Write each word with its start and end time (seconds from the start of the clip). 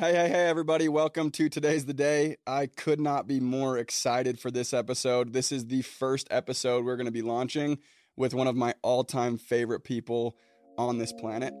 Hey, 0.00 0.14
hey, 0.14 0.30
hey, 0.30 0.48
everybody. 0.48 0.88
Welcome 0.88 1.30
to 1.32 1.50
Today's 1.50 1.84
the 1.84 1.92
Day. 1.92 2.38
I 2.46 2.68
could 2.68 2.98
not 2.98 3.26
be 3.26 3.38
more 3.38 3.76
excited 3.76 4.40
for 4.40 4.50
this 4.50 4.72
episode. 4.72 5.34
This 5.34 5.52
is 5.52 5.66
the 5.66 5.82
first 5.82 6.26
episode 6.30 6.86
we're 6.86 6.96
going 6.96 7.04
to 7.04 7.12
be 7.12 7.20
launching 7.20 7.76
with 8.16 8.32
one 8.32 8.46
of 8.46 8.56
my 8.56 8.72
all 8.80 9.04
time 9.04 9.36
favorite 9.36 9.84
people 9.84 10.38
on 10.78 10.96
this 10.96 11.12
planet. 11.12 11.52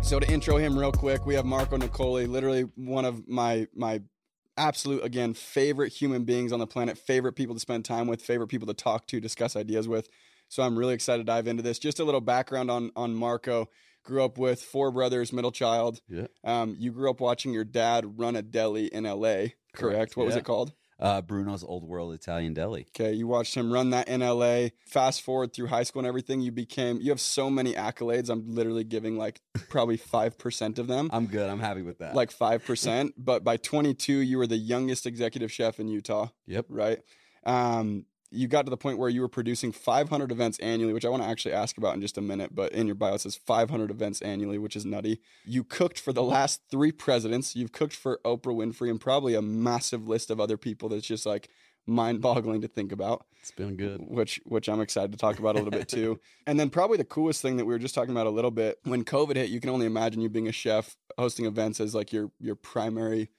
So 0.00 0.18
to 0.18 0.26
intro 0.26 0.56
him 0.56 0.78
real 0.78 0.90
quick, 0.90 1.26
we 1.26 1.34
have 1.34 1.44
Marco 1.44 1.76
Niccoli, 1.76 2.26
literally 2.26 2.62
one 2.76 3.04
of 3.04 3.28
my 3.28 3.66
my 3.74 4.00
absolute 4.56 5.04
again 5.04 5.34
favorite 5.34 5.92
human 5.92 6.24
beings 6.24 6.52
on 6.52 6.58
the 6.58 6.66
planet, 6.66 6.96
favorite 6.96 7.34
people 7.34 7.54
to 7.54 7.60
spend 7.60 7.84
time 7.84 8.06
with, 8.06 8.22
favorite 8.22 8.48
people 8.48 8.68
to 8.68 8.74
talk 8.74 9.06
to, 9.08 9.20
discuss 9.20 9.56
ideas 9.56 9.86
with. 9.86 10.08
So 10.50 10.64
I'm 10.64 10.76
really 10.76 10.94
excited 10.94 11.22
to 11.22 11.32
dive 11.32 11.46
into 11.46 11.62
this. 11.62 11.78
Just 11.78 12.00
a 12.00 12.04
little 12.04 12.20
background 12.20 12.70
on 12.70 12.90
on 12.96 13.14
Marco. 13.14 13.70
Grew 14.02 14.24
up 14.24 14.36
with 14.36 14.62
four 14.62 14.90
brothers, 14.90 15.32
middle 15.32 15.52
child. 15.52 16.00
Yeah. 16.08 16.26
Um, 16.42 16.74
you 16.78 16.90
grew 16.90 17.08
up 17.08 17.20
watching 17.20 17.52
your 17.52 17.64
dad 17.64 18.18
run 18.18 18.34
a 18.34 18.42
deli 18.42 18.86
in 18.86 19.04
LA, 19.04 19.20
correct? 19.20 19.54
Correct, 19.74 20.16
What 20.16 20.26
was 20.26 20.36
it 20.36 20.44
called? 20.44 20.72
Uh, 20.98 21.22
Bruno's 21.22 21.64
Old 21.64 21.84
World 21.84 22.12
Italian 22.12 22.52
Deli. 22.52 22.86
Okay, 22.94 23.12
you 23.12 23.26
watched 23.26 23.54
him 23.54 23.72
run 23.72 23.90
that 23.90 24.08
in 24.08 24.20
LA. 24.20 24.68
Fast 24.84 25.22
forward 25.22 25.54
through 25.54 25.68
high 25.68 25.82
school 25.82 26.00
and 26.00 26.06
everything, 26.06 26.40
you 26.40 26.52
became 26.52 27.00
you 27.00 27.10
have 27.10 27.20
so 27.20 27.48
many 27.48 27.72
accolades. 27.74 28.28
I'm 28.28 28.54
literally 28.54 28.84
giving 28.84 29.16
like 29.16 29.40
probably 29.70 29.96
5% 29.96 30.78
of 30.78 30.88
them. 30.88 31.08
I'm 31.12 31.26
good. 31.26 31.48
I'm 31.48 31.60
happy 31.60 31.82
with 31.82 31.98
that. 31.98 32.14
Like 32.14 32.30
5%, 32.30 33.12
but 33.16 33.44
by 33.44 33.56
22 33.56 34.12
you 34.12 34.36
were 34.36 34.46
the 34.46 34.58
youngest 34.58 35.06
executive 35.06 35.50
chef 35.50 35.80
in 35.80 35.88
Utah, 35.88 36.28
yep. 36.46 36.66
right? 36.68 36.98
Um 37.44 38.04
you 38.30 38.46
got 38.48 38.64
to 38.66 38.70
the 38.70 38.76
point 38.76 38.98
where 38.98 39.08
you 39.08 39.20
were 39.20 39.28
producing 39.28 39.72
500 39.72 40.30
events 40.30 40.58
annually, 40.60 40.92
which 40.92 41.04
I 41.04 41.08
want 41.08 41.22
to 41.22 41.28
actually 41.28 41.52
ask 41.54 41.76
about 41.78 41.94
in 41.94 42.00
just 42.00 42.16
a 42.16 42.20
minute. 42.20 42.54
But 42.54 42.72
in 42.72 42.86
your 42.86 42.94
bio, 42.94 43.14
it 43.14 43.20
says 43.20 43.36
500 43.36 43.90
events 43.90 44.22
annually, 44.22 44.58
which 44.58 44.76
is 44.76 44.84
nutty. 44.84 45.20
You 45.44 45.64
cooked 45.64 45.98
for 45.98 46.12
the 46.12 46.22
last 46.22 46.62
three 46.70 46.92
presidents. 46.92 47.56
You've 47.56 47.72
cooked 47.72 47.96
for 47.96 48.20
Oprah 48.24 48.54
Winfrey 48.54 48.88
and 48.90 49.00
probably 49.00 49.34
a 49.34 49.42
massive 49.42 50.06
list 50.06 50.30
of 50.30 50.40
other 50.40 50.56
people 50.56 50.88
that's 50.88 51.06
just 51.06 51.26
like 51.26 51.48
mind 51.86 52.20
boggling 52.20 52.60
to 52.60 52.68
think 52.68 52.92
about 52.92 53.24
It's 53.40 53.50
been 53.50 53.74
good. 53.74 54.00
which 54.06 54.38
which 54.44 54.68
I'm 54.68 54.80
excited 54.80 55.10
to 55.12 55.18
talk 55.18 55.38
about 55.38 55.56
a 55.56 55.58
little 55.58 55.70
bit 55.72 55.88
too. 55.88 56.20
And 56.46 56.60
then 56.60 56.70
probably 56.70 56.98
the 56.98 57.04
coolest 57.04 57.42
thing 57.42 57.56
that 57.56 57.64
we 57.64 57.72
were 57.72 57.78
just 57.78 57.94
talking 57.94 58.10
about 58.12 58.26
a 58.26 58.30
little 58.30 58.50
bit 58.50 58.78
when 58.84 59.04
COVID 59.04 59.36
hit, 59.36 59.50
you 59.50 59.60
can 59.60 59.70
only 59.70 59.86
imagine 59.86 60.20
you 60.20 60.28
being 60.28 60.46
a 60.48 60.52
chef 60.52 60.96
hosting 61.18 61.46
events 61.46 61.80
as 61.80 61.94
like 61.94 62.12
your 62.12 62.30
your 62.38 62.54
primary 62.54 63.30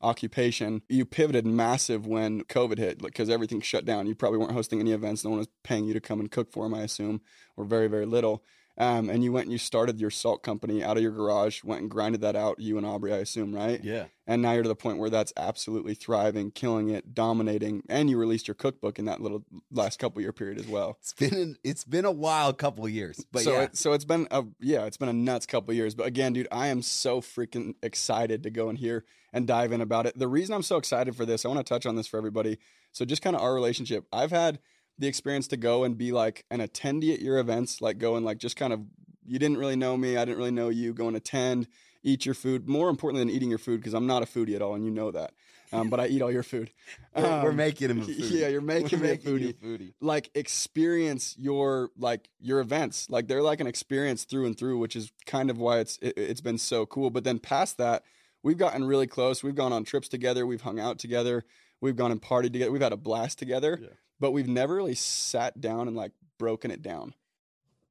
occupation. 0.00 0.82
You 0.88 1.04
pivoted 1.04 1.46
massive 1.46 2.06
when 2.06 2.42
COVID 2.44 2.78
hit 2.78 3.02
because 3.02 3.28
everything 3.28 3.60
shut 3.60 3.84
down. 3.84 4.06
You 4.06 4.14
probably 4.14 4.38
weren't 4.38 4.52
hosting 4.52 4.80
any 4.80 4.92
events. 4.92 5.24
No 5.24 5.30
one 5.30 5.38
was 5.38 5.48
paying 5.64 5.84
you 5.84 5.94
to 5.94 6.00
come 6.00 6.20
and 6.20 6.30
cook 6.30 6.52
for 6.52 6.64
them, 6.64 6.74
I 6.74 6.82
assume, 6.82 7.20
or 7.56 7.64
very 7.64 7.88
very 7.88 8.06
little. 8.06 8.44
Um, 8.78 9.10
and 9.10 9.24
you 9.24 9.32
went 9.32 9.46
and 9.46 9.52
you 9.52 9.58
started 9.58 10.00
your 10.00 10.10
salt 10.10 10.44
company 10.44 10.84
out 10.84 10.96
of 10.96 11.02
your 11.02 11.10
garage, 11.10 11.64
went 11.64 11.80
and 11.82 11.90
grinded 11.90 12.20
that 12.20 12.36
out, 12.36 12.60
you 12.60 12.76
and 12.76 12.86
Aubrey, 12.86 13.12
I 13.12 13.16
assume, 13.16 13.52
right? 13.52 13.82
Yeah. 13.82 14.04
And 14.24 14.40
now 14.40 14.52
you're 14.52 14.62
to 14.62 14.68
the 14.68 14.76
point 14.76 14.98
where 14.98 15.10
that's 15.10 15.32
absolutely 15.36 15.94
thriving, 15.94 16.52
killing 16.52 16.88
it, 16.88 17.12
dominating, 17.12 17.82
and 17.88 18.08
you 18.08 18.16
released 18.16 18.46
your 18.46 18.54
cookbook 18.54 19.00
in 19.00 19.06
that 19.06 19.20
little 19.20 19.44
last 19.72 19.98
couple 19.98 20.22
year 20.22 20.32
period 20.32 20.60
as 20.60 20.68
well. 20.68 20.96
It's 21.00 21.12
been 21.12 21.34
an, 21.34 21.56
it's 21.64 21.82
been 21.82 22.04
a 22.04 22.12
wild 22.12 22.56
couple 22.58 22.84
of 22.84 22.92
years, 22.92 23.24
but 23.32 23.42
so 23.42 23.52
yeah, 23.52 23.62
it, 23.62 23.76
so 23.76 23.94
it's 23.94 24.04
been 24.04 24.28
a 24.30 24.44
yeah, 24.60 24.84
it's 24.84 24.96
been 24.96 25.08
a 25.08 25.12
nuts 25.12 25.46
couple 25.46 25.74
years. 25.74 25.96
But 25.96 26.06
again, 26.06 26.32
dude, 26.32 26.48
I 26.52 26.68
am 26.68 26.82
so 26.82 27.20
freaking 27.20 27.74
excited 27.82 28.44
to 28.44 28.50
go 28.50 28.70
in 28.70 28.76
here 28.76 29.04
and 29.32 29.46
dive 29.46 29.72
in 29.72 29.80
about 29.80 30.06
it. 30.06 30.16
The 30.16 30.28
reason 30.28 30.54
I'm 30.54 30.62
so 30.62 30.76
excited 30.76 31.16
for 31.16 31.26
this, 31.26 31.44
I 31.44 31.48
want 31.48 31.58
to 31.58 31.64
touch 31.64 31.84
on 31.84 31.96
this 31.96 32.06
for 32.06 32.16
everybody. 32.16 32.58
So 32.92 33.04
just 33.04 33.22
kind 33.22 33.34
of 33.34 33.42
our 33.42 33.54
relationship. 33.54 34.06
I've 34.12 34.30
had 34.30 34.60
the 34.98 35.06
experience 35.06 35.48
to 35.48 35.56
go 35.56 35.84
and 35.84 35.96
be 35.96 36.12
like 36.12 36.44
an 36.50 36.60
attendee 36.60 37.12
at 37.14 37.20
your 37.20 37.38
events, 37.38 37.80
like 37.80 37.98
go 37.98 38.16
and 38.16 38.24
like 38.26 38.38
just 38.38 38.56
kind 38.56 38.72
of 38.72 38.80
you 39.26 39.38
didn't 39.38 39.58
really 39.58 39.76
know 39.76 39.96
me, 39.96 40.16
I 40.16 40.24
didn't 40.24 40.38
really 40.38 40.50
know 40.50 40.68
you, 40.70 40.94
go 40.94 41.06
and 41.08 41.16
attend, 41.16 41.68
eat 42.02 42.24
your 42.24 42.34
food. 42.34 42.68
More 42.68 42.88
importantly 42.88 43.20
than 43.26 43.34
eating 43.34 43.50
your 43.50 43.58
food, 43.58 43.80
because 43.80 43.92
I'm 43.94 44.06
not 44.06 44.22
a 44.22 44.26
foodie 44.26 44.54
at 44.56 44.62
all, 44.62 44.74
and 44.74 44.84
you 44.84 44.90
know 44.90 45.10
that. 45.10 45.32
Um, 45.70 45.90
but 45.90 46.00
I 46.00 46.06
eat 46.06 46.22
all 46.22 46.32
your 46.32 46.42
food. 46.42 46.70
we're, 47.14 47.22
we're 47.42 47.50
Um, 47.50 47.56
making 47.56 47.90
him 47.90 48.00
a 48.00 48.04
foodie. 48.06 48.30
Yeah, 48.40 48.48
you're 48.48 48.62
making 48.62 49.00
me 49.02 49.10
a 49.10 49.18
foodie 49.18 49.52
foodie. 49.54 49.92
like 50.00 50.30
experience 50.34 51.34
your 51.38 51.90
like 51.98 52.30
your 52.40 52.60
events 52.60 53.08
like 53.10 53.28
they're 53.28 53.42
like 53.42 53.60
an 53.60 53.66
experience 53.66 54.24
through 54.24 54.46
and 54.46 54.58
through 54.58 54.78
which 54.78 54.96
is 54.96 55.12
kind 55.26 55.50
of 55.50 55.58
why 55.58 55.78
it's 55.78 55.98
it, 56.00 56.14
it's 56.16 56.40
been 56.40 56.56
so 56.58 56.86
cool 56.86 57.10
but 57.10 57.22
then 57.24 57.38
past 57.38 57.76
that 57.78 58.02
we've 58.42 58.56
gotten 58.58 58.84
really 58.84 59.06
close 59.06 59.42
we've 59.44 59.54
gone 59.54 59.72
on 59.72 59.84
trips 59.84 60.08
together 60.08 60.46
we've 60.46 60.62
hung 60.62 60.80
out 60.80 60.98
together 60.98 61.44
we've 61.82 61.96
gone 61.96 62.10
and 62.10 62.22
partied 62.22 62.52
together 62.54 62.72
we've 62.72 62.80
had 62.82 62.92
a 62.92 62.96
blast 62.96 63.38
together 63.38 63.78
Yeah. 63.80 63.88
But 64.20 64.32
we've 64.32 64.48
never 64.48 64.74
really 64.74 64.94
sat 64.94 65.60
down 65.60 65.88
and 65.88 65.96
like 65.96 66.12
broken 66.38 66.70
it 66.70 66.82
down 66.82 67.14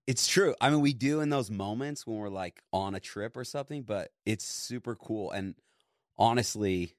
It's 0.07 0.27
true. 0.27 0.55
I 0.61 0.69
mean, 0.69 0.79
we 0.79 0.93
do 0.93 1.19
in 1.19 1.29
those 1.29 1.51
moments 1.51 2.07
when 2.07 2.17
we're 2.17 2.29
like 2.29 2.61
on 2.71 2.95
a 2.95 2.99
trip 2.99 3.35
or 3.35 3.43
something, 3.43 3.83
but 3.83 4.11
it's 4.25 4.45
super 4.45 4.95
cool. 4.95 5.31
And 5.31 5.55
honestly, 6.17 6.95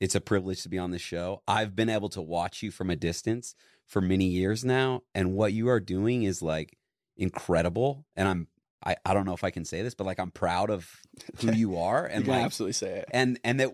it's 0.00 0.14
a 0.14 0.20
privilege 0.20 0.62
to 0.62 0.68
be 0.68 0.78
on 0.78 0.90
this 0.90 1.02
show. 1.02 1.42
I've 1.46 1.76
been 1.76 1.88
able 1.88 2.08
to 2.10 2.22
watch 2.22 2.62
you 2.62 2.70
from 2.70 2.90
a 2.90 2.96
distance 2.96 3.54
for 3.86 4.00
many 4.00 4.26
years 4.26 4.64
now, 4.64 5.02
and 5.14 5.34
what 5.34 5.52
you 5.52 5.68
are 5.68 5.80
doing 5.80 6.24
is 6.24 6.42
like 6.42 6.76
incredible. 7.16 8.04
And 8.16 8.28
I'm 8.28 8.48
I, 8.84 8.96
I 9.04 9.12
don't 9.12 9.26
know 9.26 9.34
if 9.34 9.42
I 9.42 9.50
can 9.50 9.64
say 9.64 9.82
this, 9.82 9.94
but 9.94 10.06
like 10.06 10.20
I'm 10.20 10.30
proud 10.30 10.70
of 10.70 10.88
who 11.40 11.52
you 11.52 11.78
are 11.78 12.02
you 12.08 12.14
and 12.14 12.24
can 12.24 12.34
like 12.34 12.44
absolutely 12.44 12.74
say 12.74 12.98
it 12.98 13.08
and 13.12 13.38
and 13.42 13.60
that 13.60 13.70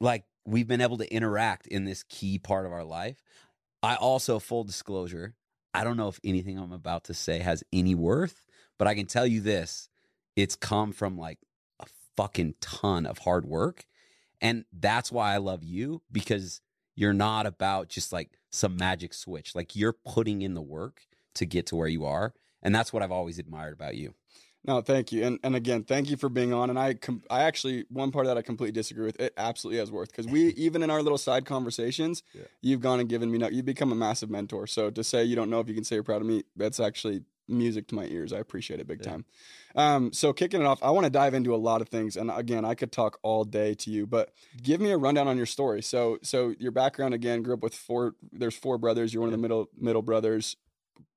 like 0.00 0.24
we've 0.44 0.68
been 0.68 0.80
able 0.80 0.98
to 0.98 1.12
interact 1.12 1.66
in 1.66 1.84
this 1.84 2.04
key 2.04 2.38
part 2.38 2.66
of 2.66 2.72
our 2.72 2.84
life 2.84 3.16
i 3.82 3.94
also 3.96 4.38
full 4.38 4.64
disclosure 4.64 5.34
i 5.74 5.84
don't 5.84 5.96
know 5.96 6.08
if 6.08 6.20
anything 6.24 6.58
i'm 6.58 6.72
about 6.72 7.04
to 7.04 7.14
say 7.14 7.38
has 7.38 7.62
any 7.72 7.94
worth 7.94 8.46
but 8.78 8.88
i 8.88 8.94
can 8.94 9.06
tell 9.06 9.26
you 9.26 9.40
this 9.40 9.88
it's 10.34 10.56
come 10.56 10.92
from 10.92 11.18
like 11.18 11.38
a 11.80 11.86
fucking 12.16 12.54
ton 12.60 13.06
of 13.06 13.18
hard 13.18 13.44
work 13.44 13.86
and 14.40 14.64
that's 14.72 15.10
why 15.10 15.34
i 15.34 15.36
love 15.36 15.62
you 15.64 16.02
because 16.10 16.60
you're 16.94 17.12
not 17.12 17.46
about 17.46 17.88
just 17.88 18.12
like 18.12 18.38
some 18.50 18.76
magic 18.76 19.12
switch 19.12 19.54
like 19.54 19.76
you're 19.76 19.96
putting 20.04 20.42
in 20.42 20.54
the 20.54 20.62
work 20.62 21.02
to 21.34 21.44
get 21.44 21.66
to 21.66 21.76
where 21.76 21.88
you 21.88 22.04
are 22.04 22.32
and 22.62 22.74
that's 22.74 22.92
what 22.92 23.02
i've 23.02 23.12
always 23.12 23.38
admired 23.38 23.72
about 23.72 23.96
you 23.96 24.14
No, 24.66 24.80
thank 24.80 25.12
you, 25.12 25.24
and 25.24 25.38
and 25.44 25.54
again, 25.54 25.84
thank 25.84 26.10
you 26.10 26.16
for 26.16 26.28
being 26.28 26.52
on. 26.52 26.70
And 26.70 26.78
I, 26.78 26.94
com- 26.94 27.22
I 27.30 27.42
actually 27.42 27.84
one 27.88 28.10
part 28.10 28.26
of 28.26 28.30
that 28.30 28.36
I 28.38 28.42
completely 28.42 28.72
disagree 28.72 29.06
with. 29.06 29.20
It 29.20 29.32
absolutely 29.36 29.78
has 29.78 29.90
worth 29.92 30.10
because 30.10 30.26
we 30.26 30.48
even 30.56 30.82
in 30.82 30.90
our 30.90 31.02
little 31.02 31.18
side 31.18 31.44
conversations, 31.46 32.22
Yeah. 32.34 32.42
you've 32.62 32.80
gone 32.80 32.98
and 33.00 33.08
given 33.08 33.30
me. 33.30 33.38
No, 33.38 33.48
you've 33.48 33.64
become 33.64 33.92
a 33.92 33.94
massive 33.96 34.28
mentor. 34.30 34.66
So 34.66 34.90
to 34.90 35.04
say 35.04 35.22
you 35.24 35.36
don't 35.36 35.50
know 35.50 35.60
if 35.60 35.68
you 35.68 35.74
can 35.74 35.84
say 35.84 35.94
you're 35.96 36.02
proud 36.02 36.20
of 36.20 36.26
me, 36.26 36.42
that's 36.56 36.80
actually 36.80 37.22
music 37.48 37.86
to 37.86 37.94
my 37.94 38.06
ears. 38.06 38.32
I 38.32 38.38
appreciate 38.38 38.80
it 38.80 38.88
big 38.88 39.04
Yeah. 39.04 39.10
time. 39.12 39.24
Um, 39.76 40.12
so 40.12 40.32
kicking 40.32 40.60
it 40.60 40.66
off, 40.66 40.82
I 40.82 40.90
want 40.90 41.04
to 41.04 41.10
dive 41.10 41.32
into 41.32 41.54
a 41.54 41.56
lot 41.56 41.80
of 41.80 41.88
things, 41.88 42.16
and 42.16 42.28
again, 42.28 42.64
I 42.64 42.74
could 42.74 42.90
talk 42.90 43.20
all 43.22 43.44
day 43.44 43.74
to 43.74 43.90
you, 43.90 44.04
but 44.04 44.32
give 44.60 44.80
me 44.80 44.90
a 44.90 44.98
rundown 44.98 45.28
on 45.28 45.36
your 45.36 45.46
story. 45.46 45.80
So 45.80 46.18
so 46.22 46.54
your 46.58 46.72
background 46.72 47.14
again, 47.14 47.42
grew 47.42 47.54
up 47.54 47.62
with 47.62 47.74
four. 47.74 48.16
There's 48.32 48.56
four 48.56 48.78
brothers. 48.78 49.14
You're 49.14 49.20
one 49.20 49.28
of 49.28 49.32
the 49.38 49.38
middle 49.38 49.68
middle 49.78 50.02
brothers. 50.02 50.56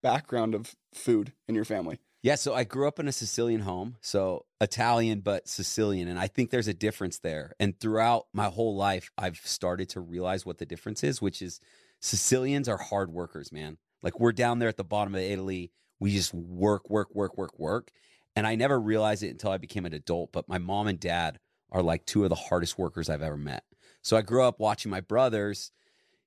Background 0.03 0.53
of 0.53 0.75
food 0.93 1.33
in 1.47 1.55
your 1.55 1.65
family. 1.65 1.99
Yeah, 2.21 2.35
so 2.35 2.53
I 2.53 2.65
grew 2.65 2.85
up 2.87 2.99
in 2.99 3.07
a 3.07 3.13
Sicilian 3.13 3.61
home, 3.61 3.95
so 4.01 4.45
Italian 4.59 5.21
but 5.21 5.47
Sicilian, 5.47 6.09
and 6.09 6.19
I 6.19 6.27
think 6.27 6.49
there's 6.49 6.67
a 6.67 6.73
difference 6.73 7.19
there. 7.19 7.53
And 7.61 7.79
throughout 7.79 8.25
my 8.33 8.47
whole 8.47 8.75
life, 8.75 9.09
I've 9.17 9.37
started 9.37 9.87
to 9.89 10.01
realize 10.01 10.45
what 10.45 10.57
the 10.57 10.65
difference 10.65 11.01
is, 11.01 11.21
which 11.21 11.41
is 11.41 11.61
Sicilians 12.01 12.67
are 12.67 12.77
hard 12.77 13.11
workers, 13.11 13.53
man. 13.53 13.77
Like 14.03 14.19
we're 14.19 14.33
down 14.33 14.59
there 14.59 14.67
at 14.67 14.75
the 14.75 14.83
bottom 14.83 15.15
of 15.15 15.21
Italy, 15.21 15.71
we 15.99 16.11
just 16.11 16.33
work, 16.33 16.89
work, 16.89 17.15
work, 17.15 17.37
work, 17.37 17.57
work. 17.57 17.91
And 18.35 18.45
I 18.45 18.55
never 18.55 18.79
realized 18.79 19.23
it 19.23 19.29
until 19.29 19.51
I 19.51 19.57
became 19.57 19.85
an 19.85 19.93
adult, 19.93 20.33
but 20.33 20.49
my 20.49 20.57
mom 20.57 20.87
and 20.87 20.99
dad 20.99 21.39
are 21.71 21.81
like 21.81 22.05
two 22.05 22.23
of 22.23 22.29
the 22.29 22.35
hardest 22.35 22.77
workers 22.77 23.09
I've 23.09 23.21
ever 23.21 23.37
met. 23.37 23.63
So 24.01 24.17
I 24.17 24.23
grew 24.23 24.43
up 24.43 24.59
watching 24.59 24.91
my 24.91 25.01
brothers, 25.01 25.71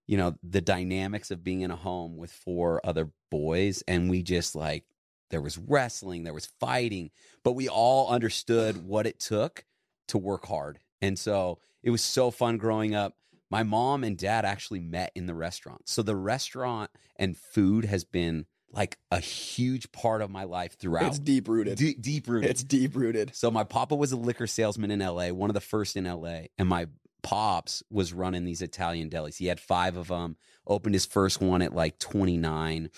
you 0.06 0.16
know, 0.16 0.36
the 0.42 0.60
dynamics 0.60 1.30
of 1.30 1.44
being 1.44 1.60
in 1.60 1.70
a 1.70 1.76
home 1.76 2.16
with 2.16 2.32
four 2.32 2.80
other 2.84 3.10
boys, 3.30 3.82
and 3.86 4.08
we 4.08 4.22
just 4.22 4.54
like 4.54 4.84
there 5.32 5.40
was 5.40 5.58
wrestling, 5.58 6.22
there 6.22 6.34
was 6.34 6.46
fighting, 6.60 7.10
but 7.42 7.52
we 7.52 7.68
all 7.68 8.08
understood 8.08 8.86
what 8.86 9.06
it 9.06 9.18
took 9.18 9.64
to 10.08 10.18
work 10.18 10.46
hard. 10.46 10.78
And 11.00 11.18
so 11.18 11.58
it 11.82 11.90
was 11.90 12.02
so 12.02 12.30
fun 12.30 12.58
growing 12.58 12.94
up. 12.94 13.16
My 13.50 13.62
mom 13.64 14.04
and 14.04 14.16
dad 14.16 14.44
actually 14.44 14.80
met 14.80 15.10
in 15.14 15.26
the 15.26 15.34
restaurant. 15.34 15.88
So 15.88 16.02
the 16.02 16.14
restaurant 16.14 16.90
and 17.16 17.36
food 17.36 17.86
has 17.86 18.04
been 18.04 18.46
like 18.70 18.98
a 19.10 19.20
huge 19.20 19.90
part 19.90 20.22
of 20.22 20.30
my 20.30 20.44
life 20.44 20.78
throughout. 20.78 21.06
It's 21.06 21.18
deep 21.18 21.48
rooted. 21.48 21.78
De- 21.78 21.94
deep 21.94 22.28
rooted. 22.28 22.50
It's 22.50 22.62
deep 22.62 22.94
rooted. 22.94 23.34
So 23.34 23.50
my 23.50 23.64
papa 23.64 23.94
was 23.94 24.12
a 24.12 24.16
liquor 24.16 24.46
salesman 24.46 24.90
in 24.90 25.00
LA, 25.00 25.28
one 25.28 25.50
of 25.50 25.54
the 25.54 25.60
first 25.60 25.96
in 25.96 26.04
LA, 26.04 26.42
and 26.58 26.68
my 26.68 26.86
pops 27.22 27.82
was 27.90 28.12
running 28.12 28.44
these 28.44 28.62
Italian 28.62 29.08
delis. 29.08 29.36
He 29.36 29.46
had 29.46 29.60
5 29.60 29.96
of 29.96 30.08
them, 30.08 30.36
opened 30.66 30.94
his 30.94 31.06
first 31.06 31.40
one 31.40 31.62
at 31.62 31.74
like 31.74 31.98
29 31.98 32.90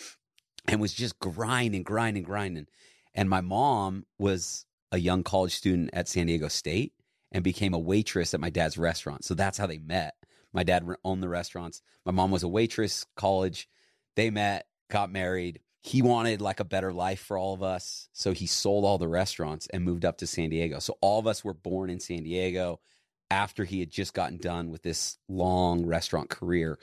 and 0.67 0.81
was 0.81 0.95
just 0.95 1.19
grinding, 1.19 1.83
grinding, 1.83 2.23
grinding. 2.23 2.67
And 3.15 3.29
my 3.29 3.41
mom 3.41 4.07
was 4.19 4.67
a 4.93 4.99
young 4.99 5.23
college 5.23 5.55
student 5.55 5.91
at 5.93 6.09
San 6.09 6.27
Diego 6.27 6.49
State 6.49 6.93
and 7.33 7.43
became 7.45 7.75
a 7.75 7.79
waitress 7.79 8.35
at 8.35 8.41
my 8.41 8.51
dad's 8.51 8.79
restaurant. 8.79 9.25
So 9.25 9.35
that's 9.35 9.59
how 9.59 9.67
they 9.67 9.79
met. 9.79 10.15
My 10.53 10.63
dad 10.63 10.87
owned 11.05 11.23
the 11.23 11.29
restaurants. 11.29 11.83
My 12.07 12.13
mom 12.13 12.31
was 12.31 12.45
a 12.45 12.49
waitress, 12.49 13.05
college. 13.17 13.69
They 14.15 14.31
met, 14.31 14.67
got 14.89 15.11
married. 15.11 15.61
he 15.85 16.01
wanted 16.01 16.41
like 16.41 16.61
a 16.61 16.65
better 16.65 16.95
life 16.95 17.21
for 17.21 17.37
all 17.37 17.53
of 17.53 17.63
us. 17.63 18.09
So 18.15 18.33
he 18.33 18.47
sold 18.47 18.87
all 18.87 18.97
the 18.97 19.07
restaurants 19.07 19.67
and 19.67 19.85
moved 19.85 20.07
up 20.07 20.17
to 20.19 20.27
San 20.27 20.49
Diego. 20.49 20.79
So 20.79 20.97
all 21.03 21.19
of 21.19 21.27
us 21.27 21.45
were 21.45 21.53
born 21.53 21.91
in 21.91 22.01
San 22.01 22.23
Diego 22.23 22.81
after 23.31 23.65
he 23.65 23.81
had 23.81 23.91
just 23.91 24.15
gotten 24.15 24.39
done 24.39 24.71
with 24.71 24.83
this 24.83 25.19
long 25.29 25.85
restaurant 25.85 26.31
career. 26.31 26.79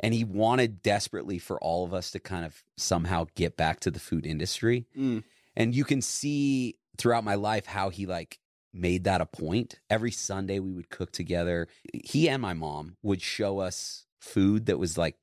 And 0.00 0.12
he 0.12 0.24
wanted 0.24 0.82
desperately 0.82 1.38
for 1.38 1.58
all 1.60 1.84
of 1.84 1.94
us 1.94 2.10
to 2.10 2.20
kind 2.20 2.44
of 2.44 2.62
somehow 2.76 3.26
get 3.34 3.56
back 3.56 3.80
to 3.80 3.90
the 3.90 4.00
food 4.00 4.26
industry. 4.26 4.86
Mm. 4.96 5.24
And 5.56 5.74
you 5.74 5.84
can 5.84 6.02
see 6.02 6.76
throughout 6.98 7.24
my 7.24 7.34
life 7.34 7.66
how 7.66 7.88
he 7.88 8.06
like 8.06 8.38
made 8.74 9.04
that 9.04 9.22
a 9.22 9.26
point. 9.26 9.80
Every 9.88 10.10
Sunday 10.10 10.58
we 10.58 10.72
would 10.72 10.90
cook 10.90 11.12
together. 11.12 11.68
He 11.92 12.28
and 12.28 12.42
my 12.42 12.52
mom 12.52 12.96
would 13.02 13.22
show 13.22 13.58
us 13.60 14.04
food 14.20 14.66
that 14.66 14.78
was 14.78 14.98
like 14.98 15.16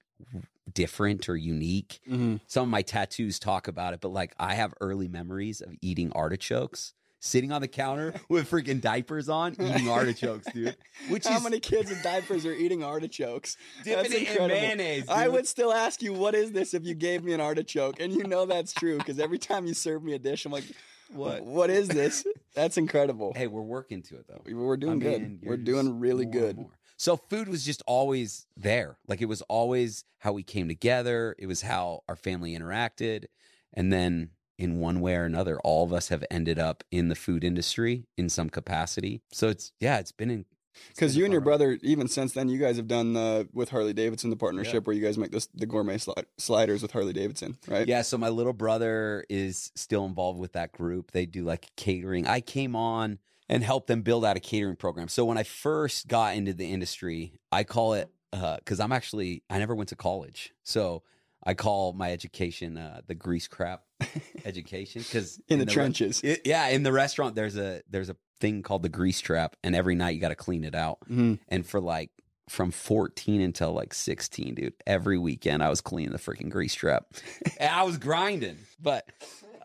different 0.74 1.30
or 1.30 1.36
unique. 1.36 2.00
Mhm. 2.10 2.40
Some 2.48 2.64
of 2.64 2.70
my 2.70 2.82
tattoos 2.82 3.38
talk 3.38 3.68
about 3.68 3.94
it, 3.94 4.02
but 4.02 4.10
like 4.10 4.34
I 4.40 4.56
have 4.56 4.74
early 4.82 5.08
memories 5.08 5.62
of 5.62 5.76
eating 5.82 6.12
artichokes, 6.14 6.94
sitting 7.24 7.54
on 7.54 7.62
the 7.62 7.68
counter 7.68 8.14
with 8.30 8.50
freaking 8.52 8.82
diapers 8.82 9.30
on, 9.30 9.54
eating 9.54 9.90
artichokes, 9.90 10.46
dude. 10.54 10.76
Which 11.08 11.26
How 11.26 11.38
is 11.38 11.44
many 11.44 11.60
kids 11.60 11.90
in 11.90 12.02
diapers 12.04 12.46
are 12.46 12.54
eating 12.54 12.84
artichokes? 12.84 13.56
dipping 13.84 14.12
That's 14.12 14.14
it 14.14 14.38
in 14.38 14.48
mayonnaise. 14.48 15.08
I 15.08 15.30
would 15.30 15.48
still 15.48 15.72
ask 15.72 16.04
you, 16.04 16.12
what 16.12 16.36
is 16.36 16.52
this 16.52 16.74
if 16.74 16.86
you 16.86 16.94
gave 16.94 17.24
me 17.24 17.32
an 17.32 17.40
artichoke? 17.40 18.02
And 18.02 18.14
you 18.14 18.26
know 18.26 18.46
that's 18.46 18.74
true 18.74 18.98
because 18.98 19.20
every 19.20 19.40
time 19.40 19.66
you 19.66 19.74
serve 19.74 20.04
me 20.04 20.14
a 20.14 20.20
dish, 20.20 20.46
I'm 20.46 20.52
like, 20.52 20.66
What? 21.14 21.44
What 21.44 21.70
is 21.70 21.88
this? 21.88 22.26
That's 22.56 22.78
incredible. 22.78 23.34
Hey, 23.36 23.48
we're 23.48 23.62
working 23.62 24.02
to 24.04 24.16
it 24.16 24.26
though. 24.28 24.42
We're 24.52 24.78
doing 24.78 25.00
I 25.00 25.04
good. 25.04 25.40
We're 25.44 25.58
doing 25.58 26.00
really 26.00 26.26
good. 26.26 26.66
So 26.98 27.18
food 27.18 27.50
was 27.50 27.66
just 27.66 27.82
always 27.88 28.48
there. 28.58 28.98
Like 29.08 29.22
it 29.22 29.26
was 29.26 29.42
always 29.44 30.06
how 30.20 30.34
we 30.34 30.44
came 30.44 30.68
together. 30.68 31.36
It 31.38 31.48
was 31.48 31.62
how 31.62 32.02
our 32.08 32.16
family 32.16 32.58
interacted. 32.58 33.26
And 33.74 33.92
then 33.92 34.30
in 34.64 34.80
one 34.80 35.02
way 35.02 35.16
or 35.16 35.26
another, 35.26 35.60
all 35.60 35.84
of 35.84 35.94
us 35.94 36.08
have 36.08 36.24
ended 36.32 36.58
up 36.58 36.84
in 36.92 37.10
the 37.10 37.16
food 37.16 37.44
industry 37.44 38.06
in 38.18 38.30
some 38.30 38.50
capacity. 38.50 39.22
So 39.32 39.50
it's 39.50 39.72
yeah, 39.80 40.00
it's 40.00 40.12
been 40.12 40.32
in 40.32 40.46
Because 40.90 41.16
you 41.16 41.24
and 41.26 41.32
your 41.32 41.42
brother, 41.42 41.78
even 41.82 42.08
since 42.08 42.34
then, 42.34 42.50
you 42.50 42.58
guys 42.58 42.78
have 42.78 42.88
done 42.88 43.14
the 43.14 43.48
with 43.54 43.70
Harley 43.70 43.94
Davidson 43.94 44.30
the 44.30 44.36
partnership 44.36 44.88
where 44.88 44.96
you 44.96 45.04
guys 45.04 45.18
make 45.18 45.32
this 45.32 45.48
the 45.54 45.66
gourmet 45.66 45.98
sli- 45.98 46.26
sliders 46.38 46.82
with 46.82 46.92
Harley 46.92 47.14
Davidson, 47.14 47.58
right? 47.68 47.88
Yeah, 47.88 48.02
so 48.02 48.18
my 48.18 48.30
little 48.30 48.54
brother 48.54 49.26
is 49.30 49.72
still 49.76 50.06
involved 50.06 50.40
with 50.40 50.54
that 50.54 50.72
group. 50.72 51.12
They 51.12 51.26
do 51.26 51.44
like 51.44 51.70
catering. 51.76 52.26
I 52.26 52.42
came 52.42 52.76
on 52.76 53.20
and 53.50 53.64
helped 53.64 53.88
them 53.88 54.02
build 54.02 54.24
out 54.26 54.38
a 54.38 54.40
catering 54.40 54.78
program. 54.78 55.10
So 55.10 55.26
when 55.26 55.38
I 55.38 55.44
first 55.44 56.08
got 56.08 56.36
into 56.36 56.54
the 56.54 56.72
industry, 56.72 57.34
I 57.52 57.66
call 57.66 57.94
it 57.94 58.10
uh, 58.32 58.58
because 58.58 58.80
I'm 58.80 58.92
actually 58.92 59.44
I 59.50 59.60
never 59.60 59.76
went 59.76 59.90
to 59.90 59.96
college, 59.96 60.54
so 60.64 61.04
I 61.46 61.54
call 61.56 61.94
my 61.94 62.12
education 62.12 62.78
uh, 62.78 63.02
the 63.08 63.16
grease 63.16 63.48
crap 63.48 63.84
education 64.46 65.02
because 65.02 65.42
In 65.50 65.60
the 65.60 65.66
re- 65.66 65.74
trenches. 65.74 66.22
it- 66.24 66.42
yeah, 66.46 66.68
in 66.70 66.84
the 66.84 66.92
restaurant 66.92 67.36
there's 67.36 67.58
a 67.58 67.82
there's 67.90 68.10
a 68.10 68.16
thing 68.40 68.62
called 68.64 68.84
the 68.84 68.90
grease 68.90 69.20
trap, 69.22 69.56
and 69.64 69.76
every 69.76 69.96
night 69.96 70.12
you 70.16 70.22
got 70.22 70.30
to 70.30 70.36
clean 70.36 70.64
it 70.64 70.76
out. 70.76 71.00
Mhm. 71.10 71.40
And 71.50 71.66
for 71.66 71.80
like 71.80 72.12
from 72.50 72.72
14 72.72 73.40
until 73.42 73.72
like 73.72 73.94
16, 73.94 74.56
dude, 74.56 74.74
every 74.86 75.18
weekend 75.18 75.64
I 75.64 75.70
was 75.70 75.80
cleaning 75.82 76.12
the 76.12 76.18
freaking 76.20 76.50
grease 76.50 76.74
trap. 76.76 77.06
and 77.60 77.70
I 77.70 77.84
was 77.84 77.98
grinding. 77.98 78.58
But 78.82 79.06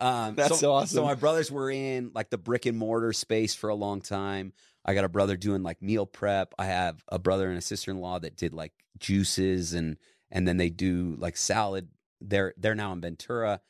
um 0.01 0.37
That's 0.37 0.61
so, 0.61 0.73
awesome. 0.73 0.95
So 0.97 1.05
my 1.05 1.15
brothers 1.15 1.51
were 1.51 1.71
in 1.71 2.13
like 2.15 2.31
the 2.31 2.39
brick 2.39 2.67
and 2.67 2.79
mortar 2.79 3.13
space 3.13 3.55
for 3.55 3.69
a 3.71 3.75
long 3.75 4.01
time. 4.01 4.53
I 4.85 4.95
got 4.95 5.05
a 5.05 5.09
brother 5.09 5.37
doing 5.37 5.63
like 5.65 5.83
meal 5.83 6.07
prep. 6.07 6.55
I 6.59 6.67
have 6.67 7.03
a 7.09 7.19
brother 7.19 7.49
and 7.49 7.59
a 7.59 7.61
sister-in-law 7.61 8.21
that 8.21 8.37
did 8.37 8.55
like 8.55 8.73
juices 8.99 9.75
and 9.75 9.97
and 10.31 10.47
then 10.47 10.57
they 10.57 10.71
do 10.71 11.17
like 11.19 11.37
salad. 11.37 11.89
They're 12.21 12.55
they're 12.57 12.75
now 12.75 12.93
in 12.93 13.01
Ventura. 13.01 13.61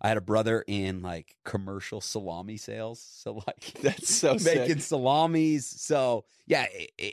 I 0.00 0.08
had 0.08 0.16
a 0.16 0.20
brother 0.22 0.64
in 0.68 1.02
like 1.02 1.34
commercial 1.44 2.00
salami 2.00 2.56
sales. 2.56 3.00
So 3.00 3.42
like 3.46 3.72
That's 3.82 4.14
so 4.14 4.36
sick. 4.38 4.58
making 4.58 4.78
salamis. 4.80 5.66
So 5.66 6.24
yeah, 6.46 6.66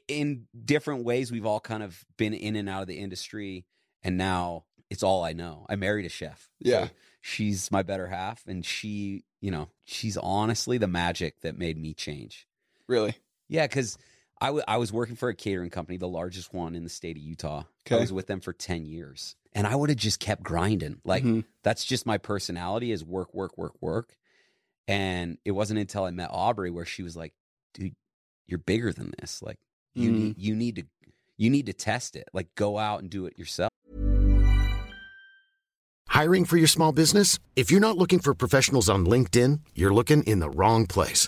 in 0.07 0.47
different 0.63 1.03
ways, 1.03 1.31
we've 1.31 1.45
all 1.45 1.59
kind 1.59 1.83
of 1.83 2.05
been 2.17 2.33
in 2.33 2.55
and 2.55 2.69
out 2.69 2.81
of 2.83 2.87
the 2.87 2.99
industry, 2.99 3.65
and 4.03 4.17
now 4.17 4.65
it's 4.89 5.03
all 5.03 5.23
I 5.23 5.33
know. 5.33 5.65
I 5.67 5.75
married 5.75 6.05
a 6.05 6.09
chef. 6.09 6.49
So 6.63 6.69
Yeah. 6.69 6.87
she's 7.21 7.71
my 7.71 7.81
better 7.81 8.07
half, 8.07 8.45
and 8.47 8.63
she, 8.63 9.25
you 9.41 9.49
know, 9.51 9.69
she's 9.83 10.15
honestly 10.15 10.77
the 10.77 10.87
magic 10.87 11.41
that 11.41 11.57
made 11.57 11.77
me 11.77 11.93
change. 11.93 12.47
Really? 12.87 13.15
Yeah, 13.49 13.65
because 13.67 13.97
I, 14.41 14.47
w- 14.47 14.63
I 14.67 14.77
was 14.77 14.91
working 14.91 15.15
for 15.15 15.29
a 15.29 15.35
catering 15.35 15.69
company, 15.69 15.97
the 15.97 16.07
largest 16.07 16.53
one 16.53 16.75
in 16.75 16.83
the 16.83 16.89
state 16.89 17.15
of 17.17 17.23
Utah. 17.23 17.63
I 17.89 17.95
was 17.95 18.11
with 18.11 18.27
them 18.27 18.41
for 18.41 18.51
10 18.53 18.85
years. 18.85 19.35
And 19.53 19.65
I 19.65 19.75
would 19.75 19.89
have 19.89 19.97
just 19.97 20.19
kept 20.19 20.43
grinding. 20.43 20.99
Like, 21.05 21.23
Mhm. 21.23 21.45
that's 21.63 21.85
just 21.85 22.05
my 22.05 22.17
personality 22.17 22.91
is 22.91 23.03
work, 23.05 23.33
work, 23.33 23.57
work, 23.57 23.73
work. 23.81 24.17
And 24.87 25.37
it 25.45 25.51
wasn't 25.51 25.79
until 25.79 26.03
I 26.03 26.11
met 26.11 26.29
Aubrey 26.31 26.69
where 26.69 26.85
she 26.85 27.01
was 27.01 27.15
like, 27.15 27.33
dude, 27.73 27.95
you're 28.45 28.59
bigger 28.59 28.91
than 28.91 29.13
this. 29.19 29.41
Like, 29.41 29.57
you, 29.93 30.09
Mhm. 30.11 30.13
need, 30.13 30.35
you 30.37 30.55
need 30.55 30.75
to. 30.75 30.83
You 31.37 31.49
need 31.49 31.65
to 31.65 31.73
test 31.73 32.15
it. 32.15 32.29
Like, 32.33 32.53
go 32.55 32.77
out 32.77 33.01
and 33.01 33.09
do 33.09 33.25
it 33.25 33.37
yourself. 33.37 33.69
Hiring 36.07 36.45
for 36.45 36.55
your 36.57 36.67
small 36.67 36.91
business? 36.93 37.39
If 37.57 37.71
you're 37.71 37.81
not 37.81 37.97
looking 37.97 38.19
for 38.19 38.33
professionals 38.33 38.87
on 38.89 39.05
LinkedIn, 39.05 39.59
you're 39.73 39.93
looking 39.93 40.23
in 40.23 40.39
the 40.39 40.49
wrong 40.49 40.85
place. 40.87 41.27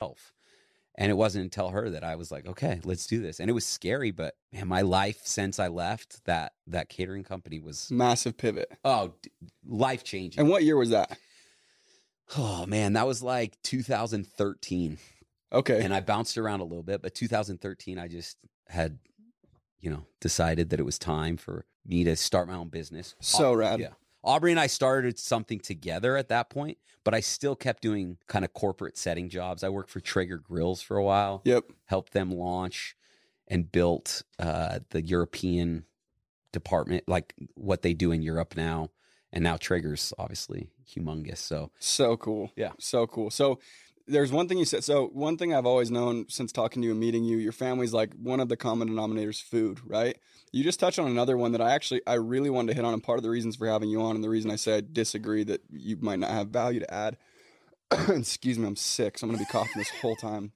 Myself. 0.00 0.32
And 0.96 1.12
it 1.12 1.14
wasn't 1.14 1.44
until 1.44 1.68
her 1.68 1.90
that 1.90 2.02
I 2.02 2.16
was 2.16 2.32
like, 2.32 2.46
okay, 2.46 2.80
let's 2.82 3.06
do 3.06 3.22
this. 3.22 3.38
And 3.38 3.48
it 3.48 3.52
was 3.52 3.64
scary, 3.64 4.10
but 4.10 4.34
man, 4.52 4.66
my 4.66 4.82
life 4.82 5.20
since 5.22 5.60
I 5.60 5.68
left 5.68 6.24
that 6.24 6.52
that 6.66 6.88
catering 6.88 7.22
company 7.22 7.60
was 7.60 7.88
Massive 7.90 8.36
pivot. 8.36 8.70
oh 8.84 9.14
life 9.64 10.02
changing. 10.02 10.40
And 10.40 10.48
what 10.48 10.64
year 10.64 10.76
was 10.76 10.90
that? 10.90 11.16
Oh 12.36 12.66
man, 12.66 12.94
that 12.94 13.06
was 13.06 13.22
like 13.22 13.56
2013. 13.62 14.98
Okay. 15.52 15.82
And 15.82 15.94
I 15.94 16.00
bounced 16.00 16.36
around 16.36 16.60
a 16.60 16.64
little 16.64 16.82
bit, 16.82 17.00
but 17.00 17.14
2013 17.14 17.98
I 17.98 18.08
just 18.08 18.36
had 18.68 18.98
you 19.80 19.90
know, 19.90 20.04
decided 20.20 20.70
that 20.70 20.80
it 20.80 20.82
was 20.82 20.98
time 20.98 21.36
for 21.36 21.64
me 21.86 22.02
to 22.02 22.16
start 22.16 22.48
my 22.48 22.54
own 22.54 22.68
business. 22.68 23.14
So 23.20 23.52
Au- 23.52 23.54
rad. 23.54 23.78
Yeah. 23.78 23.90
Aubrey 24.22 24.50
and 24.50 24.60
I 24.60 24.66
started 24.66 25.18
something 25.18 25.60
together 25.60 26.16
at 26.16 26.28
that 26.28 26.50
point, 26.50 26.78
but 27.04 27.14
I 27.14 27.20
still 27.20 27.56
kept 27.56 27.82
doing 27.82 28.18
kind 28.26 28.44
of 28.44 28.52
corporate 28.52 28.96
setting 28.96 29.28
jobs. 29.28 29.62
I 29.62 29.68
worked 29.68 29.90
for 29.90 30.00
Traeger 30.00 30.38
Grills 30.38 30.82
for 30.82 30.96
a 30.96 31.04
while 31.04 31.42
Yep. 31.44 31.64
helped 31.86 32.12
them 32.12 32.30
launch 32.30 32.96
and 33.46 33.70
built 33.70 34.22
uh, 34.38 34.80
the 34.90 35.02
European 35.02 35.84
department, 36.52 37.04
like 37.06 37.34
what 37.54 37.82
they 37.82 37.94
do 37.94 38.12
in 38.12 38.22
Europe 38.22 38.54
now. 38.56 38.90
And 39.32 39.44
now 39.44 39.56
Traeger's 39.56 40.12
obviously 40.18 40.70
humongous. 40.88 41.38
So 41.38 41.70
So 41.78 42.16
cool. 42.16 42.50
Yeah. 42.56 42.72
So 42.78 43.06
cool. 43.06 43.30
So 43.30 43.58
there's 44.06 44.32
one 44.32 44.48
thing 44.48 44.56
you 44.58 44.64
said. 44.64 44.84
So 44.84 45.08
one 45.08 45.36
thing 45.36 45.54
I've 45.54 45.66
always 45.66 45.90
known 45.90 46.26
since 46.28 46.50
talking 46.50 46.80
to 46.82 46.86
you 46.86 46.92
and 46.92 47.00
meeting 47.00 47.24
you, 47.24 47.36
your 47.36 47.52
family's 47.52 47.92
like 47.92 48.14
one 48.14 48.40
of 48.40 48.48
the 48.48 48.56
common 48.56 48.88
denominators, 48.88 49.42
food, 49.42 49.80
right? 49.86 50.16
You 50.52 50.64
just 50.64 50.80
touched 50.80 50.98
on 50.98 51.10
another 51.10 51.36
one 51.36 51.52
that 51.52 51.60
I 51.60 51.72
actually 51.72 52.00
I 52.06 52.14
really 52.14 52.50
wanted 52.50 52.68
to 52.68 52.74
hit 52.74 52.84
on, 52.84 52.94
and 52.94 53.02
part 53.02 53.18
of 53.18 53.22
the 53.22 53.30
reasons 53.30 53.56
for 53.56 53.66
having 53.66 53.88
you 53.88 54.00
on, 54.02 54.14
and 54.14 54.24
the 54.24 54.28
reason 54.28 54.50
I 54.50 54.56
say 54.56 54.76
I 54.76 54.82
disagree 54.92 55.44
that 55.44 55.62
you 55.70 55.96
might 56.00 56.18
not 56.18 56.30
have 56.30 56.48
value 56.48 56.80
to 56.80 56.94
add. 56.94 57.16
Excuse 58.08 58.58
me, 58.58 58.66
I'm 58.66 58.76
sick, 58.76 59.18
so 59.18 59.26
I'm 59.26 59.30
gonna 59.30 59.44
be 59.44 59.50
coughing 59.50 59.72
this 59.76 59.90
whole 60.00 60.16
time. 60.16 60.52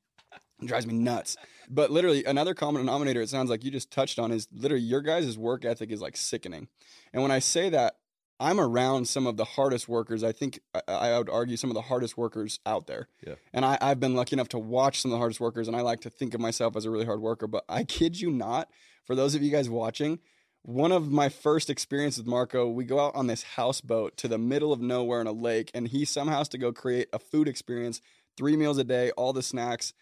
It 0.61 0.67
drives 0.67 0.87
me 0.87 0.95
nuts. 0.95 1.37
But 1.69 1.91
literally, 1.91 2.25
another 2.25 2.55
common 2.55 2.83
denominator, 2.83 3.21
it 3.21 3.29
sounds 3.29 3.51
like 3.51 3.65
you 3.65 3.71
just 3.71 3.91
touched 3.91 4.19
on, 4.19 4.31
is 4.31 4.49
literally 4.53 4.85
your 4.85 5.01
guys' 5.01 5.37
work 5.39 5.65
ethic 5.65 5.91
is 5.91 6.01
like 6.01 6.17
sickening. 6.17 6.69
And 7.13 7.23
when 7.23 7.33
I 7.33 7.39
say 7.39 7.71
that, 7.71 7.97
I'm 8.43 8.59
around 8.59 9.07
some 9.07 9.27
of 9.27 9.37
the 9.37 9.45
hardest 9.45 9.89
workers. 9.89 10.25
I 10.25 10.33
think 10.33 10.59
I, 10.75 10.83
I 10.89 11.19
would 11.19 11.31
argue 11.31 11.57
some 11.57 11.71
of 11.71 11.75
the 11.75 11.83
hardest 11.83 12.19
workers 12.19 12.59
out 12.67 12.89
there. 12.89 13.09
Yeah. 13.25 13.35
And 13.53 13.65
I, 13.65 13.79
I've 13.81 14.01
been 14.01 14.17
lucky 14.17 14.35
enough 14.35 14.49
to 14.49 14.59
watch 14.59 15.01
some 15.01 15.11
of 15.11 15.15
the 15.15 15.19
hardest 15.19 15.41
workers, 15.41 15.69
and 15.69 15.77
I 15.77 15.81
like 15.81 16.01
to 16.01 16.11
think 16.11 16.35
of 16.35 16.41
myself 16.41 16.77
as 16.77 16.85
a 16.85 16.91
really 16.91 17.05
hard 17.05 17.21
worker. 17.21 17.47
But 17.47 17.65
I 17.69 17.85
kid 17.85 18.21
you 18.21 18.31
not, 18.31 18.69
for 19.05 19.15
those 19.15 19.35
of 19.35 19.43
you 19.43 19.51
guys 19.51 19.69
watching, 19.69 20.19
one 20.63 20.93
of 20.93 21.11
my 21.11 21.29
first 21.29 21.71
experiences 21.71 22.19
with 22.19 22.29
Marco, 22.29 22.69
we 22.69 22.85
go 22.85 23.01
out 23.01 23.17
on 23.17 23.27
this 23.27 23.43
houseboat 23.43 24.17
to 24.19 24.29
the 24.29 24.39
middle 24.39 24.73
of 24.73 24.81
nowhere 24.81 25.21
in 25.21 25.27
a 25.27 25.33
lake, 25.33 25.71
and 25.75 25.89
he 25.89 26.05
somehow 26.05 26.39
has 26.39 26.49
to 26.51 26.59
go 26.59 26.73
create 26.73 27.09
a 27.13 27.19
food 27.19 27.49
experience, 27.49 28.01
three 28.37 28.57
meals 28.57 28.79
a 28.79 28.85
day, 28.85 29.11
all 29.13 29.33
the 29.33 29.43
snacks 29.43 29.93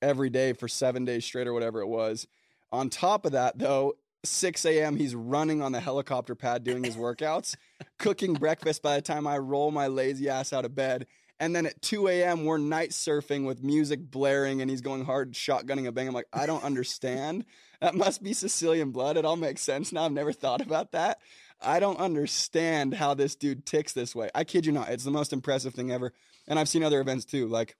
every 0.00 0.30
day 0.30 0.52
for 0.52 0.68
seven 0.68 1.04
days 1.04 1.24
straight 1.24 1.46
or 1.46 1.52
whatever 1.52 1.80
it 1.80 1.86
was. 1.86 2.26
On 2.72 2.88
top 2.88 3.26
of 3.26 3.32
that, 3.32 3.58
though, 3.58 3.94
6 4.24 4.64
a.m., 4.64 4.96
he's 4.96 5.14
running 5.14 5.62
on 5.62 5.72
the 5.72 5.80
helicopter 5.80 6.34
pad 6.34 6.64
doing 6.64 6.82
his 6.82 6.96
workouts, 6.96 7.54
cooking 7.98 8.34
breakfast 8.34 8.82
by 8.82 8.96
the 8.96 9.02
time 9.02 9.26
I 9.26 9.38
roll 9.38 9.70
my 9.70 9.86
lazy 9.86 10.28
ass 10.28 10.52
out 10.52 10.64
of 10.64 10.74
bed. 10.74 11.06
And 11.38 11.54
then 11.54 11.66
at 11.66 11.82
2 11.82 12.08
a.m., 12.08 12.44
we're 12.44 12.56
night 12.58 12.90
surfing 12.90 13.44
with 13.44 13.62
music 13.62 14.00
blaring 14.10 14.62
and 14.62 14.70
he's 14.70 14.80
going 14.80 15.04
hard, 15.04 15.34
shotgunning 15.34 15.86
a 15.86 15.92
bang. 15.92 16.08
I'm 16.08 16.14
like, 16.14 16.28
I 16.32 16.46
don't 16.46 16.64
understand. 16.64 17.44
That 17.80 17.94
must 17.94 18.22
be 18.22 18.32
Sicilian 18.32 18.90
blood. 18.90 19.16
It 19.16 19.24
all 19.24 19.36
makes 19.36 19.62
sense 19.62 19.92
now. 19.92 20.04
I've 20.04 20.12
never 20.12 20.32
thought 20.32 20.60
about 20.60 20.92
that. 20.92 21.18
I 21.60 21.80
don't 21.80 21.98
understand 21.98 22.94
how 22.94 23.14
this 23.14 23.34
dude 23.34 23.64
ticks 23.64 23.92
this 23.92 24.14
way. 24.14 24.30
I 24.34 24.44
kid 24.44 24.66
you 24.66 24.72
not. 24.72 24.90
It's 24.90 25.04
the 25.04 25.10
most 25.10 25.32
impressive 25.32 25.74
thing 25.74 25.90
ever. 25.90 26.12
And 26.46 26.58
I've 26.58 26.68
seen 26.68 26.82
other 26.82 27.00
events 27.00 27.24
too. 27.24 27.48
Like, 27.48 27.76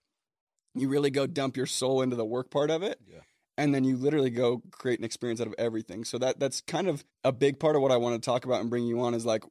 you 0.73 0.89
really 0.89 1.09
go 1.09 1.27
dump 1.27 1.57
your 1.57 1.65
soul 1.65 2.01
into 2.01 2.15
the 2.15 2.25
work 2.25 2.49
part 2.49 2.69
of 2.69 2.83
it. 2.83 2.99
Yeah. 3.07 3.19
And 3.57 3.73
then 3.73 3.83
you 3.83 3.97
literally 3.97 4.29
go 4.29 4.61
create 4.71 4.99
an 4.99 5.05
experience 5.05 5.41
out 5.41 5.47
of 5.47 5.55
everything. 5.57 6.03
So 6.03 6.19
that 6.19 6.39
that's 6.39 6.61
kind 6.61 6.87
of 6.87 7.03
a 7.23 7.31
big 7.31 7.59
part 7.59 7.75
of 7.75 7.81
what 7.81 7.91
I 7.91 7.97
want 7.97 8.21
to 8.21 8.25
talk 8.25 8.45
about 8.45 8.61
and 8.61 8.69
bring 8.69 8.85
you 8.85 9.01
on 9.01 9.15
is 9.15 9.25
like 9.25 9.43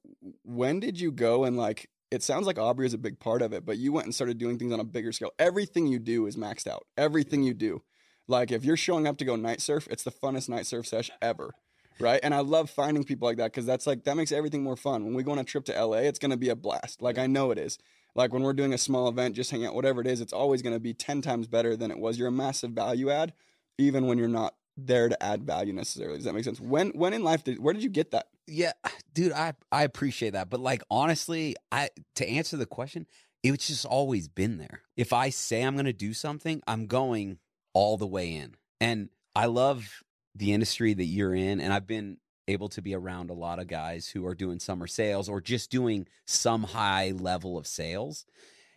when 0.44 0.78
did 0.78 1.00
you 1.00 1.10
go 1.10 1.44
and 1.44 1.56
like 1.56 1.88
it 2.12 2.22
sounds 2.22 2.46
like 2.46 2.58
Aubrey 2.58 2.86
is 2.86 2.94
a 2.94 2.98
big 2.98 3.18
part 3.18 3.42
of 3.42 3.52
it, 3.52 3.66
but 3.66 3.78
you 3.78 3.92
went 3.92 4.06
and 4.06 4.14
started 4.14 4.38
doing 4.38 4.58
things 4.58 4.72
on 4.72 4.78
a 4.78 4.84
bigger 4.84 5.10
scale. 5.10 5.32
Everything 5.40 5.88
you 5.88 5.98
do 5.98 6.26
is 6.26 6.36
maxed 6.36 6.68
out. 6.68 6.86
Everything 6.96 7.42
you 7.42 7.52
do. 7.52 7.82
Like 8.28 8.50
if 8.50 8.64
you're 8.64 8.76
showing 8.76 9.06
up 9.06 9.18
to 9.18 9.24
go 9.24 9.36
night 9.36 9.60
surf, 9.60 9.86
it's 9.90 10.04
the 10.04 10.10
funnest 10.10 10.48
night 10.48 10.66
surf 10.66 10.86
sesh 10.86 11.10
ever. 11.22 11.52
Right. 11.98 12.20
And 12.22 12.34
I 12.34 12.40
love 12.40 12.68
finding 12.68 13.04
people 13.04 13.26
like 13.26 13.38
that 13.38 13.52
because 13.52 13.64
that's 13.64 13.86
like, 13.86 14.04
that 14.04 14.16
makes 14.16 14.30
everything 14.30 14.62
more 14.62 14.76
fun. 14.76 15.04
When 15.04 15.14
we 15.14 15.22
go 15.22 15.32
on 15.32 15.38
a 15.38 15.44
trip 15.44 15.64
to 15.66 15.84
LA, 15.84 15.98
it's 15.98 16.18
going 16.18 16.30
to 16.30 16.36
be 16.36 16.50
a 16.50 16.56
blast. 16.56 17.00
Like 17.00 17.16
I 17.18 17.26
know 17.26 17.50
it 17.50 17.58
is. 17.58 17.78
Like 18.14 18.32
when 18.32 18.42
we're 18.42 18.52
doing 18.52 18.74
a 18.74 18.78
small 18.78 19.08
event, 19.08 19.34
just 19.34 19.50
hang 19.50 19.64
out, 19.64 19.74
whatever 19.74 20.00
it 20.00 20.06
is, 20.06 20.20
it's 20.20 20.32
always 20.32 20.62
going 20.62 20.74
to 20.74 20.80
be 20.80 20.94
10 20.94 21.22
times 21.22 21.46
better 21.46 21.76
than 21.76 21.90
it 21.90 21.98
was. 21.98 22.18
You're 22.18 22.28
a 22.28 22.32
massive 22.32 22.72
value 22.72 23.10
add, 23.10 23.32
even 23.78 24.06
when 24.06 24.18
you're 24.18 24.28
not 24.28 24.54
there 24.76 25.08
to 25.08 25.22
add 25.22 25.44
value 25.44 25.72
necessarily. 25.72 26.16
Does 26.16 26.24
that 26.24 26.34
make 26.34 26.44
sense? 26.44 26.60
When, 26.60 26.90
when 26.90 27.12
in 27.12 27.22
life 27.22 27.44
did, 27.44 27.58
where 27.58 27.74
did 27.74 27.82
you 27.82 27.90
get 27.90 28.10
that? 28.10 28.28
Yeah, 28.46 28.72
dude, 29.14 29.32
I 29.32 29.54
I 29.72 29.82
appreciate 29.84 30.30
that, 30.30 30.50
but 30.50 30.60
like 30.60 30.82
honestly, 30.90 31.56
I 31.72 31.90
to 32.16 32.28
answer 32.28 32.56
the 32.56 32.66
question, 32.66 33.06
it's 33.42 33.68
just 33.68 33.84
always 33.84 34.28
been 34.28 34.58
there. 34.58 34.82
If 34.96 35.12
I 35.12 35.30
say 35.30 35.62
I'm 35.62 35.74
going 35.74 35.86
to 35.86 35.92
do 35.92 36.12
something, 36.12 36.62
I'm 36.66 36.86
going 36.86 37.38
all 37.76 37.98
the 37.98 38.06
way 38.06 38.34
in. 38.34 38.54
And 38.80 39.10
I 39.34 39.44
love 39.44 40.02
the 40.34 40.54
industry 40.54 40.94
that 40.94 41.04
you're 41.04 41.34
in 41.34 41.60
and 41.60 41.74
I've 41.74 41.86
been 41.86 42.16
able 42.48 42.70
to 42.70 42.80
be 42.80 42.94
around 42.94 43.28
a 43.28 43.34
lot 43.34 43.58
of 43.58 43.66
guys 43.66 44.08
who 44.08 44.24
are 44.24 44.34
doing 44.34 44.58
summer 44.58 44.86
sales 44.86 45.28
or 45.28 45.42
just 45.42 45.70
doing 45.70 46.06
some 46.24 46.62
high 46.62 47.10
level 47.10 47.58
of 47.58 47.66
sales. 47.66 48.24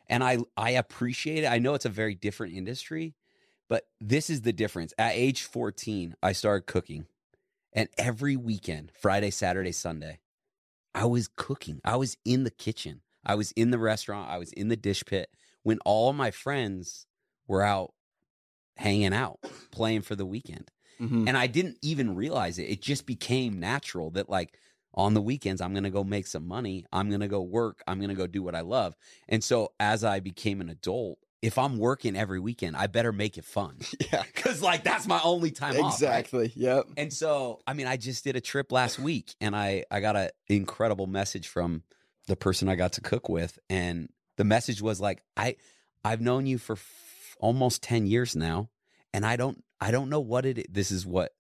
And 0.08 0.22
I 0.22 0.40
I 0.58 0.72
appreciate 0.72 1.46
it. 1.46 1.48
I 1.48 1.60
know 1.60 1.76
it's 1.76 1.86
a 1.86 1.90
very 1.90 2.14
different 2.14 2.56
industry, 2.56 3.16
but 3.70 3.88
this 4.02 4.30
is 4.30 4.42
the 4.42 4.52
difference. 4.52 4.94
At 4.98 5.14
age 5.14 5.44
14, 5.44 6.16
I 6.22 6.34
started 6.34 6.68
cooking. 6.68 7.06
And 7.72 7.88
every 7.98 8.36
weekend, 8.36 8.92
Friday, 9.00 9.30
Saturday, 9.30 9.72
Sunday, 9.72 10.20
I 10.94 11.06
was 11.06 11.30
cooking. 11.38 11.80
I 11.86 11.96
was 11.96 12.18
in 12.26 12.44
the 12.44 12.52
kitchen. 12.52 13.00
I 13.26 13.36
was 13.36 13.54
in 13.54 13.72
the 13.72 13.80
restaurant. 13.80 14.30
I 14.30 14.40
was 14.40 14.52
in 14.52 14.68
the 14.68 14.76
dish 14.76 15.06
pit 15.06 15.30
when 15.64 15.80
all 15.86 16.12
my 16.12 16.32
friends 16.32 17.06
were 17.48 17.64
out 17.64 17.94
hanging 18.80 19.14
out, 19.14 19.40
playing 19.72 20.02
for 20.02 20.16
the 20.16 20.26
weekend. 20.26 20.72
Mm-hmm. 21.02 21.28
And 21.28 21.38
I 21.38 21.48
didn't 21.48 21.78
even 21.82 22.16
realize 22.16 22.58
it. 22.60 22.64
It 22.64 22.82
just 22.82 23.06
became 23.06 23.60
natural 23.60 24.12
that, 24.12 24.30
like, 24.30 24.58
on 24.94 25.14
the 25.14 25.22
weekends, 25.22 25.62
I'm 25.62 25.74
going 25.74 25.84
to 25.84 25.90
go 25.90 26.04
make 26.04 26.28
some 26.28 26.48
money. 26.48 26.86
I'm 26.92 27.10
going 27.10 27.20
to 27.22 27.28
go 27.28 27.42
work. 27.42 27.84
I'm 27.88 28.00
going 28.00 28.10
to 28.10 28.16
go 28.16 28.26
do 28.26 28.42
what 28.42 28.56
I 28.56 28.62
love. 28.62 28.96
And 29.28 29.44
so, 29.44 29.74
as 29.80 30.04
I 30.04 30.22
became 30.22 30.62
an 30.62 30.70
adult, 30.70 31.20
if 31.42 31.58
I'm 31.58 31.78
working 31.78 32.16
every 32.16 32.40
weekend, 32.40 32.78
I 32.78 32.88
better 32.88 33.12
make 33.12 33.38
it 33.38 33.46
fun. 33.46 33.78
Yeah. 34.12 34.24
Cause, 34.34 34.62
like, 34.62 34.84
that's 34.84 35.06
my 35.06 35.20
only 35.24 35.52
time 35.52 35.76
off. 35.76 35.82
right? 35.82 35.94
Exactly. 35.94 36.52
Yep. 36.56 36.86
And 36.98 37.14
so, 37.14 37.60
I 37.68 37.74
mean, 37.74 37.86
I 37.86 37.98
just 37.98 38.24
did 38.24 38.36
a 38.36 38.42
trip 38.42 38.72
last 38.72 38.98
week 38.98 39.36
and 39.40 39.56
I, 39.56 39.84
I 39.92 40.00
got 40.00 40.16
an 40.16 40.30
incredible 40.48 41.06
message 41.06 41.48
from 41.48 41.84
the 42.28 42.36
person 42.36 42.70
I 42.70 42.76
got 42.76 42.94
to 42.94 43.02
cook 43.02 43.30
with. 43.30 43.60
And 43.70 44.10
the 44.38 44.46
message 44.46 44.82
was 44.82 45.00
like, 45.00 45.22
I, 45.38 45.58
I've 46.04 46.22
known 46.22 46.46
you 46.48 46.58
for 46.58 46.76
almost 47.40 47.82
10 47.84 48.06
years 48.06 48.36
now. 48.36 48.70
And 49.14 49.26
I 49.26 49.36
don't, 49.36 49.64
I 49.82 49.92
don't 49.92 50.10
know 50.10 50.20
what 50.20 50.46
it, 50.46 50.72
this 50.74 50.92
is 50.92 51.06
what 51.06 51.34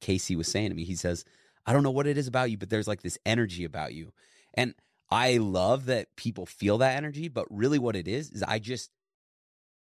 Casey 0.00 0.36
was 0.36 0.48
saying 0.48 0.70
to 0.70 0.74
me. 0.74 0.84
He 0.84 0.94
says, 0.96 1.24
I 1.66 1.72
don't 1.72 1.82
know 1.82 1.90
what 1.90 2.06
it 2.06 2.16
is 2.18 2.26
about 2.26 2.50
you, 2.50 2.56
but 2.58 2.70
there's 2.70 2.88
like 2.88 3.02
this 3.02 3.18
energy 3.26 3.64
about 3.64 3.94
you. 3.94 4.12
And 4.54 4.74
I 5.10 5.36
love 5.38 5.86
that 5.86 6.14
people 6.16 6.46
feel 6.46 6.78
that 6.78 6.96
energy, 6.96 7.28
but 7.28 7.46
really 7.50 7.78
what 7.78 7.96
it 7.96 8.08
is, 8.08 8.30
is 8.30 8.42
I 8.42 8.58
just, 8.58 8.90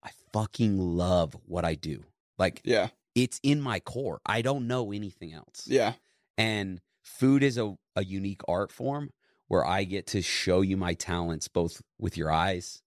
I 0.02 0.10
fucking 0.32 0.78
love 0.78 1.36
what 1.46 1.64
I 1.64 1.74
do. 1.74 2.04
Like, 2.38 2.62
Yeah. 2.64 2.88
it's 3.14 3.38
in 3.42 3.60
my 3.60 3.80
core. 3.80 4.20
I 4.24 4.42
don't 4.42 4.66
know 4.66 4.92
anything 4.92 5.32
else. 5.34 5.64
Yeah. 5.66 5.94
And 6.38 6.80
food 7.02 7.42
is 7.42 7.58
a, 7.58 7.76
a 7.96 8.04
unique 8.04 8.40
art 8.48 8.72
form 8.72 9.10
where 9.48 9.64
I 9.66 9.84
get 9.84 10.06
to 10.08 10.22
show 10.22 10.60
you 10.62 10.76
my 10.76 10.94
talents 10.94 11.48
both 11.48 11.82
with 11.98 12.16
your 12.16 12.30
eyes, 12.30 12.82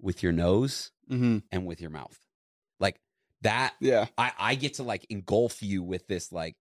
with 0.00 0.22
your 0.22 0.32
nose, 0.32 0.92
Mm-hmm. 1.10 1.38
and 1.52 1.66
with 1.66 1.80
your 1.80 1.90
mouth. 1.90 2.18
Like 2.80 3.00
that, 3.42 3.74
Yeah. 3.80 4.06
I, 4.18 4.32
I 4.38 4.54
get 4.54 4.74
to 4.74 4.82
like 4.82 5.06
engulf 5.10 5.62
you 5.62 5.82
with 5.82 6.06
this 6.06 6.32
like 6.32 6.56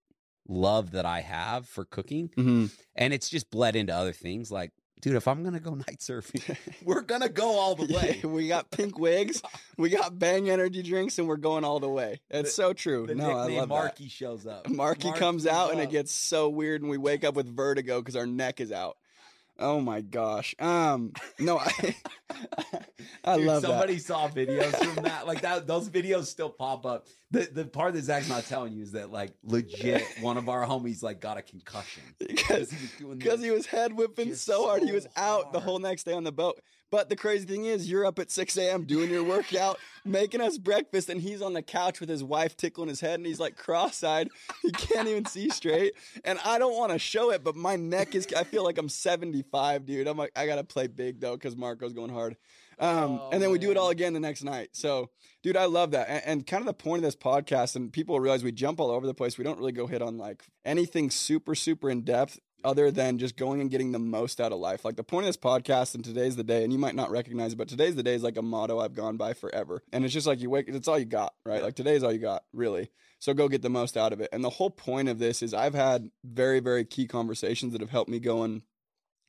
love 0.48 0.92
that 0.92 1.06
I 1.06 1.22
have 1.22 1.68
for 1.68 1.86
cooking. 1.86 2.30
Mm-hmm. 2.30 2.66
And 2.96 3.14
it's 3.14 3.30
just 3.30 3.50
bled 3.50 3.76
into 3.76 3.94
other 3.96 4.12
things. 4.14 4.52
Like, 4.52 4.72
dude, 5.02 5.16
if 5.16 5.28
I'm 5.28 5.42
going 5.42 5.56
to 5.56 5.60
go 5.60 5.74
night 5.76 6.00
surfing, 6.00 6.56
we're 6.84 7.02
going 7.02 7.22
to 7.22 7.30
go 7.30 7.58
all 7.58 7.76
the 7.76 7.92
way. 7.94 8.22
we 8.24 8.48
got 8.48 8.70
pink 8.72 9.00
wigs, 9.00 9.42
we 9.78 9.90
got 9.90 10.18
bang 10.20 10.50
energy 10.50 10.84
drinks, 10.84 11.18
and 11.20 11.28
we're 11.28 11.38
going 11.38 11.64
all 11.64 11.80
the 11.80 11.90
way. 11.90 12.22
It's 12.30 12.54
so 12.54 12.74
true. 12.74 13.08
The 13.08 13.16
no, 13.16 13.32
I 13.32 13.48
love 13.48 13.70
Marky 13.70 14.08
shows 14.08 14.46
up. 14.46 14.66
that. 14.66 14.74
Marky 14.74 15.12
comes 15.12 15.46
Marky 15.46 15.58
out 15.58 15.72
and 15.72 15.82
it 15.82 15.90
gets 15.90 16.12
so 16.14 16.50
weird, 16.50 16.82
and 16.82 16.90
we 16.92 16.98
wake 16.98 17.24
up 17.24 17.36
with 17.36 17.48
vertigo 17.56 18.00
because 18.00 18.16
our 18.16 18.28
neck 18.28 18.62
is 18.62 18.72
out. 18.72 18.98
Oh 19.58 19.80
my 19.80 20.02
gosh. 20.02 20.54
Um. 20.60 21.14
No, 21.40 21.60
I. 21.60 21.96
I 23.24 23.38
Dude, 23.38 23.48
love 23.48 23.62
somebody 23.62 23.96
that. 23.96 24.04
saw 24.04 24.28
videos 24.28 24.76
from 24.76 25.04
that. 25.04 25.26
Like 25.26 25.42
that, 25.42 25.66
those 25.68 25.90
videos 25.90 26.26
still 26.26 26.50
pop 26.50 26.86
up. 26.86 27.08
The 27.32 27.50
the 27.52 27.66
part 27.66 27.94
that 27.94 28.04
Zack's 28.04 28.30
not 28.30 28.46
telling 28.46 28.74
you 28.74 28.84
is 28.84 28.92
that 28.92 29.12
like 29.12 29.34
legit 29.44 30.04
one 30.22 30.38
of 30.38 30.50
our 30.50 30.66
homies 30.66 31.02
like 31.02 31.22
got 31.22 31.38
a 31.38 31.42
concussion 31.42 32.04
Because 32.20 32.72
he 32.72 32.78
was 32.82 32.92
doing 33.20 33.42
he 33.42 33.52
was 33.52 33.66
head 33.66 33.94
whipping 33.94 34.36
so 34.36 34.66
hard, 34.68 34.84
he 34.84 34.92
was 34.92 35.08
out 35.16 35.54
the 35.54 35.60
whole 35.60 35.80
next 35.80 36.04
day 36.04 36.14
on 36.14 36.24
the 36.24 36.32
boat. 36.32 36.60
But 36.92 37.10
the 37.10 37.16
crazy 37.16 37.46
thing 37.46 37.66
is, 37.66 37.90
you're 37.90 38.06
up 38.06 38.20
at 38.20 38.32
6 38.32 38.58
a.m. 38.58 38.84
doing 38.86 39.10
your 39.10 39.24
workout, 39.24 39.80
making 40.06 40.42
us 40.42 40.58
breakfast, 40.58 41.10
and 41.10 41.20
he's 41.20 41.42
on 41.42 41.54
the 41.54 41.62
couch 41.62 42.00
with 42.00 42.10
his 42.10 42.24
wife 42.24 42.56
tickling 42.56 42.90
his 42.90 43.02
head, 43.02 43.16
and 43.20 43.26
he's 43.26 43.40
like 43.40 43.58
cross-eyed. 43.58 44.30
He 44.62 44.72
can't 44.72 45.08
even 45.08 45.26
see 45.26 45.50
straight. 45.50 45.94
And 46.24 46.40
I 46.46 46.60
don't 46.60 46.78
want 46.78 46.92
to 46.92 47.00
show 47.00 47.32
it, 47.32 47.44
but 47.44 47.56
my 47.56 47.76
neck 47.76 48.16
is. 48.16 48.28
I 48.36 48.44
feel 48.44 48.64
like 48.64 48.78
I'm 48.78 48.90
75, 48.90 49.86
dude. 49.86 50.08
I'm 50.08 50.18
like, 50.18 50.32
I 50.36 50.46
gotta 50.46 50.64
play 50.64 50.88
big 50.88 51.20
though, 51.20 51.34
because 51.36 51.56
Marco's 51.56 51.94
going 51.94 52.12
hard. 52.12 52.38
Um, 52.78 53.20
Oh, 53.22 53.30
and 53.32 53.42
then 53.42 53.52
we 53.52 53.58
do 53.60 53.72
it 53.72 53.78
all 53.78 53.90
again 53.90 54.14
the 54.14 54.20
next 54.20 54.44
night. 54.44 54.70
So, 54.74 55.10
dude, 55.44 55.56
I 55.56 55.66
love 55.66 55.92
that. 55.92 56.10
And, 56.10 56.24
and 56.26 56.48
kind 56.48 56.62
of 56.62 56.66
the 56.68 56.74
point 56.74 57.00
of 57.00 57.04
this 57.04 57.16
podcast, 57.16 57.76
and 57.78 57.92
people 57.92 58.20
realize 58.20 58.44
we 58.44 58.52
jump 58.52 58.80
all 58.82 58.92
over 58.92 59.08
the 59.08 59.14
place. 59.14 59.38
We 59.38 59.44
don't 59.46 59.58
really 59.58 59.72
go 59.72 59.88
hit 59.88 60.02
on 60.02 60.18
like 60.18 60.44
anything 60.66 61.10
super, 61.10 61.56
super 61.56 61.90
in 61.90 62.02
depth 62.02 62.40
other 62.66 62.92
than 62.92 63.18
just 63.18 63.38
going 63.38 63.62
and 63.62 63.70
getting 63.70 63.92
the 63.92 64.00
most 64.00 64.42
out 64.42 64.52
of 64.52 64.60
life. 64.60 64.84
Like 64.84 64.98
the 64.98 65.04
point 65.04 65.26
of 65.26 65.30
this 65.30 65.38
podcast, 65.38 65.96
and 65.96 66.04
today's 66.04 66.36
the 66.36 66.44
day, 66.44 66.64
and 66.64 66.74
you 66.74 66.80
might 66.80 66.96
not 66.96 67.12
recognize 67.12 67.54
it, 67.54 67.58
but 67.58 67.70
today's 67.70 67.96
the 67.96 68.04
day 68.04 68.16
is 68.16 68.24
like 68.24 68.38
a 68.38 68.42
motto 68.42 68.80
I've 68.80 68.96
gone 68.96 69.16
by 69.16 69.34
forever. 69.34 69.84
And 69.94 70.04
it's 70.04 70.14
just 70.14 70.28
like 70.28 70.42
you 70.42 70.50
wake, 70.50 70.68
it's 70.68 70.88
all 70.88 71.00
you 71.00 71.06
got, 71.06 71.34
right? 71.46 71.64
Like 71.64 71.76
today 71.76 71.96
is 71.96 72.04
all 72.04 72.12
you 72.12 72.20
got, 72.20 72.44
really. 72.52 72.90
So 73.20 73.34
go 73.34 73.48
get 73.48 73.62
the 73.62 73.70
most 73.70 73.96
out 73.96 74.12
of 74.12 74.20
it. 74.20 74.30
And 74.34 74.44
the 74.44 74.50
whole 74.50 74.70
point 74.70 75.08
of 75.08 75.20
this 75.20 75.42
is 75.42 75.54
I've 75.54 75.76
had 75.76 76.10
very, 76.24 76.60
very 76.60 76.84
key 76.84 77.08
conversations 77.08 77.72
that 77.72 77.82
have 77.82 77.92
helped 77.92 78.10
me 78.10 78.20
go 78.20 78.44
and 78.44 78.64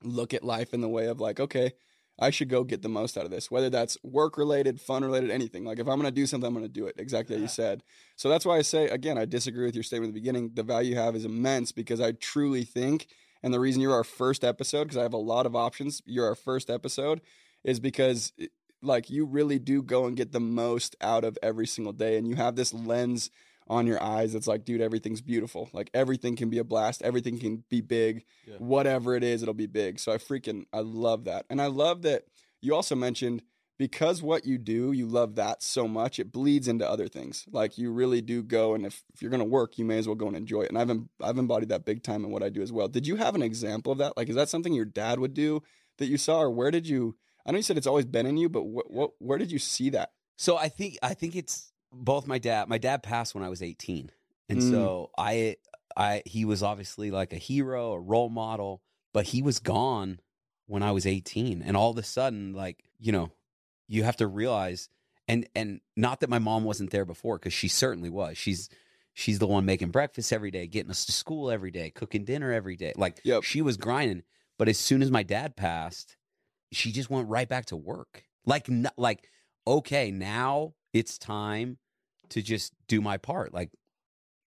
look 0.03 0.35
at 0.35 0.45
life 0.45 0.75
in 0.75 0.81
the 0.81 0.89
way 0.89 1.07
of 1.07 1.21
like, 1.21 1.39
okay, 1.39 1.73
I 2.19 2.31
should 2.31 2.49
go 2.49 2.65
get 2.65 2.83
the 2.83 2.89
most 2.89 3.19
out 3.19 3.25
of 3.27 3.31
this, 3.31 3.51
whether 3.51 3.69
that's 3.69 3.99
work 4.03 4.39
related, 4.39 4.81
fun 4.81 5.05
related, 5.05 5.31
anything. 5.31 5.65
Like 5.65 5.79
if 5.79 5.87
I'm 5.87 6.01
going 6.01 6.05
to 6.05 6.11
do 6.11 6.27
something, 6.27 6.47
I'm 6.47 6.55
going 6.55 6.65
to 6.65 6.73
do 6.73 6.87
it 6.87 6.97
exactly 6.99 7.37
yeah. 7.37 7.43
you 7.43 7.49
said. 7.49 7.83
So 8.17 8.29
that's 8.29 8.47
why 8.47 8.57
I 8.57 8.63
say, 8.63 8.89
again, 8.89 9.19
I 9.19 9.27
disagree 9.27 9.67
with 9.67 9.75
your 9.75 9.85
statement 9.85 10.11
at 10.11 10.15
the 10.15 10.21
beginning. 10.21 10.53
The 10.55 10.63
value 10.63 10.95
you 10.95 11.01
have 11.01 11.15
is 11.15 11.27
immense 11.27 11.73
because 11.73 12.01
I 12.01 12.13
truly 12.13 12.65
think, 12.65 13.09
and 13.47 13.55
the 13.55 13.61
reason 13.61 13.81
you're 13.81 13.95
our 13.95 14.03
first 14.03 14.43
episode, 14.43 14.87
because 14.87 14.97
I 14.97 15.03
have 15.03 15.13
a 15.13 15.19
lot 15.19 15.47
of 15.47 15.55
options, 15.55 16.03
you're 16.05 16.27
our 16.27 16.35
first 16.35 16.69
episode, 16.69 17.21
is 17.63 17.79
because 17.79 18.33
like 18.83 19.09
you 19.09 19.25
really 19.25 19.61
do 19.61 19.85
go 19.85 20.07
and 20.07 20.17
get 20.17 20.33
the 20.33 20.41
most 20.41 20.97
out 21.01 21.23
of 21.23 21.39
every 21.45 21.69
single 21.69 21.93
day. 21.93 22.19
And 22.19 22.27
you 22.27 22.35
have 22.35 22.57
this 22.57 22.75
lens 22.75 23.31
on 23.69 23.87
your 23.87 24.01
eyes 24.01 24.37
it's 24.37 24.47
like 24.47 24.65
dude 24.65 24.81
everything's 24.81 25.21
beautiful 25.21 25.69
like 25.73 25.91
everything 25.93 26.37
can 26.37 26.49
be 26.49 26.59
a 26.59 26.63
blast 26.63 27.03
everything 27.03 27.37
can 27.37 27.65
be 27.69 27.81
big 27.81 28.25
yeah. 28.47 28.55
whatever 28.59 29.17
it 29.17 29.25
is 29.25 29.43
it'll 29.43 29.53
be 29.53 29.67
big 29.67 29.99
so 29.99 30.13
i 30.13 30.19
freaking 30.19 30.65
i 30.73 30.79
love 30.79 31.25
that 31.25 31.45
and 31.51 31.61
i 31.61 31.67
love 31.67 32.03
that 32.03 32.23
you 32.61 32.73
also 32.73 32.95
mentioned 32.95 33.43
because 33.79 34.23
what 34.23 34.45
you 34.45 34.59
do 34.59 34.93
you 34.93 35.07
love 35.07 35.35
that 35.37 35.63
so 35.63 35.87
much 35.87 36.19
it 36.19 36.33
bleeds 36.33 36.69
into 36.69 36.89
other 36.89 37.09
things 37.09 37.45
like 37.53 37.79
you 37.79 37.93
really 37.93 38.21
do 38.21 38.43
go 38.43 38.75
and 38.75 38.87
if, 38.87 39.03
if 39.15 39.23
you're 39.23 39.31
going 39.31 39.41
to 39.41 39.45
work 39.45 39.79
you 39.79 39.85
may 39.85 39.99
as 39.99 40.07
well 40.07 40.15
go 40.15 40.29
and 40.29 40.37
enjoy 40.37 40.63
it 40.63 40.71
and 40.71 40.79
I've, 40.79 40.99
I've 41.23 41.39
embodied 41.39 41.69
that 41.71 41.85
big 41.85 42.03
time 42.03 42.25
in 42.25 42.31
what 42.31 42.43
i 42.43 42.49
do 42.49 42.63
as 42.63 42.73
well 42.73 42.89
did 42.89 43.07
you 43.07 43.17
have 43.17 43.35
an 43.35 43.43
example 43.43 43.93
of 43.93 43.99
that 43.99 44.17
like 44.17 44.29
is 44.29 44.37
that 44.37 44.49
something 44.49 44.73
your 44.73 44.85
dad 44.85 45.19
would 45.21 45.35
do 45.35 45.63
that 45.99 46.07
you 46.07 46.19
saw 46.19 46.41
or 46.41 46.51
where 46.51 46.71
did 46.71 46.89
you 46.89 47.17
i 47.45 47.53
know 47.53 47.59
you 47.59 47.63
said 47.63 47.77
it's 47.77 47.87
always 47.87 48.07
been 48.07 48.27
in 48.27 48.37
you 48.37 48.49
but 48.49 48.65
what, 48.65 48.91
what 48.91 49.11
where 49.19 49.39
did 49.39 49.53
you 49.53 49.59
see 49.59 49.91
that 49.91 50.13
so 50.37 50.57
i 50.57 50.69
think 50.69 50.97
i 51.03 51.15
think 51.15 51.37
it's 51.37 51.73
both 51.93 52.27
my 52.27 52.39
dad 52.39 52.69
my 52.69 52.79
dad 52.79 53.03
passed 53.03 53.35
when 53.35 53.45
I 53.45 53.49
was 53.49 53.63
18. 53.63 54.11
And 54.49 54.61
mm. 54.61 54.71
so 54.71 55.11
I 55.19 55.57
I 55.97 56.23
he 56.27 56.45
was 56.45 56.63
obviously 56.63 57.11
like 57.11 57.33
a 57.33 57.39
hero, 57.39 57.93
a 57.93 58.01
role 58.01 58.29
model, 58.29 58.83
but 59.13 59.27
he 59.27 59.43
was 59.43 59.59
gone 59.59 60.21
when 60.67 60.83
I 60.83 60.93
was 60.93 61.07
18. 61.07 61.63
And 61.63 61.77
all 61.77 61.91
of 61.91 61.99
a 61.99 62.03
sudden 62.03 62.53
like, 62.53 62.85
you 62.99 63.13
know, 63.13 63.33
you 63.89 64.03
have 64.05 64.17
to 64.17 64.27
realize 64.27 64.89
and 65.29 65.49
and 65.55 65.81
not 65.97 66.21
that 66.21 66.31
my 66.31 66.39
mom 66.39 66.65
wasn't 66.65 66.91
there 66.91 67.05
before 67.05 67.39
cuz 67.39 67.53
she 67.53 67.69
certainly 67.69 68.11
was. 68.11 68.39
She's 68.39 68.69
she's 69.13 69.39
the 69.39 69.47
one 69.47 69.65
making 69.65 69.91
breakfast 69.91 70.33
every 70.33 70.51
day, 70.51 70.67
getting 70.67 70.91
us 70.91 71.05
to 71.07 71.13
school 71.13 71.51
every 71.51 71.71
day, 71.71 71.91
cooking 71.91 72.25
dinner 72.25 72.53
every 72.53 72.77
day. 72.77 72.93
Like 72.97 73.21
yep. 73.25 73.43
she 73.43 73.63
was 73.63 73.77
grinding, 73.77 74.23
but 74.59 74.69
as 74.69 74.79
soon 74.79 75.03
as 75.03 75.11
my 75.11 75.23
dad 75.23 75.57
passed, 75.57 76.17
she 76.73 76.93
just 76.93 77.11
went 77.11 77.29
right 77.29 77.49
back 77.49 77.67
to 77.67 77.77
work. 77.77 78.25
Like 78.45 78.69
like 78.97 79.29
okay, 79.67 80.11
now 80.11 80.75
it's 80.93 81.19
time 81.19 81.79
to 82.31 82.43
just 82.43 82.73
do 82.89 83.01
my 83.01 83.17
part. 83.17 83.53
Like 83.53 83.71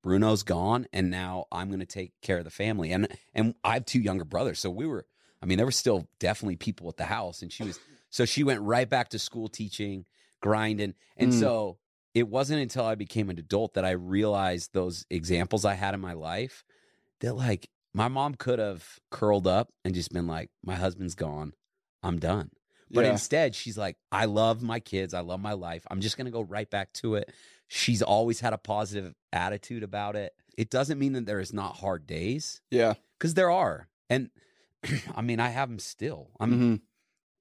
Bruno's 0.04 0.44
gone 0.44 0.88
and 0.94 1.10
now 1.10 1.46
I'm 1.52 1.68
going 1.68 1.80
to 1.80 1.86
take 1.86 2.14
care 2.22 2.38
of 2.38 2.44
the 2.44 2.50
family. 2.50 2.92
And 2.92 3.08
and 3.34 3.56
I 3.64 3.74
have 3.76 3.86
two 3.86 4.00
younger 4.00 4.26
brothers, 4.26 4.60
so 4.60 4.70
we 4.70 4.86
were 4.86 5.06
I 5.42 5.46
mean 5.46 5.58
there 5.58 5.66
were 5.66 5.72
still 5.72 6.08
definitely 6.20 6.56
people 6.56 6.88
at 6.90 6.98
the 6.98 7.06
house 7.06 7.42
and 7.42 7.52
she 7.52 7.64
was 7.64 7.80
so 8.18 8.26
she 8.26 8.44
went 8.44 8.62
right 8.62 8.90
back 8.90 9.10
to 9.10 9.20
school 9.20 9.48
teaching, 9.48 10.04
grinding. 10.42 10.96
And 11.18 11.32
mm. 11.32 11.40
so 11.40 11.78
it 12.16 12.28
wasn't 12.28 12.64
until 12.64 12.84
I 12.84 12.96
became 12.96 13.30
an 13.30 13.38
adult 13.38 13.76
that 13.76 13.86
I 13.86 13.92
realized 13.92 14.74
those 14.74 15.06
examples 15.12 15.66
I 15.66 15.76
had 15.76 15.94
in 15.94 16.00
my 16.00 16.14
life 16.14 16.64
that 17.20 17.36
like 17.36 17.70
my 17.94 18.08
mom 18.08 18.34
could 18.34 18.58
have 18.58 18.84
curled 19.12 19.46
up 19.46 19.70
and 19.86 19.94
just 19.94 20.12
been 20.12 20.26
like 20.26 20.50
my 20.66 20.74
husband's 20.74 21.14
gone. 21.14 21.54
I'm 22.02 22.18
done. 22.18 22.50
But 22.90 23.06
yeah. 23.06 23.12
instead, 23.12 23.54
she's 23.54 23.78
like, 23.78 23.98
I 24.12 24.26
love 24.26 24.64
my 24.64 24.80
kids. 24.80 25.14
I 25.14 25.20
love 25.20 25.40
my 25.40 25.54
life. 25.54 25.86
I'm 25.92 26.02
just 26.02 26.18
going 26.18 26.26
to 26.26 26.32
go 26.32 26.42
right 26.42 26.68
back 26.72 26.94
to 26.94 27.16
it. 27.18 27.32
She's 27.68 28.02
always 28.02 28.40
had 28.40 28.54
a 28.54 28.58
positive 28.58 29.14
attitude 29.32 29.84
about 29.84 30.16
it. 30.16 30.34
It 30.58 30.72
doesn't 30.72 30.98
mean 30.98 31.14
that 31.14 31.28
there 31.28 31.40
is 31.40 31.54
not 31.54 31.76
hard 31.76 32.08
days. 32.08 32.64
Yeah. 32.72 32.96
Because 33.20 33.36
there 33.36 33.52
are. 33.52 33.90
And 34.10 34.32
I 35.16 35.22
mean, 35.22 35.40
I 35.40 35.50
have 35.50 35.70
them 35.70 35.78
still. 35.78 36.32
I'm 36.40 36.52
mm-hmm. 36.52 36.76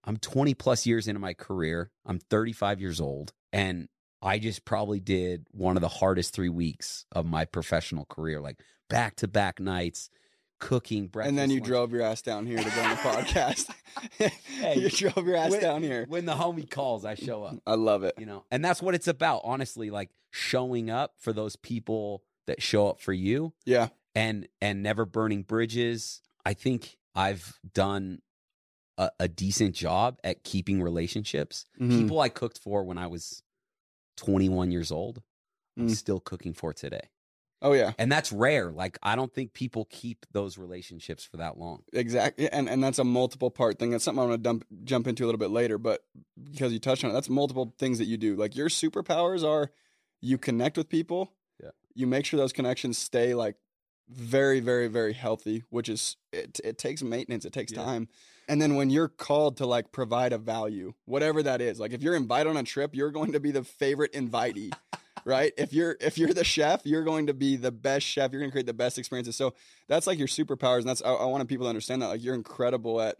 I'm 0.06 0.16
20 0.16 0.54
plus 0.54 0.86
years 0.86 1.08
into 1.08 1.20
my 1.20 1.34
career. 1.34 1.90
I'm 2.04 2.18
35 2.18 2.80
years 2.80 3.00
old. 3.00 3.32
And 3.52 3.88
I 4.22 4.38
just 4.38 4.64
probably 4.64 5.00
did 5.00 5.46
one 5.50 5.76
of 5.76 5.80
the 5.80 5.88
hardest 5.88 6.34
three 6.34 6.48
weeks 6.48 7.06
of 7.12 7.26
my 7.26 7.44
professional 7.44 8.04
career, 8.04 8.40
like 8.40 8.60
back 8.88 9.16
to 9.16 9.28
back 9.28 9.60
nights, 9.60 10.10
cooking 10.58 11.08
breakfast. 11.08 11.30
And 11.30 11.38
then 11.38 11.50
you 11.50 11.58
lunch. 11.58 11.66
drove 11.66 11.92
your 11.92 12.02
ass 12.02 12.22
down 12.22 12.46
here 12.46 12.58
to 12.58 12.70
go 12.70 12.82
on 12.82 12.90
the 12.90 12.96
podcast. 12.96 13.70
hey, 14.58 14.76
you 14.78 14.90
drove 14.90 15.26
your 15.26 15.36
ass 15.36 15.50
when, 15.50 15.60
down 15.60 15.82
here. 15.82 16.06
When 16.08 16.24
the 16.24 16.34
homie 16.34 16.68
calls, 16.70 17.04
I 17.04 17.14
show 17.14 17.44
up. 17.44 17.56
I 17.66 17.74
love 17.74 18.04
it. 18.04 18.14
You 18.18 18.26
know, 18.26 18.44
and 18.50 18.64
that's 18.64 18.80
what 18.80 18.94
it's 18.94 19.08
about, 19.08 19.42
honestly, 19.44 19.90
like 19.90 20.10
showing 20.30 20.90
up 20.90 21.14
for 21.18 21.32
those 21.32 21.56
people 21.56 22.22
that 22.46 22.62
show 22.62 22.88
up 22.88 23.00
for 23.00 23.12
you. 23.12 23.52
Yeah. 23.64 23.88
And 24.14 24.48
and 24.62 24.82
never 24.82 25.04
burning 25.04 25.42
bridges. 25.42 26.22
I 26.44 26.54
think 26.54 26.96
I've 27.14 27.58
done 27.74 28.20
a, 28.98 29.10
a 29.20 29.28
decent 29.28 29.74
job 29.74 30.18
at 30.24 30.44
keeping 30.44 30.82
relationships. 30.82 31.66
Mm-hmm. 31.80 31.98
People 31.98 32.20
I 32.20 32.28
cooked 32.28 32.58
for 32.58 32.84
when 32.84 32.98
I 32.98 33.06
was 33.06 33.42
21 34.16 34.70
years 34.70 34.90
old, 34.90 35.22
I'm 35.78 35.88
mm. 35.88 35.94
still 35.96 36.20
cooking 36.20 36.54
for 36.54 36.72
today. 36.72 37.08
Oh 37.62 37.72
yeah. 37.72 37.92
And 37.98 38.12
that's 38.12 38.32
rare. 38.32 38.70
Like 38.70 38.98
I 39.02 39.16
don't 39.16 39.32
think 39.32 39.54
people 39.54 39.86
keep 39.90 40.26
those 40.32 40.58
relationships 40.58 41.24
for 41.24 41.38
that 41.38 41.58
long. 41.58 41.82
Exactly. 41.92 42.50
And 42.50 42.68
and 42.68 42.82
that's 42.84 42.98
a 42.98 43.04
multiple 43.04 43.50
part 43.50 43.78
thing. 43.78 43.90
That's 43.90 44.04
something 44.04 44.22
I'm 44.22 44.30
to 44.30 44.38
dump 44.38 44.64
jump 44.84 45.06
into 45.06 45.24
a 45.24 45.26
little 45.26 45.38
bit 45.38 45.50
later, 45.50 45.78
but 45.78 46.02
because 46.52 46.72
you 46.72 46.78
touched 46.78 47.02
on 47.04 47.10
it, 47.10 47.14
that's 47.14 47.30
multiple 47.30 47.74
things 47.78 47.98
that 47.98 48.04
you 48.04 48.18
do. 48.18 48.36
Like 48.36 48.56
your 48.56 48.68
superpowers 48.68 49.42
are 49.42 49.70
you 50.20 50.36
connect 50.36 50.76
with 50.76 50.88
people. 50.88 51.32
Yeah. 51.62 51.70
You 51.94 52.06
make 52.06 52.26
sure 52.26 52.38
those 52.38 52.52
connections 52.52 52.98
stay 52.98 53.34
like 53.34 53.56
very 54.08 54.60
very 54.60 54.88
very 54.88 55.14
healthy, 55.14 55.64
which 55.70 55.88
is 55.88 56.16
it 56.32 56.60
it 56.62 56.76
takes 56.76 57.02
maintenance, 57.02 57.46
it 57.46 57.54
takes 57.54 57.72
yeah. 57.72 57.82
time. 57.82 58.08
And 58.48 58.62
then 58.62 58.76
when 58.76 58.90
you're 58.90 59.08
called 59.08 59.56
to 59.58 59.66
like 59.66 59.90
provide 59.92 60.32
a 60.32 60.38
value, 60.38 60.94
whatever 61.04 61.42
that 61.42 61.60
is, 61.60 61.80
like 61.80 61.92
if 61.92 62.02
you're 62.02 62.14
invited 62.14 62.50
on 62.50 62.56
a 62.56 62.62
trip, 62.62 62.94
you're 62.94 63.10
going 63.10 63.32
to 63.32 63.40
be 63.40 63.50
the 63.50 63.64
favorite 63.64 64.12
invitee 64.12 64.72
right? 65.26 65.52
If 65.58 65.74
you're 65.74 65.96
if 66.00 66.16
you're 66.16 66.32
the 66.32 66.44
chef, 66.44 66.82
you're 66.84 67.02
going 67.02 67.26
to 67.26 67.34
be 67.34 67.56
the 67.56 67.72
best 67.72 68.06
chef. 68.06 68.32
You're 68.32 68.40
going 68.40 68.50
to 68.50 68.52
create 68.52 68.66
the 68.66 68.72
best 68.72 68.96
experiences. 68.96 69.36
So 69.36 69.54
that's 69.88 70.06
like 70.06 70.18
your 70.18 70.28
superpowers, 70.28 70.78
and 70.78 70.88
that's 70.88 71.02
I, 71.02 71.10
I 71.10 71.24
wanted 71.26 71.48
people 71.48 71.66
to 71.66 71.68
understand 71.68 72.00
that. 72.00 72.08
Like 72.08 72.22
you're 72.22 72.34
incredible 72.34 73.00
at 73.00 73.16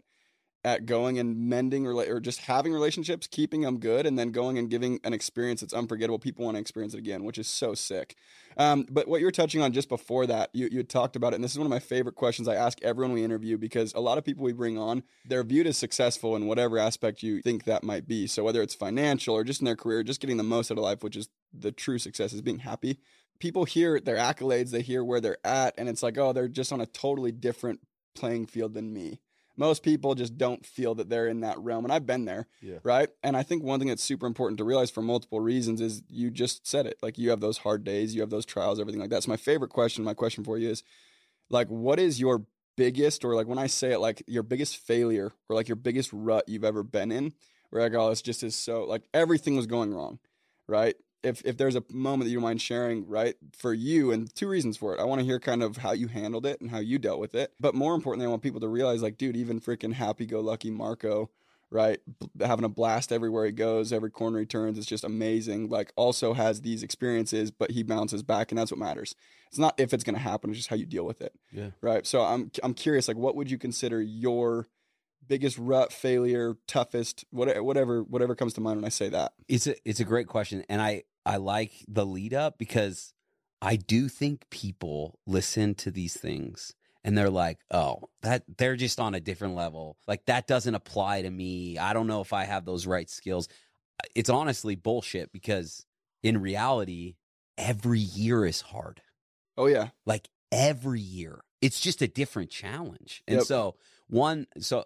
at 0.67 0.85
going 0.85 1.17
and 1.17 1.37
mending 1.47 1.87
or 1.87 2.19
just 2.19 2.41
having 2.41 2.73
relationships, 2.73 3.25
keeping 3.25 3.61
them 3.61 3.79
good, 3.79 4.05
and 4.05 4.19
then 4.19 4.31
going 4.31 4.57
and 4.57 4.69
giving 4.69 4.99
an 5.05 5.13
experience 5.13 5.61
that's 5.61 5.73
unforgettable. 5.73 6.19
People 6.19 6.43
want 6.43 6.55
to 6.55 6.59
experience 6.59 6.93
it 6.93 6.97
again, 6.97 7.23
which 7.23 7.37
is 7.37 7.47
so 7.47 7.73
sick. 7.73 8.17
Um, 8.57 8.85
but 8.91 9.07
what 9.07 9.21
you 9.21 9.25
were 9.25 9.31
touching 9.31 9.61
on 9.61 9.71
just 9.71 9.87
before 9.87 10.27
that, 10.27 10.49
you 10.51 10.67
you 10.69 10.83
talked 10.83 11.15
about 11.15 11.31
it, 11.31 11.35
and 11.35 11.43
this 11.43 11.53
is 11.53 11.57
one 11.57 11.65
of 11.65 11.71
my 11.71 11.79
favorite 11.79 12.15
questions 12.15 12.49
I 12.49 12.55
ask 12.55 12.79
everyone 12.81 13.13
we 13.13 13.23
interview 13.23 13.57
because 13.57 13.93
a 13.93 14.01
lot 14.01 14.17
of 14.17 14.25
people 14.25 14.43
we 14.43 14.51
bring 14.51 14.77
on, 14.77 15.03
they're 15.25 15.45
viewed 15.45 15.67
as 15.67 15.77
successful 15.77 16.35
in 16.35 16.47
whatever 16.47 16.77
aspect 16.77 17.23
you 17.23 17.41
think 17.41 17.63
that 17.63 17.81
might 17.81 18.05
be. 18.05 18.27
So 18.27 18.43
whether 18.43 18.61
it's 18.61 18.75
financial 18.75 19.35
or 19.35 19.45
just 19.45 19.61
in 19.61 19.65
their 19.65 19.77
career, 19.77 20.03
just 20.03 20.19
getting 20.19 20.35
the 20.35 20.43
most 20.43 20.69
out 20.69 20.77
of 20.77 20.83
life, 20.83 21.01
which 21.01 21.15
is 21.15 21.29
the 21.57 21.71
true 21.71 21.97
success 21.97 22.33
is 22.33 22.41
being 22.41 22.59
happy. 22.59 22.99
People 23.39 23.63
hear 23.63 24.01
their 24.01 24.17
accolades, 24.17 24.71
they 24.71 24.81
hear 24.81 25.01
where 25.01 25.21
they're 25.21 25.37
at, 25.45 25.75
and 25.77 25.87
it's 25.87 26.03
like, 26.03 26.17
oh, 26.17 26.33
they're 26.33 26.49
just 26.49 26.73
on 26.73 26.81
a 26.81 26.85
totally 26.87 27.31
different 27.31 27.79
playing 28.15 28.47
field 28.47 28.73
than 28.73 28.91
me 28.91 29.21
most 29.57 29.83
people 29.83 30.15
just 30.15 30.37
don't 30.37 30.65
feel 30.65 30.95
that 30.95 31.09
they're 31.09 31.27
in 31.27 31.41
that 31.41 31.59
realm 31.59 31.83
and 31.83 31.91
i've 31.91 32.05
been 32.05 32.25
there 32.25 32.47
yeah. 32.61 32.77
right? 32.83 33.09
And 33.23 33.35
i 33.35 33.43
think 33.43 33.63
one 33.63 33.79
thing 33.79 33.89
that's 33.89 34.03
super 34.03 34.25
important 34.25 34.57
to 34.59 34.63
realize 34.63 34.91
for 34.91 35.01
multiple 35.01 35.39
reasons 35.39 35.81
is 35.81 36.03
you 36.07 36.29
just 36.29 36.67
said 36.67 36.85
it 36.85 36.97
like 37.01 37.17
you 37.17 37.29
have 37.31 37.41
those 37.41 37.59
hard 37.59 37.83
days 37.83 38.15
you 38.15 38.21
have 38.21 38.29
those 38.29 38.45
trials 38.45 38.79
everything 38.79 39.01
like 39.01 39.09
that. 39.09 39.23
So 39.23 39.29
my 39.29 39.37
favorite 39.37 39.71
question 39.71 40.03
my 40.03 40.13
question 40.13 40.43
for 40.43 40.57
you 40.57 40.69
is 40.69 40.83
like 41.49 41.67
what 41.67 41.99
is 41.99 42.19
your 42.19 42.45
biggest 42.75 43.25
or 43.25 43.33
like 43.35 43.47
when 43.47 43.57
i 43.57 43.67
say 43.67 43.91
it 43.91 43.99
like 43.99 44.21
your 44.27 44.43
biggest 44.43 44.77
failure 44.77 45.33
or 45.49 45.55
like 45.55 45.67
your 45.67 45.75
biggest 45.75 46.11
rut 46.13 46.43
you've 46.47 46.63
ever 46.63 46.83
been 46.83 47.11
in 47.11 47.33
where 47.71 47.81
like 47.81 47.93
oh 47.93 48.11
it's 48.11 48.21
just 48.21 48.43
is 48.43 48.55
so 48.55 48.83
like 48.83 49.03
everything 49.13 49.55
was 49.55 49.65
going 49.65 49.93
wrong 49.93 50.19
right 50.67 50.95
if 51.23 51.41
if 51.45 51.57
there's 51.57 51.75
a 51.75 51.83
moment 51.91 52.25
that 52.25 52.31
you 52.31 52.39
mind 52.39 52.61
sharing, 52.61 53.07
right, 53.07 53.35
for 53.57 53.73
you, 53.73 54.11
and 54.11 54.33
two 54.35 54.47
reasons 54.47 54.77
for 54.77 54.93
it. 54.93 54.99
I 54.99 55.03
want 55.03 55.19
to 55.19 55.25
hear 55.25 55.39
kind 55.39 55.63
of 55.63 55.77
how 55.77 55.91
you 55.91 56.07
handled 56.07 56.45
it 56.45 56.61
and 56.61 56.71
how 56.71 56.79
you 56.79 56.99
dealt 56.99 57.19
with 57.19 57.35
it. 57.35 57.53
But 57.59 57.75
more 57.75 57.95
importantly, 57.95 58.25
I 58.25 58.29
want 58.29 58.43
people 58.43 58.61
to 58.61 58.67
realize, 58.67 59.01
like, 59.01 59.17
dude, 59.17 59.35
even 59.35 59.59
freaking 59.59 59.93
happy-go-lucky 59.93 60.71
Marco, 60.71 61.29
right, 61.69 61.99
having 62.39 62.65
a 62.65 62.69
blast 62.69 63.11
everywhere 63.11 63.45
he 63.45 63.51
goes, 63.51 63.91
every 63.91 64.11
corner 64.11 64.39
he 64.39 64.45
turns, 64.45 64.77
it's 64.77 64.87
just 64.87 65.03
amazing. 65.03 65.69
Like, 65.69 65.91
also 65.95 66.33
has 66.33 66.61
these 66.61 66.83
experiences, 66.83 67.51
but 67.51 67.71
he 67.71 67.83
bounces 67.83 68.23
back, 68.23 68.51
and 68.51 68.57
that's 68.57 68.71
what 68.71 68.79
matters. 68.79 69.15
It's 69.49 69.59
not 69.59 69.79
if 69.79 69.93
it's 69.93 70.03
going 70.03 70.15
to 70.15 70.21
happen; 70.21 70.49
it's 70.49 70.59
just 70.59 70.69
how 70.69 70.75
you 70.75 70.85
deal 70.85 71.05
with 71.05 71.21
it. 71.21 71.33
Yeah. 71.51 71.71
Right. 71.81 72.05
So 72.05 72.21
I'm 72.21 72.51
I'm 72.63 72.73
curious, 72.73 73.07
like, 73.07 73.17
what 73.17 73.35
would 73.35 73.49
you 73.49 73.57
consider 73.57 74.01
your 74.01 74.67
biggest 75.27 75.57
rut 75.57 75.91
failure 75.91 76.55
toughest 76.67 77.25
whatever 77.31 77.63
whatever 77.63 78.03
whatever 78.03 78.35
comes 78.35 78.53
to 78.53 78.61
mind 78.61 78.77
when 78.77 78.85
i 78.85 78.89
say 78.89 79.09
that 79.09 79.33
it's 79.47 79.67
a 79.67 79.75
it's 79.87 79.99
a 79.99 80.05
great 80.05 80.27
question 80.27 80.63
and 80.69 80.81
i 80.81 81.03
I 81.27 81.35
like 81.35 81.73
the 81.89 82.05
lead 82.05 82.33
up 82.33 82.57
because 82.57 83.13
I 83.61 83.75
do 83.75 84.07
think 84.07 84.49
people 84.49 85.19
listen 85.27 85.75
to 85.75 85.91
these 85.91 86.15
things 86.15 86.73
and 87.03 87.17
they're 87.17 87.29
like, 87.29 87.59
"Oh, 87.69 88.09
that 88.21 88.43
they're 88.57 88.77
just 88.77 88.97
on 88.97 89.13
a 89.13 89.19
different 89.19 89.53
level. 89.53 89.97
Like 90.07 90.25
that 90.27 90.47
doesn't 90.47 90.73
apply 90.73 91.23
to 91.23 91.29
me. 91.29 91.77
I 91.77 91.91
don't 91.91 92.07
know 92.07 92.21
if 92.21 92.31
I 92.31 92.45
have 92.45 92.63
those 92.63 92.87
right 92.87 93.09
skills." 93.09 93.49
It's 94.15 94.29
honestly 94.29 94.75
bullshit 94.75 95.33
because 95.33 95.85
in 96.23 96.39
reality, 96.39 97.15
every 97.57 97.99
year 97.99 98.45
is 98.45 98.61
hard. 98.61 99.01
Oh 99.57 99.65
yeah. 99.65 99.89
Like 100.05 100.29
every 100.49 101.01
year. 101.01 101.41
It's 101.61 101.81
just 101.81 102.01
a 102.01 102.07
different 102.07 102.51
challenge. 102.51 103.21
And 103.27 103.37
yep. 103.37 103.45
so 103.45 103.75
one 104.07 104.47
so 104.59 104.85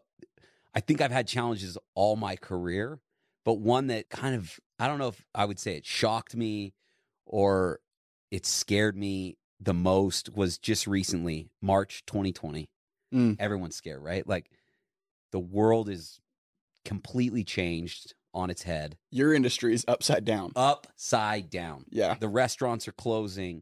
I 0.74 0.80
think 0.80 1.02
I've 1.02 1.12
had 1.12 1.28
challenges 1.28 1.78
all 1.96 2.16
my 2.16 2.36
career, 2.36 3.00
but 3.46 3.56
one 3.60 3.88
that 3.88 4.10
kind 4.10 4.36
of 4.36 4.60
I 4.80 4.88
don't 4.88 5.00
know 5.00 5.10
if 5.10 5.24
I 5.36 5.46
would 5.46 5.60
say 5.60 5.76
it 5.76 5.86
shocked 5.86 6.36
me 6.36 6.74
or 7.26 7.80
it 8.32 8.46
scared 8.46 8.98
me 8.98 9.38
the 9.60 9.74
most 9.74 10.34
was 10.34 10.58
just 10.58 10.88
recently, 10.88 11.50
March 11.62 12.04
2020. 12.08 12.70
Mm. 13.14 13.36
Everyone's 13.40 13.76
scared, 13.76 14.02
right? 14.02 14.26
Like 14.28 14.50
the 15.32 15.40
world 15.40 15.88
is 15.90 16.20
completely 16.86 17.44
changed 17.44 18.14
on 18.34 18.50
its 18.50 18.64
head, 18.64 18.98
Your 19.12 19.34
industry 19.34 19.74
is 19.74 19.84
upside 19.90 20.24
down. 20.24 20.54
upside 20.56 21.50
down. 21.50 21.84
Yeah. 21.90 22.16
The 22.18 22.30
restaurants 22.30 22.88
are 22.88 22.94
closing. 22.94 23.62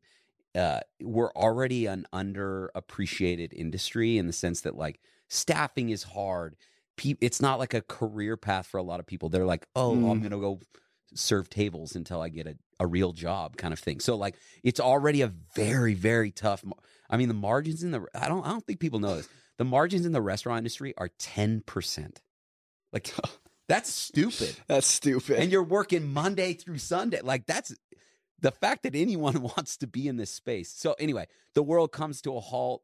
Uh, 0.53 0.81
we're 1.01 1.31
already 1.31 1.87
an 1.87 2.05
underappreciated 2.13 3.51
industry 3.53 4.17
in 4.19 4.27
the 4.27 4.33
sense 4.33 4.61
that 4.61 4.75
like 4.75 4.99
staffing 5.27 5.89
is 5.89 6.03
hard. 6.03 6.55
Pe- 6.99 7.15
it's 7.21 7.41
not 7.41 7.59
like 7.59 7.73
a 7.73 7.81
career 7.81 8.35
path 8.37 8.67
for 8.67 8.77
a 8.77 8.83
lot 8.83 8.99
of 8.99 9.05
people. 9.07 9.29
They're 9.29 9.45
like, 9.45 9.65
oh, 9.75 10.09
I'm 10.09 10.19
Mm. 10.19 10.21
going 10.21 10.31
to 10.31 10.39
go 10.39 10.59
serve 11.15 11.49
tables 11.49 11.95
until 11.95 12.21
I 12.21 12.29
get 12.29 12.45
a, 12.45 12.55
a 12.79 12.85
real 12.85 13.13
job 13.13 13.57
kind 13.57 13.73
of 13.73 13.79
thing. 13.79 13.99
So 13.99 14.15
like 14.15 14.35
it's 14.63 14.79
already 14.79 15.21
a 15.21 15.31
very, 15.55 15.93
very 15.95 16.31
tough. 16.31 16.63
mar- 16.63 16.77
I 17.09 17.17
mean, 17.17 17.27
the 17.29 17.33
margins 17.33 17.81
in 17.83 17.91
the, 17.91 18.05
I 18.13 18.27
don't, 18.27 18.45
I 18.45 18.49
don't 18.49 18.65
think 18.65 18.79
people 18.79 18.99
know 18.99 19.15
this. 19.15 19.27
The 19.57 19.65
margins 19.65 20.05
in 20.05 20.11
the 20.11 20.21
restaurant 20.21 20.59
industry 20.59 20.93
are 20.97 21.09
10%. 21.19 22.17
Like 22.93 23.11
that's 23.67 23.89
stupid 23.93 24.55
That's 24.67 24.87
stupid. 24.87 25.37
and 25.39 25.51
you're 25.51 25.63
working 25.63 26.11
Monday 26.13 26.53
through 26.53 26.77
Sunday. 26.79 27.21
Like 27.21 27.45
that's 27.45 27.73
the 28.41 28.51
fact 28.51 28.83
that 28.83 28.93
anyone 28.95 29.41
wants 29.57 29.77
to 29.77 29.87
be 29.87 30.07
in 30.07 30.17
this 30.17 30.31
space. 30.31 30.71
So 30.71 30.95
anyway, 30.99 31.27
the 31.55 31.63
world 31.63 31.91
comes 31.91 32.21
to 32.23 32.35
a 32.35 32.39
halt. 32.39 32.83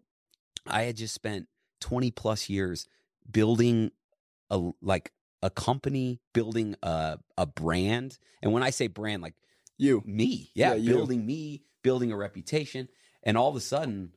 I 0.68 0.84
had 0.84 0.96
just 0.98 1.14
spent 1.14 1.48
20 1.82 2.12
plus 2.12 2.50
years 2.50 2.88
building 3.30 3.92
a 4.50 4.72
like 4.82 5.12
a 5.42 5.50
company, 5.50 6.20
building 6.34 6.76
a 6.84 7.20
a 7.38 7.46
brand. 7.46 8.18
And 8.42 8.52
when 8.54 8.64
I 8.64 8.70
say 8.70 8.88
brand, 8.88 9.22
like 9.22 9.36
you. 9.78 10.02
me, 10.06 10.52
yeah, 10.56 10.70
Yeah, 10.70 10.76
you. 10.76 10.94
building 10.94 11.26
me, 11.26 11.64
building 11.84 12.12
a 12.12 12.18
reputation, 12.18 12.88
and 13.24 13.38
all 13.38 13.50
of 13.50 13.56
a 13.56 13.62
sudden 13.62 14.12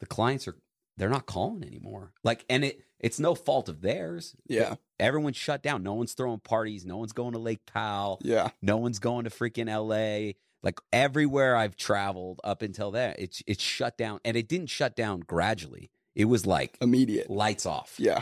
the 0.00 0.06
clients 0.06 0.46
are 0.48 0.56
they're 0.98 1.08
not 1.08 1.26
calling 1.26 1.64
anymore. 1.64 2.12
Like 2.22 2.44
and 2.50 2.64
it 2.64 2.82
it's 3.00 3.18
no 3.18 3.34
fault 3.34 3.68
of 3.68 3.80
theirs. 3.80 4.36
Yeah. 4.46 4.74
Everyone's 5.00 5.36
shut 5.36 5.62
down. 5.62 5.82
No 5.82 5.94
one's 5.94 6.12
throwing 6.12 6.38
parties. 6.38 6.84
No 6.86 6.98
one's 6.98 7.12
going 7.12 7.32
to 7.32 7.38
Lake 7.38 7.66
Powell. 7.66 8.20
Yeah. 8.22 8.50
No 8.60 8.76
one's 8.76 9.00
going 9.00 9.24
to 9.24 9.30
freaking 9.30 9.66
LA. 9.68 10.34
Like 10.62 10.78
everywhere 10.92 11.56
I've 11.56 11.74
traveled 11.76 12.40
up 12.44 12.62
until 12.62 12.92
that, 12.92 13.18
it's 13.18 13.42
it's 13.48 13.62
shut 13.62 13.98
down. 13.98 14.20
And 14.24 14.36
it 14.36 14.48
didn't 14.48 14.68
shut 14.68 14.94
down 14.94 15.20
gradually. 15.20 15.90
It 16.14 16.26
was 16.26 16.46
like 16.46 16.76
Immediate. 16.80 17.28
lights 17.30 17.64
off. 17.66 17.94
Yeah. 17.98 18.20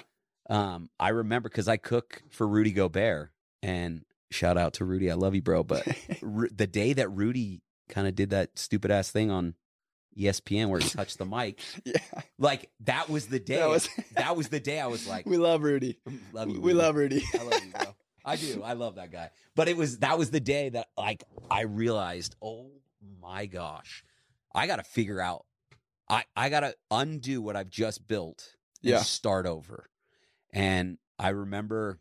Um, 0.51 0.91
I 0.99 1.11
remember 1.11 1.49
because 1.49 1.69
I 1.69 1.77
cook 1.77 2.23
for 2.31 2.47
Rudy 2.47 2.73
Gobert, 2.73 3.31
and 3.63 4.05
shout 4.31 4.59
out 4.59 4.75
to 4.75 4.85
Rudy, 4.85 5.11
I 5.11 5.15
love 5.15 5.35
you, 5.35 5.43
bro. 5.43 5.63
But 5.63 5.87
Ru- 6.23 6.49
the 6.49 6.67
day 6.67 6.93
that 6.93 7.09
Rudy 7.09 7.63
kind 7.89 8.07
of 8.09 8.15
did 8.15 8.31
that 8.31 8.59
stupid 8.59 8.91
ass 8.91 9.11
thing 9.11 9.31
on 9.31 9.55
ESPN 10.19 10.69
where 10.69 10.81
he 10.81 10.89
touched 10.89 11.19
the 11.19 11.25
mic, 11.25 11.61
yeah. 11.85 11.99
like 12.39 12.69
that 12.81 13.09
was 13.09 13.27
the 13.27 13.39
day. 13.39 13.57
That 13.57 13.69
was 13.69 13.89
that 14.17 14.37
was 14.37 14.49
the 14.49 14.61
day 14.61 14.81
I 14.81 14.87
was 14.89 15.07
like, 15.07 15.25
We 15.25 15.37
love 15.37 15.63
Rudy. 15.63 15.99
love 16.33 16.49
you, 16.49 16.61
we 16.61 16.73
Rudy. 16.73 16.75
love 16.75 16.97
Rudy. 16.97 17.25
I 17.39 17.43
love 17.45 17.65
you, 17.65 17.71
bro. 17.71 17.95
I 18.25 18.37
do. 18.37 18.63
I 18.63 18.73
love 18.75 18.97
that 18.97 19.11
guy. 19.13 19.31
But 19.57 19.69
it 19.69 19.77
was 19.77 19.99
that 19.99 20.19
was 20.19 20.31
the 20.31 20.41
day 20.41 20.69
that 20.71 20.89
like 20.99 21.23
I 21.51 21.63
realized, 21.63 22.35
oh 22.43 22.71
my 23.23 23.47
gosh, 23.47 24.05
I 24.55 24.67
got 24.67 24.77
to 24.77 24.85
figure 24.85 25.21
out. 25.21 25.47
I 26.09 26.25
I 26.35 26.49
got 26.49 26.61
to 26.61 26.75
undo 26.91 27.41
what 27.41 27.55
I've 27.57 27.71
just 27.71 28.07
built 28.09 28.57
and 28.83 28.91
Yeah. 28.91 29.03
start 29.03 29.47
over. 29.47 29.87
And 30.53 30.99
I 31.19 31.31
remember, 31.31 31.99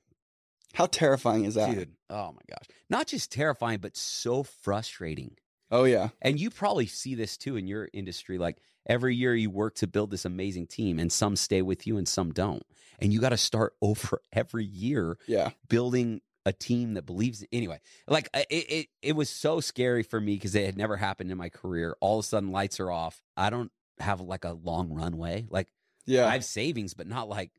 How 0.73 0.85
terrifying 0.85 1.45
is 1.45 1.55
that? 1.55 1.73
dude. 1.73 1.91
Oh 2.09 2.31
my 2.31 2.41
gosh, 2.49 2.67
not 2.89 3.07
just 3.07 3.31
terrifying, 3.31 3.79
but 3.79 3.95
so 3.97 4.43
frustrating. 4.43 5.35
Oh 5.71 5.83
yeah. 5.83 6.09
And 6.21 6.39
you 6.39 6.49
probably 6.49 6.87
see 6.87 7.13
this 7.15 7.37
too 7.37 7.55
in 7.55 7.67
your 7.67 7.89
industry. 7.93 8.37
Like 8.39 8.57
every 8.87 9.15
year 9.15 9.35
you 9.35 9.49
work 9.51 9.75
to 9.75 9.87
build 9.87 10.09
this 10.11 10.25
amazing 10.25 10.67
team, 10.67 10.97
and 10.99 11.11
some 11.11 11.35
stay 11.35 11.61
with 11.61 11.85
you 11.85 11.97
and 11.97 12.07
some 12.07 12.31
don't. 12.33 12.63
And 12.99 13.13
you 13.13 13.19
got 13.21 13.29
to 13.29 13.37
start 13.37 13.73
over 13.81 14.21
every 14.33 14.65
year 14.65 15.17
Yeah. 15.27 15.51
building 15.67 16.21
a 16.45 16.53
team 16.53 16.93
that 16.95 17.05
believes 17.05 17.45
anyway 17.51 17.79
like 18.07 18.27
it, 18.33 18.47
it 18.49 18.87
it 19.03 19.15
was 19.15 19.29
so 19.29 19.59
scary 19.59 20.01
for 20.03 20.19
me 20.21 20.35
because 20.35 20.55
it 20.55 20.65
had 20.65 20.77
never 20.77 20.95
happened 20.95 21.29
in 21.29 21.37
my 21.37 21.49
career 21.49 21.95
all 21.99 22.17
of 22.17 22.25
a 22.25 22.27
sudden 22.27 22.49
lights 22.49 22.79
are 22.79 22.89
off 22.89 23.21
i 23.35 23.49
don't 23.51 23.71
have 23.99 24.21
like 24.21 24.45
a 24.45 24.53
long 24.53 24.89
runway 24.89 25.45
like 25.49 25.67
Yeah. 26.07 26.25
i 26.25 26.31
have 26.31 26.45
savings 26.45 26.93
but 26.93 27.07
not 27.07 27.27
like 27.27 27.51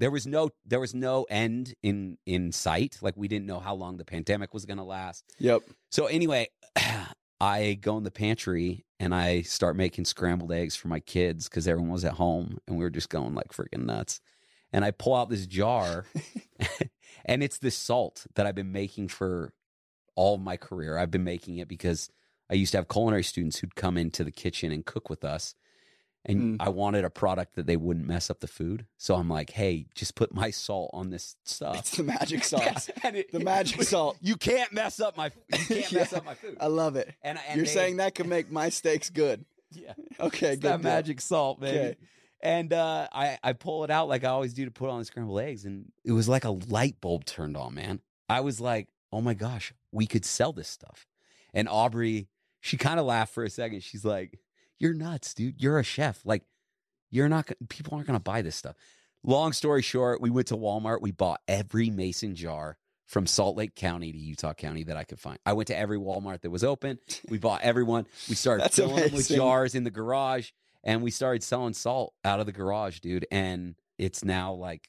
there 0.00 0.10
was 0.10 0.26
no 0.26 0.50
there 0.66 0.80
was 0.80 0.94
no 0.94 1.24
end 1.30 1.74
in 1.82 2.18
in 2.26 2.50
sight 2.50 2.98
like 3.00 3.16
we 3.16 3.28
didn't 3.28 3.46
know 3.46 3.60
how 3.60 3.74
long 3.74 3.96
the 3.96 4.04
pandemic 4.04 4.52
was 4.52 4.66
going 4.66 4.78
to 4.78 4.84
last 4.84 5.24
yep. 5.38 5.62
so 5.90 6.06
anyway 6.06 6.48
i 7.40 7.78
go 7.80 7.96
in 7.96 8.02
the 8.02 8.10
pantry 8.10 8.84
and 8.98 9.14
i 9.14 9.42
start 9.42 9.76
making 9.76 10.04
scrambled 10.04 10.50
eggs 10.52 10.74
for 10.74 10.88
my 10.88 11.00
kids 11.00 11.48
because 11.48 11.68
everyone 11.68 11.92
was 11.92 12.04
at 12.04 12.14
home 12.14 12.58
and 12.66 12.76
we 12.76 12.84
were 12.84 12.90
just 12.90 13.08
going 13.08 13.34
like 13.34 13.52
freaking 13.52 13.86
nuts 13.86 14.20
and 14.72 14.84
i 14.84 14.90
pull 14.90 15.14
out 15.14 15.30
this 15.30 15.46
jar 15.46 16.04
and 17.24 17.42
it's 17.42 17.58
this 17.58 17.76
salt 17.76 18.26
that 18.34 18.46
I've 18.46 18.54
been 18.54 18.72
making 18.72 19.08
for 19.08 19.52
all 20.14 20.34
of 20.34 20.40
my 20.40 20.56
career. 20.56 20.98
I've 20.98 21.10
been 21.10 21.24
making 21.24 21.58
it 21.58 21.68
because 21.68 22.10
I 22.50 22.54
used 22.54 22.72
to 22.72 22.78
have 22.78 22.88
culinary 22.88 23.22
students 23.22 23.58
who'd 23.58 23.76
come 23.76 23.96
into 23.96 24.24
the 24.24 24.32
kitchen 24.32 24.72
and 24.72 24.84
cook 24.84 25.08
with 25.08 25.24
us. 25.24 25.54
And 26.26 26.58
Mm. 26.58 26.66
I 26.66 26.68
wanted 26.68 27.04
a 27.06 27.10
product 27.10 27.54
that 27.54 27.64
they 27.66 27.76
wouldn't 27.78 28.06
mess 28.06 28.28
up 28.28 28.40
the 28.40 28.46
food. 28.46 28.84
So 28.98 29.14
I'm 29.14 29.30
like, 29.30 29.50
hey, 29.50 29.86
just 29.94 30.14
put 30.14 30.34
my 30.34 30.50
salt 30.50 30.90
on 30.92 31.08
this 31.08 31.34
stuff. 31.44 31.78
It's 31.78 31.96
the 31.96 32.02
magic 32.02 32.44
sauce. 32.52 32.88
Yeah, 32.88 32.94
and 33.04 33.16
it- 33.16 33.32
The 33.32 33.40
magic 33.40 33.82
salt. 33.84 34.18
You 34.20 34.36
can't 34.36 34.70
mess 34.72 35.00
up 35.00 35.16
my 35.16 35.30
you 35.50 35.58
can't 35.66 35.92
mess 35.92 36.12
up 36.12 36.26
my 36.26 36.34
food. 36.34 36.58
I 36.60 36.66
love 36.66 36.96
it. 36.96 37.14
And, 37.22 37.38
and 37.48 37.56
You're 37.56 37.64
they- 37.64 37.72
saying 37.72 37.96
that 37.96 38.14
could 38.14 38.26
make 38.28 38.50
my 38.52 38.68
steaks 38.68 39.08
good. 39.08 39.46
yeah. 39.72 39.94
Okay, 40.20 40.48
It's 40.52 40.60
good. 40.60 40.62
that 40.62 40.82
deal. 40.82 40.90
magic 40.90 41.20
salt, 41.22 41.58
man. 41.60 41.74
Okay. 41.74 41.96
And 42.42 42.72
uh, 42.72 43.06
I 43.12 43.38
I 43.42 43.52
pull 43.54 43.84
it 43.84 43.90
out 43.90 44.08
like 44.08 44.24
I 44.24 44.28
always 44.28 44.52
do 44.54 44.64
to 44.64 44.70
put 44.70 44.88
on 44.90 44.98
the 44.98 45.04
scrambled 45.04 45.40
eggs, 45.40 45.64
and 45.66 45.92
it 46.04 46.12
was 46.12 46.26
like 46.28 46.44
a 46.44 46.50
light 46.50 46.98
bulb 47.00 47.24
turned 47.26 47.54
on, 47.56 47.74
man. 47.74 48.00
I 48.30 48.40
was 48.40 48.60
like, 48.60 48.88
oh 49.12 49.20
my 49.20 49.34
gosh, 49.34 49.74
we 49.92 50.06
could 50.06 50.24
sell 50.24 50.52
this 50.52 50.68
stuff. 50.68 51.06
And 51.52 51.68
Aubrey, 51.68 52.28
she 52.60 52.76
kind 52.78 52.98
of 52.98 53.04
laughed 53.06 53.34
for 53.34 53.44
a 53.44 53.50
second. 53.50 53.82
She's 53.82 54.04
like, 54.06 54.38
"You're 54.80 54.94
nuts, 54.94 55.34
dude. 55.34 55.62
You're 55.62 55.78
a 55.78 55.84
chef. 55.84 56.20
Like, 56.24 56.42
you're 57.10 57.28
not. 57.28 57.48
People 57.68 57.94
aren't 57.94 58.08
gonna 58.08 58.18
buy 58.18 58.42
this 58.42 58.56
stuff." 58.56 58.74
Long 59.22 59.52
story 59.52 59.82
short, 59.82 60.20
we 60.20 60.30
went 60.30 60.48
to 60.48 60.56
Walmart. 60.56 61.02
We 61.02 61.12
bought 61.12 61.40
every 61.46 61.90
mason 61.90 62.34
jar 62.34 62.78
from 63.06 63.26
Salt 63.26 63.56
Lake 63.56 63.74
County 63.74 64.12
to 64.12 64.18
Utah 64.18 64.54
County 64.54 64.84
that 64.84 64.96
I 64.96 65.04
could 65.04 65.18
find. 65.18 65.38
I 65.44 65.52
went 65.52 65.66
to 65.66 65.76
every 65.76 65.98
Walmart 65.98 66.42
that 66.42 66.50
was 66.50 66.64
open. 66.64 66.98
We 67.28 67.38
bought 67.38 67.62
everyone. 67.62 68.06
We 68.28 68.34
started 68.34 68.70
filling 68.72 68.96
them 68.96 69.12
with 69.12 69.28
jars 69.28 69.74
in 69.74 69.84
the 69.84 69.90
garage, 69.90 70.50
and 70.84 71.02
we 71.02 71.10
started 71.10 71.42
selling 71.42 71.74
salt 71.74 72.14
out 72.24 72.40
of 72.40 72.46
the 72.46 72.52
garage, 72.52 73.00
dude. 73.00 73.26
And 73.30 73.74
it's 73.98 74.24
now 74.24 74.52
like, 74.52 74.88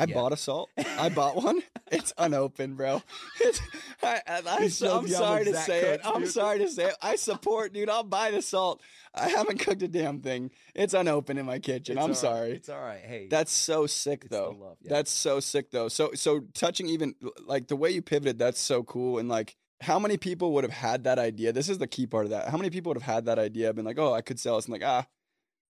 I 0.00 0.04
Yeah. 0.06 0.14
bought 0.14 0.32
a 0.32 0.36
salt. 0.36 0.70
I 0.76 1.08
bought 1.20 1.36
one. 1.36 1.62
It's 1.92 2.12
unopened, 2.18 2.76
bro. 2.76 3.02
It's, 3.40 3.60
I, 4.02 4.20
I, 4.26 4.42
I, 4.46 4.64
It 4.64 4.72
shows 4.72 4.82
I'm 5.04 5.08
sorry 5.08 5.44
to 5.44 5.54
say 5.56 5.80
it. 5.94 6.02
cooks, 6.02 6.16
I'm 6.16 6.26
sorry 6.26 6.58
to 6.60 6.68
say 6.68 6.84
it. 6.86 6.94
I 7.02 7.16
support, 7.30 7.72
dude. 7.72 7.88
I'll 7.90 8.02
buy 8.04 8.30
the 8.30 8.42
salt. 8.42 8.80
I 9.14 9.28
haven't 9.28 9.58
cooked 9.60 9.82
a 9.82 9.88
damn 9.88 10.20
thing. 10.20 10.50
It's 10.74 10.94
unopened 10.94 11.38
in 11.38 11.46
my 11.46 11.58
kitchen. 11.58 11.96
it's 11.98 12.02
I'm 12.04 12.10
right. 12.10 12.16
sorry. 12.16 12.50
It's 12.52 12.68
all 12.68 12.80
right. 12.80 13.00
Hey, 13.02 13.28
That's 13.30 13.52
so 13.52 13.86
sick, 13.86 14.28
though. 14.30 14.76
yeah. 14.82 14.88
That's 14.90 15.10
so 15.10 15.40
sick, 15.40 15.70
though. 15.70 15.88
So, 15.88 16.12
so 16.14 16.40
touching 16.54 16.88
even 16.88 17.14
like 17.44 17.68
the 17.68 17.76
way 17.76 17.90
you 17.90 18.02
pivoted, 18.02 18.38
that's 18.38 18.60
so 18.60 18.82
cool. 18.84 19.18
And 19.18 19.28
like, 19.28 19.56
how 19.80 19.98
many 19.98 20.16
people 20.16 20.52
would 20.52 20.64
have 20.64 20.72
had 20.72 21.04
that 21.04 21.18
idea? 21.18 21.52
This 21.52 21.68
is 21.68 21.78
the 21.78 21.86
key 21.86 22.06
part 22.06 22.24
of 22.26 22.30
that. 22.30 22.48
How 22.50 22.56
many 22.58 22.70
people 22.70 22.90
would 22.90 23.02
have 23.02 23.14
had 23.14 23.24
that 23.26 23.38
idea? 23.38 23.72
Been 23.72 23.84
like, 23.86 23.98
oh, 23.98 24.12
I 24.12 24.20
could 24.20 24.38
sell 24.38 24.56
this, 24.56 24.66
and 24.66 24.72
like, 24.72 24.84
ah, 24.84 25.06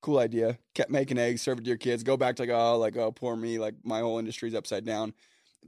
cool 0.00 0.18
idea. 0.18 0.58
Kept 0.74 0.90
making 0.90 1.18
eggs, 1.18 1.42
serve 1.42 1.58
it 1.58 1.62
to 1.62 1.68
your 1.68 1.76
kids. 1.76 2.02
Go 2.02 2.16
back 2.16 2.36
to 2.36 2.42
like, 2.42 2.50
oh, 2.50 2.78
like, 2.78 2.96
oh, 2.96 3.12
poor 3.12 3.36
me. 3.36 3.58
Like 3.58 3.74
my 3.84 4.00
whole 4.00 4.18
industry's 4.18 4.54
upside 4.54 4.84
down. 4.84 5.14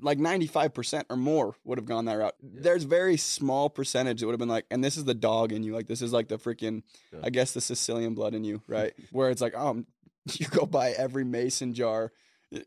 Like 0.00 0.18
95% 0.18 1.04
or 1.10 1.16
more 1.16 1.54
would 1.64 1.76
have 1.78 1.84
gone 1.84 2.06
that 2.06 2.14
route. 2.14 2.34
There's 2.42 2.84
very 2.84 3.18
small 3.18 3.68
percentage 3.68 4.20
that 4.20 4.26
would 4.26 4.32
have 4.32 4.38
been 4.40 4.48
like, 4.48 4.64
and 4.70 4.82
this 4.82 4.96
is 4.96 5.04
the 5.04 5.14
dog 5.14 5.52
in 5.52 5.62
you. 5.62 5.74
Like, 5.74 5.86
this 5.86 6.00
is 6.00 6.12
like 6.12 6.28
the 6.28 6.38
freaking, 6.38 6.82
Yeah. 7.12 7.20
I 7.24 7.30
guess 7.30 7.52
the 7.52 7.60
Sicilian 7.60 8.14
blood 8.14 8.34
in 8.34 8.42
you, 8.42 8.62
right? 8.66 8.94
Where 9.10 9.28
it's 9.30 9.42
like, 9.42 9.54
um, 9.54 9.86
you 10.32 10.46
go 10.46 10.64
buy 10.64 10.90
every 10.92 11.24
mason 11.24 11.74
jar 11.74 12.10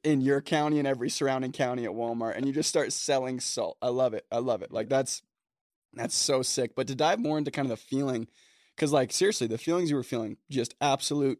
in 0.04 0.22
your 0.22 0.42
county 0.42 0.80
and 0.80 0.88
every 0.88 1.10
surrounding 1.10 1.52
county 1.52 1.86
at 1.86 1.92
Walmart 1.92 2.36
and 2.36 2.46
you 2.46 2.52
just 2.52 2.70
start 2.70 2.92
selling 2.92 3.40
salt. 3.40 3.78
I 3.82 3.90
love 3.90 4.14
it. 4.14 4.26
I 4.32 4.40
love 4.40 4.62
it. 4.62 4.72
Like 4.72 4.90
that's 4.90 5.22
that's 5.94 6.16
so 6.16 6.42
sick. 6.42 6.76
But 6.76 6.88
to 6.88 6.96
dive 6.96 7.20
more 7.20 7.38
into 7.38 7.52
kind 7.52 7.66
of 7.66 7.70
the 7.70 7.86
feeling 7.86 8.28
cuz 8.78 8.92
like 8.92 9.12
seriously, 9.12 9.48
the 9.48 9.58
feelings 9.58 9.90
you 9.90 9.96
were 9.96 10.04
feeling 10.04 10.38
just 10.50 10.74
absolute 10.82 11.40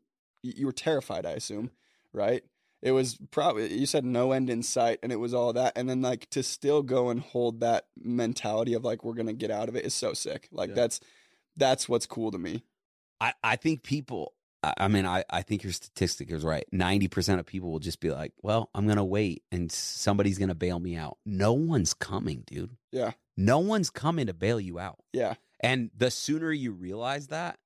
you 0.56 0.66
were 0.66 0.72
terrified, 0.72 1.26
I 1.26 1.32
assume, 1.32 1.72
right? 2.14 2.44
It 2.82 2.92
was 2.92 3.18
probably 3.32 3.74
you 3.74 3.86
said 3.86 4.06
no 4.06 4.32
end 4.32 4.50
in 4.50 4.62
sight 4.62 5.00
and 5.02 5.12
it 5.12 5.16
was 5.16 5.34
all 5.34 5.54
that 5.54 5.74
and 5.76 5.90
then 5.90 6.02
like 6.02 6.30
to 6.32 6.44
still 6.44 6.84
go 6.84 7.10
and 7.10 7.20
hold 7.20 7.62
that 7.62 7.88
mentality 7.98 8.74
of 8.74 8.84
like 8.84 9.04
we're 9.04 9.14
going 9.16 9.26
to 9.28 9.34
get 9.34 9.50
out 9.50 9.70
of 9.70 9.76
it 9.76 9.86
is 9.86 9.94
so 9.94 10.14
sick. 10.14 10.48
Like 10.52 10.70
Yeah. 10.70 10.76
that's 10.76 11.00
that's 11.58 11.90
what's 11.90 12.06
cool 12.06 12.32
to 12.32 12.38
me. 12.38 12.64
I, 13.20 13.34
I 13.44 13.56
think 13.56 13.82
people 13.82 14.34
I, 14.62 14.74
I 14.78 14.88
mean, 14.88 15.06
I, 15.06 15.24
I 15.30 15.42
think 15.42 15.64
your 15.64 15.74
statistic 15.74 16.30
is 16.32 16.44
right. 16.44 16.66
90% 16.74 17.40
of 17.40 17.46
people 17.46 17.72
will 17.72 17.80
just 17.80 18.00
be 18.00 18.12
like, 18.12 18.34
well, 18.44 18.70
I'm 18.76 18.86
going 18.86 18.98
to 18.98 19.04
wait 19.04 19.44
and 19.52 19.72
somebody's 19.72 20.38
going 20.38 20.50
to 20.50 20.56
bail 20.56 20.80
me 20.80 20.96
out. 20.96 21.18
No 21.26 21.54
one's 21.54 21.94
coming, 21.94 22.44
dude. 22.46 22.76
Yeah. 22.92 23.12
No 23.38 23.60
one's 23.60 23.90
coming 23.90 24.28
to 24.28 24.34
bail 24.34 24.60
you 24.60 24.80
out. 24.80 25.00
Yeah. 25.14 25.36
And 25.60 25.90
the 25.96 26.12
sooner 26.12 26.52
you 26.52 26.72
realize 26.72 27.28
that, 27.28 27.58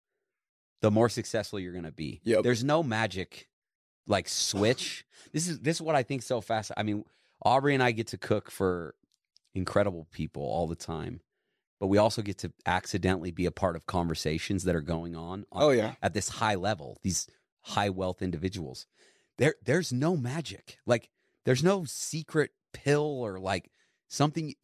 the 0.82 0.92
more 0.92 1.10
successful 1.10 1.60
you're 1.60 1.74
going 1.74 1.84
to 1.86 1.92
be. 1.92 2.22
Yep. 2.24 2.44
There's 2.44 2.64
no 2.64 2.84
magic 2.84 3.48
like 4.08 4.28
switch. 4.28 5.06
This 5.34 5.48
is 5.48 5.60
this 5.60 5.78
is 5.78 5.82
what 5.82 5.96
I 5.96 6.04
think 6.04 6.24
so 6.24 6.42
fast. 6.42 6.72
I 6.78 6.84
mean, 6.84 7.04
Aubrey 7.44 7.74
and 7.74 7.84
I 7.84 7.92
get 7.92 8.08
to 8.08 8.18
cook 8.18 8.50
for 8.52 8.96
incredible 9.54 10.08
people 10.12 10.44
all 10.44 10.68
the 10.68 10.76
time. 10.76 11.22
But 11.80 11.88
we 11.88 11.98
also 11.98 12.22
get 12.22 12.40
to 12.40 12.52
accidentally 12.66 13.32
be 13.32 13.46
a 13.46 13.52
part 13.52 13.78
of 13.78 13.86
conversations 13.86 14.66
that 14.66 14.76
are 14.76 14.82
going 14.82 15.16
on, 15.16 15.46
on 15.52 15.64
Oh 15.64 15.70
yeah. 15.70 15.94
at 16.02 16.14
this 16.14 16.28
high 16.28 16.56
level, 16.56 17.00
these 17.04 17.28
high 17.62 17.90
wealth 17.90 18.22
individuals. 18.22 18.86
There 19.38 19.56
there's 19.64 19.94
no 19.94 20.18
magic. 20.18 20.78
Like 20.86 21.10
there's 21.46 21.64
no 21.64 21.86
secret 21.86 22.52
pill 22.74 23.22
or 23.24 23.40
like 23.40 23.72
something 24.10 24.56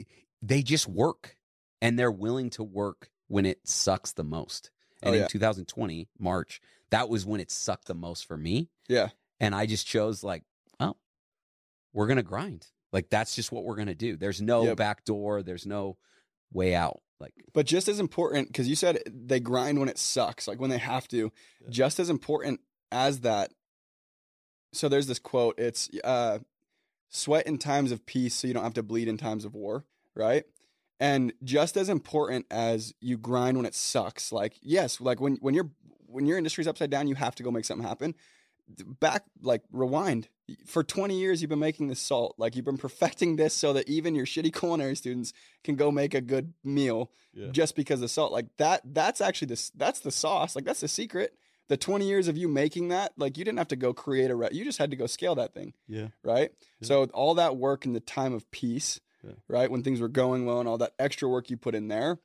they 0.41 0.61
just 0.61 0.87
work 0.87 1.37
and 1.81 1.97
they're 1.97 2.11
willing 2.11 2.49
to 2.51 2.63
work 2.63 3.09
when 3.27 3.45
it 3.45 3.59
sucks 3.67 4.11
the 4.11 4.23
most. 4.23 4.71
And 5.05 5.15
Oh, 5.15 5.19
in 5.23 5.27
2020, 5.27 6.07
March, 6.19 6.61
that 6.89 7.09
was 7.09 7.25
when 7.25 7.39
it 7.39 7.51
sucked 7.51 7.87
the 7.87 7.93
most 7.93 8.27
for 8.27 8.37
me. 8.37 8.69
Yeah. 8.87 9.09
And 9.39 9.53
I 9.53 9.65
just 9.65 9.85
chose 9.85 10.23
like, 10.23 10.43
oh, 10.79 10.95
we're 11.93 12.07
gonna 12.07 12.23
grind. 12.23 12.67
Like 12.91 13.09
that's 13.09 13.35
just 13.35 13.51
what 13.51 13.63
we're 13.65 13.75
gonna 13.75 13.95
do. 13.95 14.17
There's 14.17 14.41
no 14.41 14.63
Yep. 14.65 14.77
back 14.77 15.05
door. 15.05 15.43
There's 15.43 15.65
no 15.65 15.97
way 16.51 16.75
out. 16.75 17.01
Like 17.19 17.33
But 17.53 17.65
just 17.65 17.87
as 17.87 17.99
important, 17.99 18.47
because 18.47 18.67
you 18.67 18.75
said 18.75 18.99
they 19.07 19.39
grind 19.39 19.79
when 19.79 19.89
it 19.89 19.97
sucks, 19.97 20.47
like 20.47 20.59
when 20.59 20.69
they 20.69 20.77
have 20.77 21.07
to, 21.09 21.31
just 21.69 21.99
as 21.99 22.09
important 22.09 22.59
as 22.91 23.21
that. 23.21 23.51
So 24.73 24.89
there's 24.89 25.07
this 25.07 25.19
quote 25.19 25.57
it's 25.57 25.89
uh, 26.03 26.39
sweat 27.09 27.47
in 27.47 27.57
times 27.57 27.91
of 27.91 28.05
peace 28.05 28.35
so 28.35 28.47
you 28.47 28.53
don't 28.53 28.63
have 28.63 28.73
to 28.73 28.83
bleed 28.83 29.07
in 29.07 29.17
times 29.17 29.45
of 29.45 29.55
war, 29.55 29.85
right? 30.15 30.43
And 30.99 31.33
just 31.43 31.75
as 31.75 31.89
important 31.89 32.45
as 32.49 32.93
you 33.01 33.17
grind 33.17 33.57
when 33.57 33.65
it 33.65 33.75
sucks, 33.75 34.31
like, 34.31 34.57
yes, 34.61 35.01
like 35.01 35.19
when, 35.19 35.35
when 35.41 35.53
your 35.53 35.69
when 36.07 36.25
your 36.25 36.37
industry's 36.37 36.67
upside 36.67 36.89
down, 36.89 37.07
you 37.07 37.15
have 37.15 37.35
to 37.35 37.43
go 37.43 37.51
make 37.51 37.65
something 37.65 37.85
happen. 37.85 38.15
Back, 39.01 39.25
like, 39.41 39.63
rewind. 39.71 40.29
For 40.65 40.81
20 40.81 41.19
years, 41.19 41.41
you've 41.41 41.49
been 41.49 41.59
making 41.59 41.87
this 41.87 41.99
salt. 41.99 42.35
Like, 42.37 42.55
you've 42.55 42.63
been 42.63 42.77
perfecting 42.87 43.35
this 43.35 43.53
so 43.53 43.73
that 43.73 43.89
even 43.89 44.15
your 44.15 44.25
shitty 44.25 44.57
culinary 44.57 44.95
students 44.95 45.33
can 45.63 45.75
go 45.75 45.91
make 45.91 46.13
a 46.13 46.21
good 46.21 46.53
meal 46.63 47.11
just 47.51 47.75
because 47.75 48.01
of 48.01 48.09
salt. 48.09 48.31
Like 48.31 48.47
that, 48.57 48.81
that's 48.85 49.19
actually 49.19 49.47
this, 49.47 49.71
that's 49.71 49.99
the 49.99 50.11
sauce. 50.11 50.55
Like 50.55 50.63
that's 50.65 50.79
the 50.79 50.87
secret. 50.87 51.33
The 51.67 51.77
20 51.77 52.07
years 52.07 52.27
of 52.27 52.37
you 52.37 52.47
making 52.47 52.89
that, 52.89 53.11
like 53.17 53.37
you 53.37 53.43
didn't 53.43 53.57
have 53.57 53.67
to 53.69 53.75
go 53.75 53.91
create 53.93 54.31
a, 54.31 54.35
re- 54.35 54.49
you 54.51 54.63
just 54.63 54.77
had 54.77 54.91
to 54.91 54.95
go 54.95 55.07
scale 55.07 55.35
that 55.35 55.53
thing. 55.53 55.73
Yeah. 55.87 56.07
Right. 56.23 56.51
Yeah. 56.79 56.87
So 56.87 57.03
all 57.13 57.33
that 57.35 57.57
work 57.57 57.85
in 57.85 57.93
the 57.93 57.99
time 57.99 58.33
of 58.33 58.49
peace, 58.51 59.01
Yeah. 59.25 59.33
right. 59.47 59.69
When 59.71 59.83
things 59.83 59.99
were 60.01 60.07
going 60.07 60.45
well 60.45 60.59
and 60.59 60.69
all 60.69 60.77
that 60.77 60.93
extra 60.99 61.27
work 61.27 61.49
you 61.49 61.57
put 61.57 61.75
in 61.75 61.87
there 61.87 62.19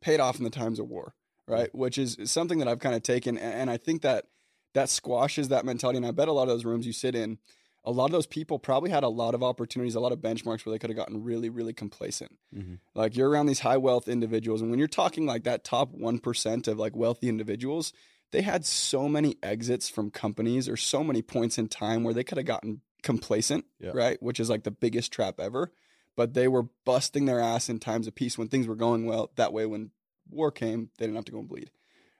paid 0.00 0.20
off 0.20 0.38
in 0.38 0.44
the 0.44 0.50
times 0.50 0.78
of 0.78 0.88
war. 0.88 1.14
Right. 1.48 1.74
Which 1.74 1.98
is 1.98 2.16
something 2.24 2.58
that 2.60 2.68
I've 2.68 2.78
kind 2.78 2.94
of 2.94 3.02
taken. 3.02 3.36
And, 3.36 3.68
I 3.70 3.76
think 3.76 4.02
that 4.02 4.26
that 4.74 4.88
squashes 4.88 5.48
that 5.48 5.64
mentality. 5.64 5.96
And 5.96 6.06
I 6.06 6.12
bet 6.12 6.28
a 6.28 6.32
lot 6.32 6.42
of 6.44 6.48
those 6.48 6.64
rooms 6.64 6.86
you 6.86 6.92
sit 6.92 7.16
in, 7.16 7.38
a 7.82 7.90
lot 7.90 8.04
of 8.04 8.12
those 8.12 8.26
people 8.26 8.58
probably 8.60 8.90
had 8.90 9.02
a 9.02 9.08
lot 9.08 9.34
of 9.34 9.42
opportunities, 9.42 9.96
a 9.96 10.00
lot 10.00 10.12
of 10.12 10.20
benchmarks 10.20 10.64
where 10.64 10.72
they 10.72 10.78
could 10.78 10.90
have 10.90 10.96
gotten 10.96 11.24
really, 11.24 11.48
really 11.48 11.72
complacent. 11.72 12.38
Mhm. 12.54 12.78
Like 12.94 13.16
you're 13.16 13.28
around 13.28 13.46
these 13.46 13.60
high 13.60 13.78
wealth 13.78 14.06
individuals, 14.06 14.60
and 14.60 14.70
when 14.70 14.78
you're 14.78 14.86
talking 14.86 15.26
like 15.26 15.42
that 15.44 15.64
top 15.64 15.90
one 15.92 16.18
percent 16.20 16.68
of 16.68 16.78
like 16.78 16.94
wealthy 16.94 17.28
individuals, 17.28 17.92
they 18.32 18.42
had 18.42 18.64
so 18.64 19.08
many 19.08 19.36
exits 19.42 19.88
from 19.88 20.10
companies 20.12 20.68
or 20.68 20.76
so 20.76 21.02
many 21.02 21.20
points 21.22 21.58
in 21.58 21.66
time 21.68 22.04
where 22.04 22.14
they 22.14 22.22
could 22.22 22.38
have 22.38 22.46
gotten 22.46 22.82
complacent, 23.02 23.64
Yeah. 23.80 23.90
right? 23.94 24.22
Which 24.22 24.38
is 24.38 24.48
like 24.50 24.62
the 24.62 24.70
biggest 24.70 25.10
trap 25.12 25.40
ever. 25.40 25.72
But 26.20 26.34
they 26.34 26.48
were 26.48 26.64
busting 26.84 27.24
their 27.24 27.40
ass 27.40 27.70
in 27.70 27.78
times 27.78 28.06
of 28.06 28.14
peace 28.14 28.36
when 28.36 28.48
things 28.48 28.66
were 28.66 28.74
going 28.74 29.06
well. 29.06 29.30
That 29.36 29.54
way, 29.54 29.64
when 29.64 29.90
war 30.28 30.50
came, 30.50 30.90
they 30.98 31.06
didn't 31.06 31.16
have 31.16 31.24
to 31.24 31.32
go 31.32 31.38
and 31.38 31.48
bleed, 31.48 31.70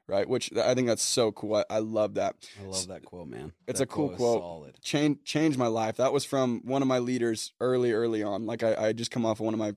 right? 0.06 0.26
Which 0.26 0.50
I 0.56 0.74
think 0.74 0.86
that's 0.86 1.02
so 1.02 1.32
cool. 1.32 1.56
I, 1.56 1.64
I 1.68 1.78
love 1.80 2.14
that. 2.14 2.36
I 2.58 2.64
love 2.64 2.88
that 2.88 3.04
quote, 3.04 3.28
man. 3.28 3.52
It's 3.68 3.80
That 3.80 3.84
a 3.84 3.86
cool 3.86 4.08
quote. 4.08 4.40
Solid. 4.40 4.80
Change 4.80 5.22
changed 5.24 5.58
my 5.58 5.66
life. 5.66 5.98
That 5.98 6.14
was 6.14 6.24
from 6.24 6.62
one 6.64 6.80
of 6.80 6.88
my 6.88 6.98
leaders 6.98 7.52
early, 7.60 7.92
early 7.92 8.22
on. 8.22 8.46
Like 8.46 8.62
I, 8.62 8.86
I 8.86 8.92
just 8.94 9.10
come 9.10 9.26
off 9.26 9.38
of 9.38 9.44
one 9.44 9.52
of 9.52 9.60
my 9.60 9.76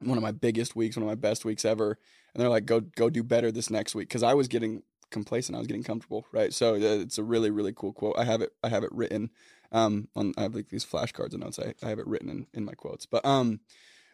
one 0.00 0.18
of 0.18 0.22
my 0.22 0.32
biggest 0.32 0.76
weeks, 0.76 0.94
one 0.94 1.04
of 1.04 1.08
my 1.08 1.14
best 1.14 1.46
weeks 1.46 1.64
ever, 1.64 1.96
and 2.34 2.42
they're 2.42 2.50
like, 2.50 2.66
"Go, 2.66 2.80
go, 2.80 3.08
do 3.08 3.22
better 3.22 3.50
this 3.50 3.70
next 3.70 3.94
week," 3.94 4.08
because 4.10 4.22
I 4.22 4.34
was 4.34 4.48
getting 4.48 4.82
complacent, 5.10 5.56
I 5.56 5.58
was 5.58 5.68
getting 5.68 5.84
comfortable, 5.84 6.26
right? 6.32 6.52
So 6.52 6.74
uh, 6.74 7.00
it's 7.00 7.16
a 7.16 7.24
really, 7.24 7.50
really 7.50 7.72
cool 7.74 7.94
quote. 7.94 8.16
I 8.18 8.24
have 8.24 8.42
it, 8.42 8.52
I 8.62 8.68
have 8.68 8.84
it 8.84 8.92
written. 8.92 9.30
Um, 9.70 10.08
on 10.16 10.32
I 10.36 10.42
have 10.42 10.54
like 10.54 10.68
these 10.68 10.84
flashcards 10.84 11.32
and 11.32 11.42
notes. 11.42 11.58
I, 11.58 11.74
I 11.82 11.88
have 11.90 11.98
it 11.98 12.06
written 12.06 12.28
in 12.28 12.46
in 12.54 12.64
my 12.64 12.72
quotes, 12.72 13.06
but 13.06 13.24
um, 13.24 13.60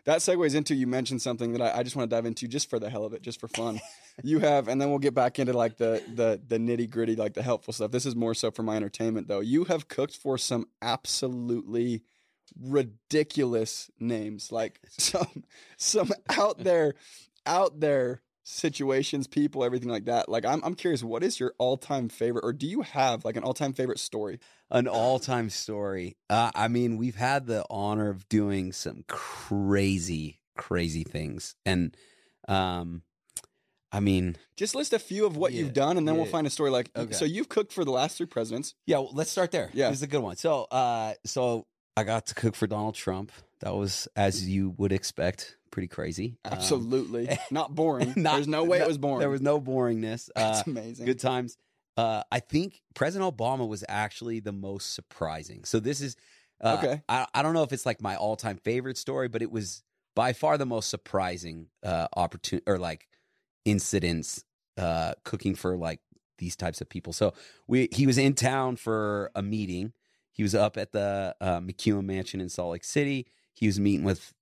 that 0.05 0.19
segues 0.19 0.55
into 0.55 0.75
you 0.75 0.87
mentioned 0.87 1.23
something 1.23 1.53
that 1.53 1.63
I, 1.63 1.79
I 1.79 1.83
just 1.83 1.97
want 1.97 2.11
to 2.11 2.17
dive 2.17 2.27
into 2.27 2.47
just 2.47 2.69
for 2.69 2.79
the 2.79 2.91
hell 2.91 3.05
of 3.05 3.15
it, 3.15 3.23
just 3.23 3.41
for 3.41 3.49
fun. 3.49 3.81
you 4.23 4.39
have, 4.41 4.69
and 4.69 4.81
then 4.81 4.91
we'll 4.91 4.99
get 4.99 5.15
back 5.15 5.39
into 5.39 5.53
like 5.53 5.77
the 5.79 6.03
the 6.15 6.41
the 6.47 6.59
nitty 6.59 6.91
gritty, 6.91 7.17
like 7.17 7.35
the 7.35 7.43
helpful 7.43 7.73
stuff. 7.73 7.91
This 7.91 8.07
is 8.07 8.15
more 8.15 8.35
so 8.35 8.51
for 8.51 8.63
my 8.63 8.77
entertainment, 8.77 9.29
though. 9.29 9.41
You 9.41 9.65
have 9.65 9.89
cooked 9.89 10.17
for 10.17 10.37
some 10.37 10.67
absolutely 10.83 12.03
ridiculous 12.61 13.91
names, 13.99 14.53
like 14.53 14.81
some 14.91 15.45
some 15.77 16.11
out 16.29 16.59
there, 16.59 16.95
out 17.47 17.81
there 17.81 18.21
situations, 18.45 19.27
people, 19.27 19.65
everything 19.65 19.89
like 19.89 20.05
that. 20.05 20.29
Like, 20.29 20.45
I'm 20.45 20.63
I'm 20.63 20.75
curious, 20.75 21.03
what 21.03 21.25
is 21.25 21.41
your 21.41 21.55
all 21.59 21.77
time 21.77 22.09
favorite, 22.09 22.45
or 22.45 22.53
do 22.53 22.67
you 22.67 22.83
have 22.83 23.25
like 23.25 23.37
an 23.37 23.43
all 23.43 23.55
time 23.55 23.73
favorite 23.73 23.99
story? 23.99 24.39
An 24.71 24.87
all 24.87 25.19
time 25.19 25.51
story. 25.51 26.17
Uh, 26.31 26.51
I 26.55 26.69
mean, 26.69 26.97
we've 26.97 27.17
had 27.17 27.47
the 27.47 27.65
honor 27.69 28.09
of 28.11 28.29
doing 28.29 28.73
some 28.73 29.05
crazy, 29.09 30.41
crazy 30.57 31.05
things. 31.05 31.55
And 31.65 31.97
um, 32.49 33.03
I 33.91 34.01
mean, 34.01 34.37
Just 34.57 34.75
list 34.75 34.93
a 34.93 34.99
few 34.99 35.25
of 35.27 35.37
what 35.37 35.53
Yeah, 35.53 35.61
you've 35.61 35.73
done, 35.73 35.97
and 35.97 36.07
then 36.07 36.17
we'll 36.17 36.27
find 36.27 36.47
a 36.47 36.51
story. 36.51 36.71
Like, 36.71 36.91
Okay. 36.97 37.15
so 37.15 37.25
you've 37.25 37.49
cooked 37.49 37.73
for 37.73 37.85
the 37.85 37.93
last 37.93 38.17
three 38.19 38.27
presidents. 38.27 38.75
Yeah, 38.87 38.99
well, 38.99 39.11
let's 39.13 39.31
start 39.31 39.51
there. 39.51 39.71
Yeah. 39.73 39.89
this 39.89 39.99
is 39.99 40.03
a 40.03 40.07
good 40.09 40.23
one. 40.23 40.37
So, 40.37 40.65
uh, 40.71 41.15
so 41.25 41.67
I 41.97 42.03
got 42.05 42.27
to 42.27 42.35
cook 42.35 42.55
for 42.57 42.67
Donald 42.67 42.95
Trump. 42.97 43.31
That 43.61 43.75
was, 43.75 44.09
as 44.17 44.47
you 44.49 44.75
would 44.79 44.93
expect, 44.93 45.57
pretty 45.75 45.89
crazy. 45.89 46.39
Um, 46.45 46.53
Absolutely, 46.55 47.29
not 47.51 47.75
boring. 47.75 48.15
not- 48.17 48.37
There's 48.37 48.49
no 48.49 48.65
way 48.65 48.79
it 48.81 48.87
was 48.87 48.97
boring. 48.97 49.19
There 49.21 49.29
was 49.29 49.43
no 49.43 49.61
boringness. 49.61 50.31
Uh, 50.37 50.63
amazing. 50.67 51.05
good 51.05 51.19
times. 51.21 51.59
Uh, 51.97 52.23
I 52.33 52.41
think 52.41 52.81
President 52.95 53.37
Obama 53.37 53.69
was 53.69 53.85
actually 53.89 54.41
the 54.41 54.53
most 54.53 54.95
surprising. 54.95 55.65
So 55.65 55.79
this 55.81 56.01
is, 56.01 56.17
uh, 56.61 56.77
Okay. 56.79 57.03
I, 57.09 57.27
I 57.35 57.43
don't 57.43 57.55
know 57.55 57.63
if 57.63 57.73
it's 57.73 57.85
like 57.87 58.01
my 58.01 58.17
all 58.17 58.37
time 58.37 58.57
favorite 58.57 58.97
story, 58.99 59.29
but 59.29 59.43
it 59.43 59.51
was 59.51 59.83
by 60.17 60.33
far 60.33 60.57
the 60.59 60.67
most 60.67 60.89
surprising 60.91 61.67
uh, 61.85 62.07
opportunity 62.17 62.65
or 62.69 62.79
like 62.79 63.07
incidents 63.65 64.45
uh, 64.77 65.15
cooking 65.25 65.55
for 65.55 65.77
like 65.77 66.01
these 66.39 66.57
types 66.57 66.81
of 66.81 66.89
people. 66.89 67.13
So 67.13 67.33
we 67.69 67.89
he 67.93 68.07
was 68.07 68.19
in 68.19 68.35
town 68.35 68.77
for 68.77 69.31
a 69.35 69.43
meeting. 69.43 69.93
He 70.33 70.43
was 70.43 70.55
up 70.55 70.77
at 70.77 70.93
the 70.93 71.35
uh, 71.41 71.61
McEwen 71.61 72.05
Mansion 72.05 72.41
in 72.41 72.49
Salt 72.49 72.73
Lake 72.73 72.85
City. 72.85 73.27
He 73.55 73.67
was 73.67 73.79
meeting 73.79 74.05
with 74.05 74.33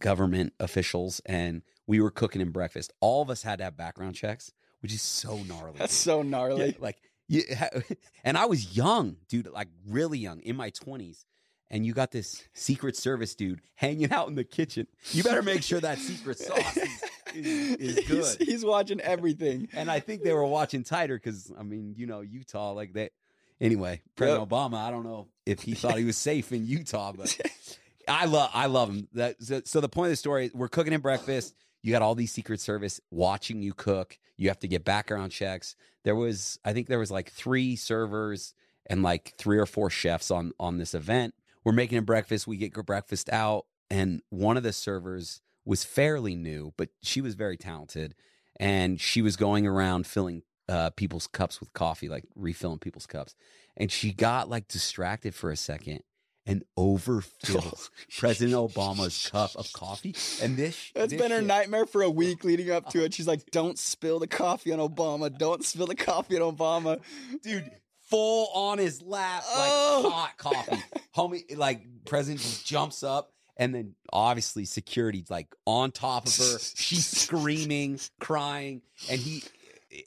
government 0.00 0.52
officials, 0.58 1.20
and 1.26 1.62
we 1.86 2.00
were 2.00 2.10
cooking 2.10 2.40
him 2.40 2.52
breakfast. 2.52 2.92
All 3.00 3.22
of 3.22 3.30
us 3.30 3.42
had 3.42 3.58
to 3.58 3.64
have 3.64 3.76
background 3.76 4.14
checks, 4.14 4.52
which 4.80 4.92
is 4.92 5.02
so 5.02 5.36
gnarly. 5.42 5.78
That's 5.78 5.94
so 5.94 6.22
gnarly. 6.22 6.66
Yeah, 6.66 6.72
like 6.80 6.98
you, 7.28 7.42
and 8.24 8.36
I 8.36 8.46
was 8.46 8.76
young, 8.76 9.16
dude, 9.28 9.46
like 9.46 9.68
really 9.86 10.18
young, 10.18 10.40
in 10.40 10.56
my 10.56 10.70
twenties. 10.70 11.24
And 11.72 11.86
you 11.86 11.92
got 11.92 12.10
this 12.10 12.42
Secret 12.52 12.96
Service 12.96 13.36
dude 13.36 13.60
hanging 13.76 14.10
out 14.10 14.26
in 14.26 14.34
the 14.34 14.42
kitchen. 14.42 14.88
You 15.12 15.22
better 15.22 15.42
make 15.42 15.62
sure 15.62 15.78
that 15.78 15.98
secret 15.98 16.36
sauce 16.40 16.76
is, 16.76 17.02
is, 17.32 17.96
is 17.96 18.08
good. 18.08 18.48
he's 18.48 18.64
watching 18.64 19.00
everything. 19.00 19.68
And 19.72 19.88
I 19.88 20.00
think 20.00 20.24
they 20.24 20.32
were 20.32 20.44
watching 20.44 20.82
tighter 20.82 21.14
because 21.16 21.52
I 21.56 21.62
mean, 21.62 21.94
you 21.96 22.06
know, 22.06 22.22
Utah, 22.22 22.72
like 22.72 22.94
that. 22.94 23.12
Anyway, 23.60 24.00
President 24.16 24.48
Obama, 24.48 24.78
I 24.78 24.90
don't 24.90 25.04
know 25.04 25.28
if 25.46 25.60
he 25.60 25.74
thought 25.74 25.98
he 25.98 26.04
was 26.04 26.16
safe 26.16 26.50
in 26.50 26.66
Utah, 26.66 27.12
but 27.12 27.38
I 28.10 28.24
love, 28.26 28.50
I 28.52 28.66
love 28.66 28.88
them. 28.88 29.08
That 29.14 29.42
so, 29.42 29.62
so 29.64 29.80
the 29.80 29.88
point 29.88 30.06
of 30.06 30.12
the 30.12 30.16
story, 30.16 30.50
we're 30.54 30.68
cooking 30.68 30.92
him 30.92 31.00
breakfast. 31.00 31.54
You 31.82 31.92
got 31.92 32.02
all 32.02 32.14
these 32.14 32.32
Secret 32.32 32.60
Service 32.60 33.00
watching 33.10 33.62
you 33.62 33.72
cook. 33.72 34.18
You 34.36 34.48
have 34.48 34.58
to 34.60 34.68
get 34.68 34.84
background 34.84 35.32
checks. 35.32 35.76
There 36.04 36.14
was, 36.16 36.58
I 36.64 36.72
think, 36.72 36.88
there 36.88 36.98
was 36.98 37.10
like 37.10 37.30
three 37.30 37.76
servers 37.76 38.54
and 38.86 39.02
like 39.02 39.34
three 39.38 39.58
or 39.58 39.66
four 39.66 39.88
chefs 39.88 40.30
on 40.30 40.52
on 40.58 40.78
this 40.78 40.94
event. 40.94 41.34
We're 41.64 41.72
making 41.72 41.98
a 41.98 42.02
breakfast. 42.02 42.46
We 42.46 42.56
get 42.56 42.74
breakfast 42.74 43.30
out, 43.30 43.66
and 43.90 44.22
one 44.30 44.56
of 44.56 44.62
the 44.62 44.72
servers 44.72 45.40
was 45.64 45.84
fairly 45.84 46.34
new, 46.34 46.72
but 46.76 46.88
she 47.02 47.20
was 47.20 47.34
very 47.34 47.56
talented, 47.56 48.14
and 48.58 49.00
she 49.00 49.22
was 49.22 49.36
going 49.36 49.66
around 49.66 50.06
filling 50.06 50.42
uh, 50.68 50.90
people's 50.90 51.26
cups 51.26 51.60
with 51.60 51.72
coffee, 51.72 52.08
like 52.08 52.24
refilling 52.34 52.78
people's 52.78 53.06
cups, 53.06 53.34
and 53.76 53.92
she 53.92 54.12
got 54.12 54.48
like 54.48 54.68
distracted 54.68 55.34
for 55.34 55.50
a 55.50 55.56
second, 55.56 56.02
and 56.50 56.64
overfills 56.78 57.88
oh, 57.92 58.18
President 58.18 58.54
Obama's 58.74 59.28
cup 59.30 59.54
of 59.56 59.72
coffee. 59.72 60.14
And 60.42 60.56
this 60.56 60.90
That's 60.94 61.10
this 61.12 61.20
been 61.20 61.30
her 61.30 61.38
shit- 61.38 61.46
nightmare 61.46 61.86
for 61.86 62.02
a 62.02 62.10
week 62.10 62.44
leading 62.44 62.70
up 62.70 62.90
to 62.90 63.04
it. 63.04 63.14
She's 63.14 63.26
like, 63.28 63.50
"Don't 63.50 63.78
spill 63.78 64.18
the 64.18 64.26
coffee 64.26 64.72
on 64.72 64.78
Obama. 64.78 65.36
Don't 65.36 65.64
spill 65.64 65.86
the 65.86 65.94
coffee 65.94 66.38
on 66.38 66.56
Obama." 66.56 67.00
dude. 67.42 67.70
Full 68.08 68.48
on 68.54 68.78
his 68.78 69.00
lap, 69.02 69.44
like 69.56 69.70
Oh. 69.72 70.10
hot 70.12 70.36
coffee. 70.36 70.82
Homie, 71.14 71.56
like 71.56 71.86
president 72.06 72.40
just 72.40 72.66
jumps 72.66 73.04
up, 73.04 73.32
and 73.56 73.72
then 73.72 73.94
obviously 74.12 74.64
security's 74.64 75.30
like 75.30 75.46
on 75.64 75.92
top 75.92 76.26
of 76.26 76.36
her. 76.36 76.58
She's 76.58 77.06
screaming, 77.06 78.00
crying, 78.18 78.82
and 79.08 79.20
he. 79.20 79.44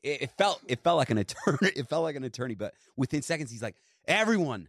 It 0.03 0.31
felt 0.37 0.61
it 0.67 0.83
felt 0.83 0.97
like 0.97 1.11
an 1.11 1.17
attorney. 1.19 1.71
It 1.77 1.87
felt 1.87 2.03
like 2.03 2.17
an 2.17 2.25
attorney, 2.25 2.55
but 2.55 2.73
within 2.97 3.21
seconds, 3.21 3.49
he's 3.51 3.61
like, 3.63 3.75
"Everyone, 4.05 4.67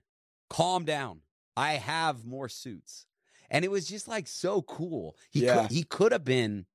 calm 0.49 0.85
down. 0.85 1.21
I 1.57 1.75
have 1.75 2.25
more 2.25 2.49
suits," 2.49 3.07
and 3.51 3.65
it 3.65 3.71
was 3.71 3.87
just 3.87 4.09
like 4.09 4.27
so 4.27 4.63
cool. 4.63 5.17
He 5.31 5.41
Yeah. 5.43 5.63
could 5.63 5.73
he 5.73 5.83
could 5.85 6.13
have 6.13 6.25
been 6.25 6.67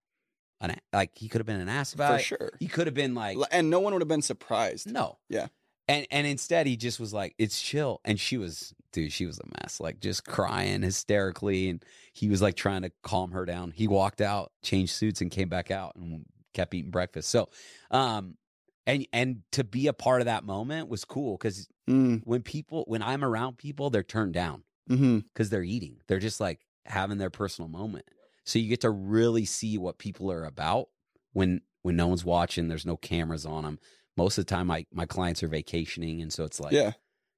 an 0.62 0.76
like 0.94 1.18
he 1.18 1.30
could 1.30 1.40
have 1.40 1.46
been 1.48 1.60
an 1.62 1.70
ass 1.70 1.94
about 1.94 2.16
For 2.16 2.20
it. 2.20 2.26
sure. 2.26 2.52
He 2.60 2.68
could 2.68 2.88
have 2.88 2.94
been 2.94 3.16
like 3.16 3.38
And 3.52 3.70
no 3.70 3.80
one 3.80 3.94
would 3.94 4.02
have 4.02 4.10
been 4.10 4.22
surprised. 4.22 4.92
no. 4.92 5.20
Yeah. 5.30 5.48
And 5.88 6.06
and 6.12 6.28
instead 6.28 6.68
he 6.68 6.78
just 6.78 7.00
was 7.00 7.14
like, 7.14 7.34
it's 7.38 7.62
chill. 7.62 8.00
And 8.06 8.20
she 8.20 8.38
was, 8.38 8.74
dude, 8.92 9.12
she 9.12 9.26
was 9.26 9.40
a 9.40 9.46
mess, 9.62 9.80
like 9.80 10.00
just 10.00 10.24
crying 10.26 10.82
hysterically. 10.84 11.70
And 11.70 11.84
he 12.14 12.30
was 12.30 12.42
like 12.42 12.56
trying 12.56 12.84
to 12.84 12.92
calm 13.02 13.32
her 13.32 13.46
down. 13.46 13.72
He 13.72 13.88
walked 13.88 14.22
out, 14.22 14.52
changed 14.62 14.94
suits, 14.94 15.22
and 15.22 15.32
came 15.32 15.50
back 15.50 15.72
out 15.72 15.96
and 15.96 16.26
kept 16.54 16.74
eating 16.74 16.92
breakfast. 16.92 17.30
So 17.30 17.50
um 17.90 18.38
and 18.86 19.08
and 19.14 19.42
to 19.54 19.64
be 19.64 19.88
a 19.88 19.94
part 19.94 20.22
of 20.22 20.26
that 20.26 20.44
moment 20.44 20.90
was 20.90 21.06
cool 21.06 21.38
because 21.38 21.68
Mm, 21.90 22.22
when 22.24 22.44
people 22.44 22.84
when 22.88 23.02
I'm 23.02 23.24
around 23.24 23.58
people, 23.58 23.90
they're 23.90 24.04
turned 24.04 24.34
down 24.36 24.64
Mm-hmm. 24.90 25.20
because 25.20 25.50
they're 25.50 25.64
eating. 25.64 25.98
They're 26.08 26.20
just 26.20 26.40
like 26.40 26.60
having 26.86 27.18
their 27.18 27.30
personal 27.30 27.70
moment. 27.70 28.06
So 28.44 28.58
you 28.60 28.68
get 28.68 28.82
to 28.82 28.90
really 28.90 29.46
see 29.46 29.78
what 29.78 30.00
people 30.00 30.32
are 30.32 30.46
about 30.46 30.88
when 31.34 31.62
when 31.84 31.96
no 31.96 32.08
one's 32.08 32.26
watching. 32.26 32.68
There's 32.68 32.86
no 32.86 32.98
cameras 32.98 33.46
on 33.46 33.64
them. 33.64 33.80
Most 34.18 34.38
of 34.38 34.46
the 34.46 34.50
time, 34.50 34.68
my 34.68 34.86
my 34.92 35.06
clients 35.06 35.44
are 35.44 35.48
vacationing, 35.48 36.22
and 36.22 36.34
so 36.34 36.44
it's 36.44 36.60
like 36.60 36.74
yeah. 36.74 36.94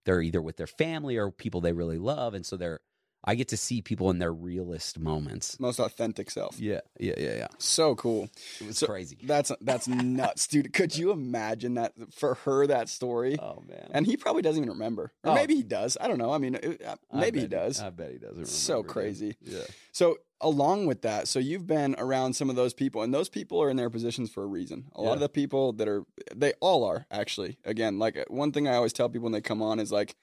they're 0.05 0.21
either 0.21 0.41
with 0.41 0.57
their 0.57 0.67
family 0.67 1.17
or 1.17 1.31
people 1.31 1.61
they 1.61 1.73
really 1.73 1.97
love, 1.97 2.33
and 2.33 2.45
so 2.45 2.57
they're. 2.57 2.79
I 3.23 3.35
get 3.35 3.47
to 3.49 3.57
see 3.57 3.81
people 3.81 4.09
in 4.09 4.17
their 4.19 4.33
realest 4.33 4.97
moments. 4.99 5.59
Most 5.59 5.79
authentic 5.79 6.31
self. 6.31 6.59
Yeah, 6.59 6.81
yeah, 6.99 7.13
yeah, 7.17 7.35
yeah. 7.35 7.47
So 7.59 7.93
cool. 7.95 8.29
It 8.59 8.67
was 8.67 8.77
So- 8.79 8.87
crazy. 8.87 9.17
That's 9.23 9.51
that's 9.61 9.87
nuts, 9.87 10.47
dude. 10.47 10.73
Could 10.73 10.97
you 10.97 11.11
imagine 11.11 11.75
that 11.75 11.93
for 12.13 12.33
her 12.45 12.65
that 12.67 12.89
story? 12.89 13.37
Oh 13.39 13.63
man, 13.67 13.89
And 13.91 14.05
he 14.07 14.17
probably 14.17 14.41
doesn't 14.41 14.61
even 14.63 14.73
remember, 14.73 15.11
or 15.23 15.31
Oh. 15.31 15.35
maybe 15.35 15.55
he 15.55 15.63
does. 15.63 15.97
I 16.01 16.07
don't 16.07 16.17
know. 16.17 16.31
I 16.33 16.37
mean, 16.39 16.55
it- 16.55 16.81
uh, 16.83 16.95
I 17.11 17.19
maybe 17.19 17.41
he 17.41 17.47
bet 17.47 17.59
does. 17.67 17.79
I 17.81 17.89
bet 17.91 18.11
he 18.11 18.17
doesn't. 18.17 18.47
So 18.47 18.81
crazy. 18.83 19.35
Yeah. 19.41 19.59
So 19.91 20.17
along 20.43 20.87
with 20.87 21.03
that, 21.03 21.27
so 21.27 21.37
you've 21.37 21.67
been 21.67 21.93
around 21.99 22.33
some 22.35 22.49
of 22.49 22.55
those 22.55 22.73
people, 22.73 23.03
and 23.03 23.13
those 23.13 23.29
people 23.29 23.61
are 23.61 23.69
in 23.69 23.77
their 23.77 23.91
positions 23.91 24.31
for 24.31 24.41
a 24.41 24.47
reason. 24.47 24.85
A 24.95 25.01
lot 25.03 25.13
of 25.13 25.19
the 25.19 25.29
people 25.29 25.73
that 25.73 25.87
are, 25.87 26.03
they 26.35 26.53
all 26.59 26.83
are 26.83 27.05
actually. 27.11 27.59
Again, 27.65 27.99
like 27.99 28.17
uh, 28.17 28.25
one 28.29 28.51
thing 28.51 28.67
I 28.67 28.73
always 28.73 28.93
tell 28.93 29.07
people 29.09 29.25
when 29.25 29.33
they 29.33 29.41
come 29.41 29.61
on 29.61 29.79
is 29.79 29.91
like, 29.91 30.15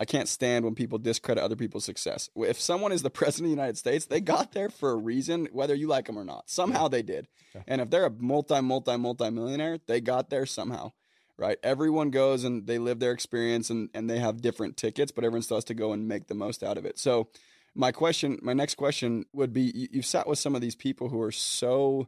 I 0.00 0.04
can't 0.04 0.28
stand 0.28 0.64
when 0.64 0.74
people 0.74 0.98
discredit 0.98 1.42
other 1.42 1.56
people's 1.56 1.84
success. 1.84 2.28
If 2.36 2.60
someone 2.60 2.92
is 2.92 3.02
the 3.02 3.10
president 3.18 3.46
of 3.46 3.56
the 3.56 3.62
United 3.62 3.78
States, 3.78 4.06
they 4.06 4.20
got 4.20 4.52
there 4.52 4.68
for 4.68 4.90
a 4.90 4.96
reason, 4.96 5.48
whether 5.52 5.74
you 5.74 5.86
like 5.86 6.06
them 6.06 6.18
or 6.18 6.24
not. 6.24 6.50
Somehow 6.50 6.88
they 6.88 7.02
did. 7.02 7.28
And 7.68 7.80
if 7.80 7.90
they're 7.90 8.06
a 8.06 8.10
multi, 8.10 8.60
multi, 8.60 8.96
multi 8.96 9.30
millionaire, 9.30 9.78
they 9.86 10.00
got 10.00 10.30
there 10.30 10.46
somehow. 10.46 10.92
Right? 11.36 11.58
Everyone 11.64 12.10
goes 12.10 12.44
and 12.44 12.64
they 12.66 12.78
live 12.78 13.00
their 13.00 13.10
experience 13.10 13.68
and, 13.68 13.88
and 13.92 14.08
they 14.08 14.20
have 14.20 14.40
different 14.40 14.76
tickets, 14.76 15.10
but 15.10 15.24
everyone 15.24 15.42
still 15.42 15.56
has 15.56 15.64
to 15.64 15.74
go 15.74 15.92
and 15.92 16.06
make 16.06 16.28
the 16.28 16.34
most 16.34 16.62
out 16.62 16.78
of 16.78 16.84
it. 16.84 16.96
So 16.96 17.28
my 17.74 17.90
question, 17.90 18.38
my 18.40 18.52
next 18.52 18.76
question 18.76 19.24
would 19.32 19.52
be 19.52 19.72
you, 19.74 19.88
you've 19.90 20.06
sat 20.06 20.28
with 20.28 20.38
some 20.38 20.54
of 20.54 20.60
these 20.60 20.76
people 20.76 21.08
who 21.08 21.20
are 21.20 21.32
so 21.32 22.06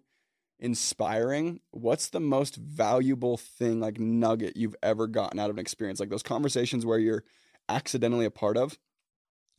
inspiring. 0.61 1.61
What's 1.73 2.11
the 2.11 2.21
most 2.21 2.57
valuable 2.57 3.37
thing, 3.37 3.81
like 3.81 3.99
nugget 3.99 4.57
you've 4.57 4.77
ever 4.83 5.09
gotten 5.09 5.41
out 5.41 5.51
of 5.51 5.57
an 5.57 5.61
experience? 5.61 5.99
Like 5.99 6.11
those 6.11 6.23
conversations 6.23 6.87
where 6.87 6.99
you're 6.99 7.25
accidentally 7.69 8.25
a 8.27 8.31
part 8.31 8.57
of, 8.57 8.79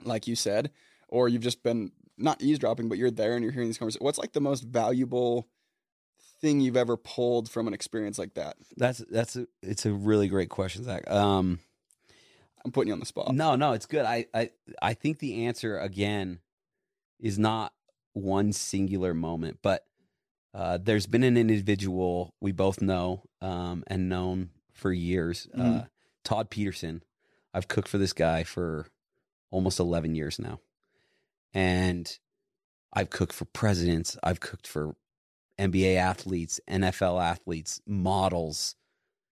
like 0.04 0.28
you 0.28 0.36
said, 0.36 0.72
or 1.08 1.28
you've 1.30 1.42
just 1.42 1.64
been 1.64 1.92
not 2.18 2.42
eavesdropping, 2.42 2.90
but 2.90 2.98
you're 2.98 3.12
there 3.12 3.34
and 3.36 3.44
you're 3.44 3.54
hearing 3.54 3.70
these 3.70 3.78
conversations. 3.78 4.04
What's 4.04 4.18
like 4.18 4.34
the 4.34 4.42
most 4.42 4.64
valuable 4.64 5.48
thing 6.42 6.60
you've 6.60 6.78
ever 6.78 6.98
pulled 6.98 7.50
from 7.50 7.68
an 7.68 7.74
experience 7.74 8.18
like 8.20 8.34
that? 8.36 8.58
That's 8.76 9.00
that's 9.10 9.36
a 9.36 9.48
it's 9.62 9.86
a 9.86 9.92
really 9.92 10.28
great 10.28 10.50
question, 10.50 10.84
Zack. 10.84 11.10
Um, 11.10 11.60
I'm 12.66 12.72
putting 12.72 12.88
you 12.88 12.94
on 12.94 13.00
the 13.00 13.06
spot. 13.06 13.34
No, 13.34 13.56
no, 13.56 13.74
it's 13.74 13.86
good. 13.86 14.06
I, 14.06 14.26
I 14.34 14.50
I 14.82 14.94
think 14.94 15.20
the 15.20 15.46
answer 15.46 15.78
again 15.80 16.40
is 17.20 17.40
not 17.40 17.74
one 18.14 18.52
singular 18.52 19.14
moment, 19.14 19.60
but 19.62 19.86
uh, 20.54 20.78
there's 20.82 21.06
been 21.06 21.24
an 21.24 21.38
individual 21.38 22.34
we 22.42 22.52
both 22.52 22.82
know 22.82 23.24
um, 23.42 23.84
and 23.88 24.10
known 24.10 24.50
for 24.74 24.92
years, 24.92 25.48
uh, 25.54 25.58
Mhm. 25.58 25.90
Todd 26.24 26.50
Peterson. 26.50 27.04
I've 27.58 27.68
cooked 27.68 27.88
for 27.88 27.98
this 27.98 28.14
guy 28.14 28.44
for 28.44 28.86
almost 29.50 29.80
11 29.80 30.14
years 30.14 30.38
now, 30.38 30.60
and 31.56 32.20
I've 32.94 33.10
cooked 33.10 33.34
for 33.34 33.46
presidents. 33.46 34.16
I've 34.22 34.40
cooked 34.40 34.68
for 34.68 34.96
NBA 35.58 35.96
athletes, 35.96 36.60
NFL 36.70 37.20
athletes, 37.20 37.82
models, 37.88 38.76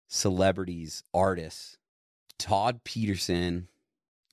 celebrities, 0.09 1.04
artists. 1.14 1.78
Todd 2.40 2.83
Peterson 2.83 3.68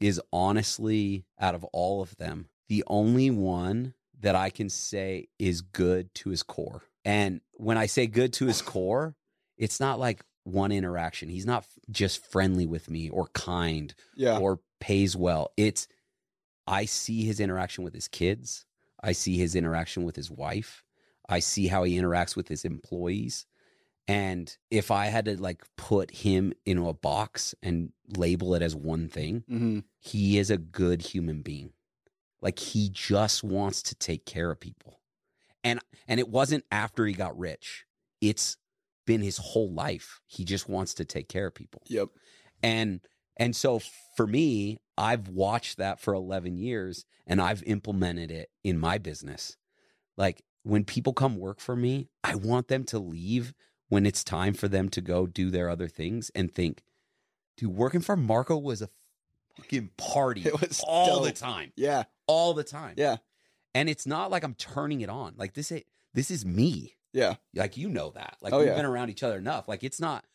is 0.02 0.20
honestly, 0.34 1.26
out 1.40 1.54
of 1.54 1.64
all 1.66 2.02
of 2.02 2.18
them, 2.18 2.48
the 2.68 2.84
only 2.88 3.30
one 3.30 3.94
that 4.20 4.36
I 4.36 4.50
can 4.50 4.68
say 4.70 5.28
is 5.38 5.62
good 5.62 6.12
to 6.16 6.32
his 6.32 6.42
core. 6.42 6.82
And 7.04 7.42
when 7.54 7.78
I 7.78 7.86
say 7.86 8.08
good 8.08 8.34
to 8.34 8.48
his 8.48 8.62
core, 8.64 9.14
it's 9.60 9.80
not 9.80 10.00
like 10.00 10.24
one 10.46 10.72
interaction. 10.72 11.28
He's 11.30 11.46
not 11.46 11.66
just 11.92 12.26
friendly 12.26 12.66
with 12.66 12.90
me 12.90 13.10
or 13.10 13.28
kind 13.34 13.94
Yeah. 14.16 14.38
or 14.40 14.60
pays 14.80 15.16
well. 15.16 15.52
It's 15.58 15.88
I 16.68 16.86
see 16.86 17.26
his 17.26 17.40
interaction 17.40 17.84
with 17.84 17.94
his 17.94 18.08
kids. 18.08 18.66
I 19.04 19.12
see 19.12 19.38
his 19.38 19.56
interaction 19.56 20.04
with 20.04 20.16
his 20.16 20.32
wife. 20.32 20.84
I 21.28 21.40
see 21.40 21.68
how 21.68 21.84
he 21.84 21.98
interacts 22.00 22.36
with 22.36 22.48
his 22.48 22.64
employees. 22.66 23.46
And 24.08 24.56
if 24.70 24.92
I 24.92 25.08
had 25.08 25.26
to 25.26 25.40
like 25.42 25.64
put 25.78 26.12
him 26.12 26.54
in 26.66 26.78
a 26.78 26.94
box 26.94 27.56
and 27.64 27.92
label 28.16 28.54
it 28.56 28.62
as 28.62 28.76
one 28.76 29.10
thing, 29.10 29.44
hmm 29.48 29.80
he 30.00 30.38
is 30.38 30.52
a 30.52 30.58
good 30.58 31.02
human 31.02 31.42
being. 31.42 31.74
Like 32.40 32.60
he 32.60 32.90
just 32.92 33.44
wants 33.44 33.82
to 33.84 33.96
take 33.96 34.26
care 34.26 34.52
of 34.52 34.60
people. 34.60 35.00
And 35.64 35.80
and 36.08 36.20
it 36.20 36.30
wasn't 36.30 36.64
after 36.72 37.08
he 37.08 37.14
got 37.14 37.36
rich. 37.38 37.86
It's 38.22 38.58
been 39.06 39.22
his 39.22 39.38
whole 39.38 39.72
life. 39.72 40.20
He 40.28 40.44
just 40.44 40.68
wants 40.70 40.94
to 40.96 41.06
take 41.06 41.30
care 41.30 41.48
of 41.48 41.56
people 41.56 41.82
Yep. 41.88 42.10
and 42.64 43.02
and 43.38 43.56
so 43.56 43.80
for 44.16 44.26
me 44.26 44.78
i've 44.98 45.28
watched 45.28 45.78
that 45.78 46.00
for 46.00 46.14
11 46.14 46.58
years 46.58 47.06
and 47.28 47.42
i've 47.42 47.62
implemented 47.64 48.32
it 48.32 48.50
in 48.64 48.80
my 48.80 48.98
business 48.98 49.58
like 50.16 50.42
when 50.64 50.86
people 50.86 51.12
come 51.12 51.36
work 51.38 51.60
for 51.60 51.76
me 51.76 52.08
i 52.24 52.34
want 52.36 52.70
them 52.70 52.86
to 52.86 52.98
leave 52.98 53.54
when 53.90 54.06
it's 54.06 54.24
time 54.24 54.54
for 54.54 54.70
them 54.70 54.88
to 54.88 55.02
go 55.02 55.28
do 55.28 55.50
their 55.50 55.70
other 55.70 55.90
things 55.90 56.32
and 56.34 56.56
think 56.56 56.82
dude 57.58 57.76
working 57.76 58.00
for 58.00 58.16
marco 58.16 58.58
was 58.58 58.82
a 58.82 58.88
fucking 59.58 59.90
party 59.98 60.42
It 60.46 60.62
was 60.62 60.82
all 60.88 61.22
the 61.22 61.34
time 61.34 61.74
Yeah. 61.76 62.04
all 62.26 62.54
the 62.54 62.64
time 62.64 62.94
Yeah. 62.98 63.18
and 63.74 63.90
it's 63.90 64.08
not 64.08 64.32
like 64.32 64.46
i'm 64.46 64.56
turning 64.56 65.02
it 65.02 65.10
on 65.10 65.34
like 65.36 65.54
this 65.56 65.74
this 66.14 66.32
is 66.32 66.46
me 66.46 66.96
Yeah. 67.16 67.36
like 67.56 67.78
you 67.78 67.90
know 67.90 68.12
that. 68.12 68.38
Like 68.42 68.54
Oh, 68.54 68.60
we've 68.60 68.68
yeah. 68.68 68.76
been 68.76 68.86
around 68.86 69.10
each 69.10 69.24
other 69.24 69.38
enough. 69.38 69.68
Like 69.68 69.84
it's 69.84 70.00
not, 70.00 70.26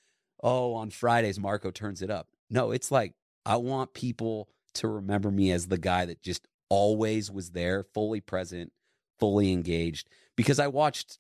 oh, 0.43 0.75
on 0.75 0.91
Fridays 0.91 1.39
Marco 1.39 1.71
turns 1.71 2.03
it 2.03 2.11
up. 2.11 2.29
No, 2.49 2.73
it's 2.73 2.91
like 2.91 3.15
I 3.47 3.57
want 3.57 3.95
people 3.95 4.49
to 4.75 4.89
remember 4.89 5.31
me 5.31 5.53
as 5.53 5.67
the 5.69 5.79
guy 5.79 6.05
that 6.07 6.23
just 6.23 6.49
always 6.69 7.31
was 7.31 7.51
there, 7.51 7.85
fully 7.95 8.21
present, 8.21 8.73
fully 9.19 9.53
engaged. 9.53 10.09
Because 10.37 10.59
I 10.59 10.69
watched 10.69 11.19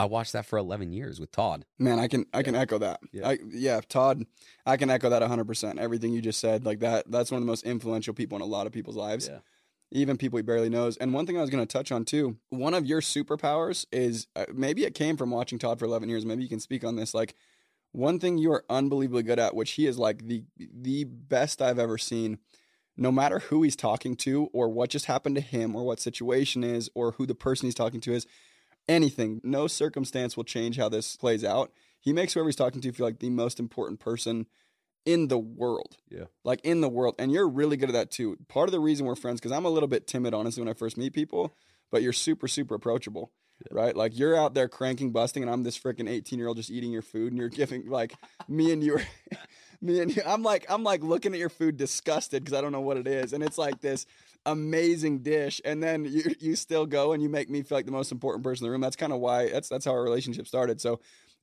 I 0.00 0.06
watched 0.06 0.32
that 0.32 0.44
for 0.46 0.58
eleven 0.58 0.92
years 0.92 1.20
with 1.20 1.30
Todd. 1.32 1.64
Man, 1.78 1.98
I 1.98 2.08
can 2.08 2.26
I 2.32 2.42
can 2.42 2.54
echo 2.54 2.78
that. 2.78 3.00
Yeah. 3.12 3.28
I, 3.28 3.38
yeah, 3.50 3.80
Todd, 3.88 4.24
I 4.66 4.76
can 4.76 4.90
echo 4.90 5.08
that 5.10 5.22
100%. 5.22 5.78
Everything 5.78 6.12
you 6.12 6.20
just 6.20 6.40
said, 6.40 6.64
like 6.66 6.80
that 6.80 7.10
that's 7.10 7.30
one 7.30 7.38
of 7.38 7.42
the 7.42 7.50
most 7.50 7.64
influential 7.64 8.14
people 8.14 8.36
in 8.36 8.42
a 8.42 8.46
lot 8.46 8.66
of 8.66 8.72
people's 8.72 8.96
lives. 8.96 9.28
Yeah. 9.28 9.38
Even 9.90 10.18
people 10.18 10.36
he 10.36 10.42
barely 10.42 10.68
knows. 10.68 10.96
And 10.98 11.14
one 11.14 11.26
thing 11.26 11.38
I 11.38 11.40
was 11.40 11.50
going 11.50 11.66
to 11.66 11.72
touch 11.72 11.90
on 11.90 12.04
too, 12.04 12.36
one 12.50 12.74
of 12.74 12.86
your 12.86 13.00
superpowers 13.00 13.86
is 13.90 14.26
uh, 14.36 14.44
maybe 14.52 14.84
it 14.84 14.94
came 14.94 15.16
from 15.16 15.30
watching 15.30 15.58
Todd 15.58 15.78
for 15.78 15.86
11 15.86 16.08
years. 16.08 16.26
Maybe 16.26 16.42
you 16.42 16.48
can 16.48 16.60
speak 16.60 16.84
on 16.84 16.96
this 16.96 17.14
like 17.14 17.34
one 17.92 18.20
thing 18.20 18.38
you 18.38 18.52
are 18.52 18.64
unbelievably 18.68 19.22
good 19.22 19.38
at, 19.38 19.54
which 19.54 19.72
he 19.72 19.86
is 19.86 19.98
like 19.98 20.26
the 20.26 20.44
the 20.58 21.04
best 21.04 21.62
I've 21.62 21.78
ever 21.78 21.98
seen. 21.98 22.38
No 22.96 23.12
matter 23.12 23.38
who 23.38 23.62
he's 23.62 23.76
talking 23.76 24.16
to 24.16 24.50
or 24.52 24.68
what 24.68 24.90
just 24.90 25.06
happened 25.06 25.36
to 25.36 25.40
him 25.40 25.76
or 25.76 25.84
what 25.84 26.00
situation 26.00 26.64
is 26.64 26.90
or 26.94 27.12
who 27.12 27.26
the 27.26 27.34
person 27.34 27.66
he's 27.66 27.74
talking 27.74 28.00
to 28.00 28.12
is, 28.12 28.26
anything, 28.88 29.40
no 29.44 29.68
circumstance 29.68 30.36
will 30.36 30.44
change 30.44 30.76
how 30.76 30.88
this 30.88 31.16
plays 31.16 31.44
out. 31.44 31.72
He 32.00 32.12
makes 32.12 32.34
whoever 32.34 32.48
he's 32.48 32.56
talking 32.56 32.80
to 32.80 32.92
feel 32.92 33.06
like 33.06 33.20
the 33.20 33.30
most 33.30 33.60
important 33.60 34.00
person 34.00 34.46
in 35.08 35.28
the 35.28 35.38
world. 35.38 35.96
Yeah. 36.10 36.24
Like 36.44 36.60
in 36.64 36.82
the 36.82 36.88
world. 36.88 37.14
And 37.18 37.32
you're 37.32 37.48
really 37.48 37.78
good 37.78 37.88
at 37.88 37.94
that 37.94 38.10
too. 38.10 38.36
Part 38.46 38.68
of 38.68 38.72
the 38.72 38.78
reason 38.78 39.06
we're 39.06 39.14
friends, 39.14 39.40
because 39.40 39.52
I'm 39.52 39.64
a 39.64 39.70
little 39.70 39.88
bit 39.88 40.06
timid, 40.06 40.34
honestly, 40.34 40.60
when 40.60 40.68
I 40.68 40.74
first 40.74 40.98
meet 40.98 41.14
people, 41.14 41.54
but 41.90 42.02
you're 42.02 42.12
super, 42.12 42.46
super 42.46 42.74
approachable. 42.74 43.32
Right? 43.70 43.96
Like 43.96 44.16
you're 44.16 44.36
out 44.36 44.52
there 44.52 44.68
cranking, 44.68 45.10
busting, 45.10 45.42
and 45.42 45.50
I'm 45.50 45.62
this 45.62 45.78
freaking 45.78 46.08
18 46.08 46.38
year 46.38 46.46
old 46.46 46.58
just 46.58 46.70
eating 46.70 46.92
your 46.92 47.02
food, 47.02 47.32
and 47.32 47.38
you're 47.38 47.48
giving 47.62 47.88
like 47.88 48.14
me 48.46 48.70
and 48.70 48.84
you 48.84 48.96
are 48.96 49.02
me 49.80 50.00
and 50.00 50.14
you. 50.14 50.22
I'm 50.24 50.42
like, 50.42 50.66
I'm 50.68 50.84
like 50.84 51.02
looking 51.02 51.32
at 51.32 51.40
your 51.40 51.48
food 51.48 51.76
disgusted 51.76 52.44
because 52.44 52.56
I 52.56 52.60
don't 52.60 52.70
know 52.70 52.82
what 52.82 52.98
it 52.98 53.08
is. 53.08 53.32
And 53.32 53.42
it's 53.42 53.58
like 53.58 53.80
this 53.80 54.06
amazing 54.46 55.20
dish. 55.20 55.60
And 55.64 55.82
then 55.82 56.04
you 56.04 56.22
you 56.38 56.54
still 56.54 56.86
go 56.86 57.14
and 57.14 57.22
you 57.22 57.28
make 57.28 57.50
me 57.50 57.62
feel 57.62 57.78
like 57.78 57.86
the 57.86 57.90
most 57.90 58.12
important 58.12 58.44
person 58.44 58.64
in 58.64 58.68
the 58.68 58.72
room. 58.72 58.80
That's 58.80 58.94
kind 58.94 59.12
of 59.12 59.18
why 59.18 59.48
that's 59.48 59.68
that's 59.68 59.86
how 59.86 59.90
our 59.92 60.04
relationship 60.04 60.46
started. 60.46 60.80
So 60.80 61.00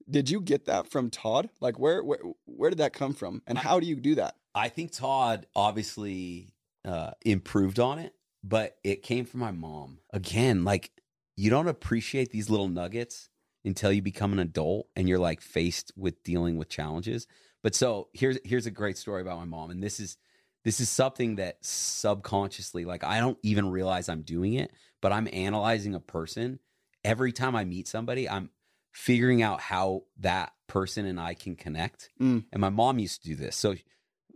did 0.10 0.30
you 0.30 0.42
get 0.42 0.66
that 0.66 0.90
from 0.90 1.10
Todd? 1.10 1.50
Like 1.60 1.80
where 1.80 2.04
where 2.04 2.20
where 2.46 2.70
did 2.70 2.80
that 2.80 2.94
come 2.94 3.14
from? 3.14 3.42
And 3.48 3.58
how 3.58 3.80
do 3.80 3.88
you 3.88 3.96
do 3.96 4.16
that? 4.16 4.36
I 4.54 4.70
think 4.70 4.92
Todd 4.92 5.48
obviously 5.56 6.54
uh, 6.86 7.12
improved 7.26 7.80
on 7.80 8.00
it, 8.00 8.14
but 8.44 8.78
it 8.84 9.04
came 9.04 9.26
from 9.26 9.40
my 9.42 9.52
mom. 9.52 10.00
Again, 10.14 10.64
like 10.64 10.92
you 11.36 11.50
don't 11.50 11.68
appreciate 11.68 12.32
these 12.32 12.50
little 12.50 12.70
nuggets 12.70 13.30
until 13.66 13.92
you 13.92 14.02
become 14.02 14.32
an 14.32 14.40
adult 14.40 14.88
and 14.96 15.10
you're 15.10 15.20
like 15.20 15.42
faced 15.42 15.92
with 15.98 16.24
dealing 16.24 16.58
with 16.58 16.70
challenges. 16.70 17.28
But 17.64 17.76
so 17.76 18.10
here's 18.14 18.38
here's 18.46 18.68
a 18.68 18.72
great 18.72 18.98
story 18.98 19.22
about 19.22 19.40
my 19.40 19.46
mom, 19.46 19.72
and 19.72 19.82
this 19.82 20.00
is 20.00 20.18
this 20.64 20.80
is 20.80 20.90
something 20.90 21.36
that 21.36 21.58
subconsciously, 21.62 22.86
like 22.86 23.04
I 23.04 23.20
don't 23.20 23.38
even 23.44 23.70
realize 23.70 24.08
I'm 24.08 24.22
doing 24.22 24.54
it, 24.54 24.72
but 25.02 25.12
I'm 25.12 25.28
analyzing 25.34 25.96
a 25.96 26.00
person 26.00 26.60
every 27.04 27.32
time 27.32 27.56
I 27.56 27.66
meet 27.66 27.88
somebody. 27.88 28.30
I'm 28.30 28.50
figuring 28.96 29.42
out 29.42 29.60
how 29.60 30.04
that 30.18 30.54
person 30.68 31.06
and 31.06 31.20
I 31.20 31.34
can 31.34 31.56
connect. 31.58 32.10
Mm. 32.20 32.46
And 32.54 32.62
my 32.62 32.70
mom 32.70 32.98
used 32.98 33.22
to 33.24 33.28
do 33.28 33.36
this. 33.36 33.58
So 33.58 33.76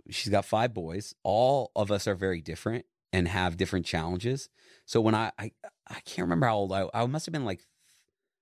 she's 0.10 0.30
got 0.30 0.44
five 0.44 0.74
boys. 0.74 1.16
All 1.24 1.72
of 1.78 1.92
us 1.92 2.08
are 2.08 2.14
very 2.16 2.42
different 2.42 2.86
and 3.14 3.28
have 3.30 3.56
different 3.56 3.86
challenges. 3.86 4.50
So 4.86 5.00
when 5.00 5.16
I 5.16 5.32
I, 5.40 5.52
I 5.88 6.00
can't 6.02 6.26
remember 6.26 6.48
how 6.48 6.58
old 6.58 6.74
I 6.74 6.90
I 6.94 7.06
must 7.06 7.26
have 7.26 7.32
been 7.34 7.46
like 7.46 7.62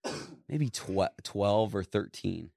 maybe 0.49 0.69
tw- 0.69 1.13
12 1.23 1.75
or 1.75 1.83
13. 1.83 2.49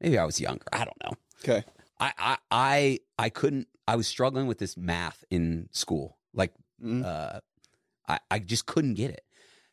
Maybe 0.00 0.16
I 0.16 0.24
was 0.24 0.40
younger. 0.40 0.64
I 0.72 0.84
don't 0.84 1.02
know. 1.04 1.12
Okay. 1.42 1.64
I 1.98 2.12
I 2.18 2.36
I 2.50 2.98
I 3.18 3.28
couldn't 3.30 3.66
I 3.88 3.96
was 3.96 4.06
struggling 4.06 4.46
with 4.46 4.58
this 4.58 4.76
math 4.76 5.24
in 5.30 5.68
school. 5.72 6.18
Like 6.32 6.52
Mhm. 6.82 7.04
uh 7.04 7.40
I 8.08 8.20
I 8.30 8.38
just 8.38 8.66
couldn't 8.66 8.94
get 8.94 9.10
it. 9.10 9.22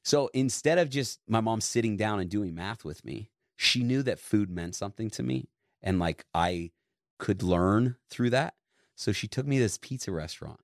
So 0.04 0.30
instead 0.34 0.78
of 0.80 0.90
just 0.90 1.20
my 1.28 1.42
mom 1.42 1.62
sitting 1.62 1.96
down 1.96 2.20
and 2.20 2.30
doing 2.30 2.54
math 2.56 2.84
with 2.84 3.06
me, 3.06 3.30
she 3.56 3.84
knew 3.84 4.04
that 4.04 4.20
food 4.20 4.50
meant 4.50 4.76
something 4.76 5.10
to 5.12 5.24
me 5.24 5.50
and 5.82 6.00
like 6.00 6.26
I 6.34 6.72
could 7.20 7.44
learn 7.44 7.96
through 8.10 8.32
that. 8.32 8.56
So 8.96 9.12
she 9.12 9.28
took 9.28 9.46
me 9.46 9.58
to 9.58 9.64
this 9.64 9.78
pizza 9.78 10.12
restaurant. 10.12 10.60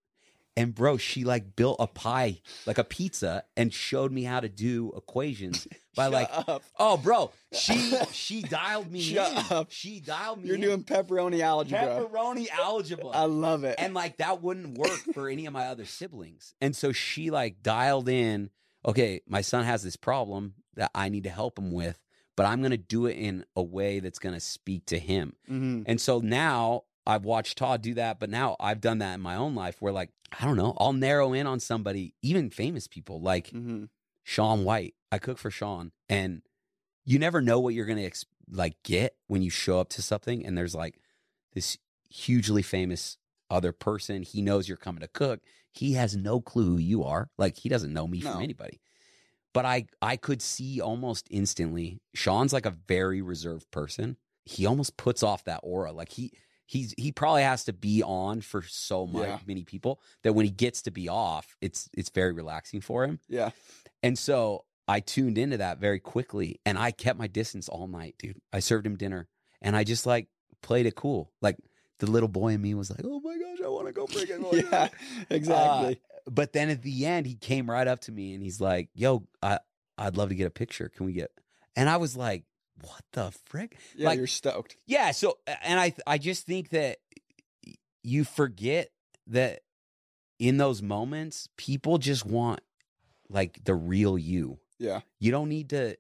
And 0.58 0.76
bro, 0.76 0.98
she 0.98 1.24
like 1.24 1.56
built 1.56 1.78
a 1.80 1.88
pie, 1.88 2.42
like 2.66 2.78
a 2.78 2.84
pizza, 2.84 3.46
and 3.56 3.74
showed 3.74 4.12
me 4.12 4.24
how 4.24 4.42
to 4.42 4.50
do 4.50 4.92
equations 4.98 5.66
by 5.96 6.08
like, 6.08 6.28
up. 6.32 6.62
oh, 6.78 6.98
bro, 6.98 7.32
she 7.54 7.94
she 8.12 8.42
dialed 8.42 8.92
me 8.92 9.00
Shut 9.00 9.32
in. 9.50 9.58
up. 9.58 9.68
She 9.72 10.02
dialed 10.02 10.40
me 10.42 10.48
You're 10.48 10.56
in. 10.56 10.62
doing 10.62 10.84
pepperoni 10.84 11.40
algebra. 11.40 11.80
pepperoni 11.80 12.50
algebra. 12.50 13.08
I 13.12 13.26
love 13.26 13.64
it. 13.64 13.76
and 13.78 13.94
like 13.94 14.18
that 14.18 14.42
wouldn't 14.42 14.78
work 14.78 15.00
for 15.14 15.30
any 15.30 15.46
of 15.46 15.54
my 15.54 15.68
other 15.68 15.86
siblings. 15.86 16.54
And 16.60 16.76
so 16.76 16.92
she 16.92 17.32
like 17.32 17.64
dialed 17.64 18.10
in, 18.10 18.50
okay, 18.86 19.22
my 19.26 19.40
son 19.42 19.64
has 19.64 19.84
this 19.84 19.96
problem 19.96 20.56
that 20.76 20.92
I 20.94 21.08
need 21.08 21.24
to 21.24 21.30
help 21.30 21.58
him 21.58 21.72
with, 21.72 21.98
but 22.36 22.46
I'm 22.46 22.60
going 22.62 22.72
to 22.72 22.78
do 22.78 23.06
it 23.06 23.14
in 23.18 23.46
a 23.56 23.62
way 23.64 24.00
that's 24.00 24.20
going 24.20 24.34
to 24.36 24.40
speak 24.40 24.86
to 24.88 25.00
him. 25.00 25.36
Mhm. 25.50 25.84
And 25.86 26.00
so 26.00 26.20
now 26.20 26.84
I've 27.06 27.26
watched 27.26 27.58
Todd 27.58 27.82
do 27.82 27.94
that, 27.96 28.20
but 28.20 28.30
now 28.30 28.56
I've 28.60 28.82
done 28.82 29.00
that 29.00 29.16
in 29.16 29.22
my 29.22 29.36
own 29.36 29.56
life 29.56 29.82
where 29.82 29.92
like, 29.94 30.12
I 30.40 30.46
don't 30.46 30.56
know, 30.58 30.74
I'll 30.78 30.94
narrow 30.94 31.34
in 31.34 31.46
on 31.48 31.60
somebody, 31.60 32.14
even 32.22 32.50
famous 32.50 32.88
people 32.88 33.20
like 33.22 33.50
Mhm. 33.52 33.90
Shaun 34.24 34.64
White. 34.64 34.96
I 35.12 35.18
cook 35.20 35.38
for 35.38 35.52
Shaun, 35.52 35.92
and 36.08 36.42
you 37.04 37.20
never 37.20 37.42
know 37.42 37.60
what 37.60 37.74
you're 37.74 37.86
gonna 37.88 38.04
ex- 38.04 38.26
like 38.50 38.82
get 38.84 39.18
when 39.28 39.42
you 39.42 39.50
show 39.50 39.80
up 39.80 39.90
to 39.90 40.02
something, 40.02 40.46
and 40.46 40.58
there's 40.58 40.76
like 40.76 41.00
this 41.54 41.78
hugely 42.10 42.62
famous 42.62 43.18
other 43.50 43.72
person. 43.74 44.24
He 44.24 44.42
knows 44.42 44.68
you're 44.70 44.78
coming 44.78 45.02
to 45.02 45.08
cook. 45.08 45.42
He 45.74 45.94
has 45.94 46.16
no 46.16 46.40
clue 46.40 46.72
who 46.72 46.78
you 46.78 47.04
are. 47.04 47.30
Like 47.38 47.58
he 47.58 47.68
doesn't 47.68 47.92
know 47.92 48.08
me 48.08 48.20
No. 48.20 48.34
from 48.34 48.44
anybody. 48.44 48.80
But 49.54 49.66
I 49.66 49.88
I 50.02 50.16
could 50.18 50.42
see 50.42 50.80
almost 50.82 51.28
instantly. 51.30 52.00
Shaun's 52.14 52.54
like 52.54 52.66
a 52.66 52.76
very 52.88 53.22
reserved 53.22 53.70
person. 53.72 54.18
He 54.46 54.66
almost 54.66 54.98
puts 54.98 55.24
off 55.24 55.44
that 55.46 55.60
aura. 55.64 55.92
Like 55.92 56.10
he 56.10 56.32
he's 56.66 56.94
he 56.98 57.12
probably 57.12 57.44
has 57.44 57.66
to 57.66 57.74
be 57.74 58.02
on 58.02 58.42
for 58.42 58.62
so 58.62 59.06
much, 59.06 59.28
Yeah. 59.28 59.40
many 59.46 59.64
people 59.64 60.00
that 60.24 60.34
when 60.34 60.46
he 60.46 60.52
gets 60.52 60.82
to 60.84 60.92
be 60.92 61.10
off, 61.10 61.58
it's 61.62 61.90
it's 61.94 62.10
very 62.10 62.32
relaxing 62.32 62.82
for 62.82 63.04
him. 63.04 63.20
Yeah. 63.28 63.50
And 64.02 64.18
so 64.18 64.66
I 64.88 65.00
tuned 65.00 65.38
into 65.38 65.58
that 65.58 65.80
very 65.80 66.00
quickly 66.00 66.60
and 66.66 66.78
I 66.78 66.92
kept 66.92 67.20
my 67.20 67.28
distance 67.28 67.68
all 67.70 67.88
night, 67.88 68.16
dude. 68.18 68.40
I 68.54 68.60
served 68.60 68.86
him 68.86 68.96
dinner 68.96 69.28
and 69.62 69.76
I 69.76 69.84
just 69.84 70.06
like 70.06 70.28
played 70.62 70.86
it 70.86 70.96
cool. 70.96 71.32
Like 71.42 71.58
the 72.02 72.10
little 72.10 72.28
boy 72.28 72.50
in 72.54 72.62
me 72.62 72.74
was 72.74 72.90
like, 72.90 73.02
oh 73.04 73.20
my 73.22 73.38
gosh, 73.38 73.60
I 73.64 73.68
want 73.70 73.86
to 73.88 73.94
go 73.94 74.06
freaking. 74.08 74.42
Yeah. 74.72 74.90
Exactly. 75.30 76.02
Uh, 76.04 76.30
but 76.30 76.52
then 76.52 76.70
at 76.70 76.82
the 76.82 77.06
end, 77.06 77.26
he 77.28 77.36
came 77.36 77.70
right 77.70 77.88
up 77.88 78.02
to 78.02 78.12
me 78.12 78.34
and 78.34 78.44
he's 78.44 78.60
like, 78.60 78.90
yo, 78.94 79.24
I, 79.42 79.60
I'd 79.98 80.18
love 80.18 80.30
to 80.30 80.36
get 80.36 80.48
a 80.48 80.52
picture. 80.52 80.90
Can 80.90 81.06
we 81.06 81.14
get. 81.14 81.32
And 81.76 81.88
I 81.88 81.98
was 81.98 82.18
like, 82.18 82.44
what 82.82 83.02
the 83.14 83.32
frick? 83.46 83.78
yeah, 83.96 84.08
like- 84.08 84.18
you're 84.18 84.26
stoked. 84.28 84.76
Yeah. 84.88 85.12
So, 85.12 85.38
and 85.64 85.80
I, 85.80 85.94
I 86.08 86.18
just 86.18 86.46
think 86.48 86.70
that 86.70 86.98
you 88.04 88.24
forget 88.24 88.90
that 89.28 89.62
in 90.40 90.58
those 90.58 90.82
moments, 90.82 91.48
people 91.56 92.00
just 92.00 92.26
want 92.26 92.62
like 93.30 93.64
the 93.64 93.76
real 93.76 94.18
you. 94.18 94.58
Yeah. 94.80 95.02
You 95.20 95.32
don't 95.32 95.50
need 95.50 95.70
to. 95.70 95.96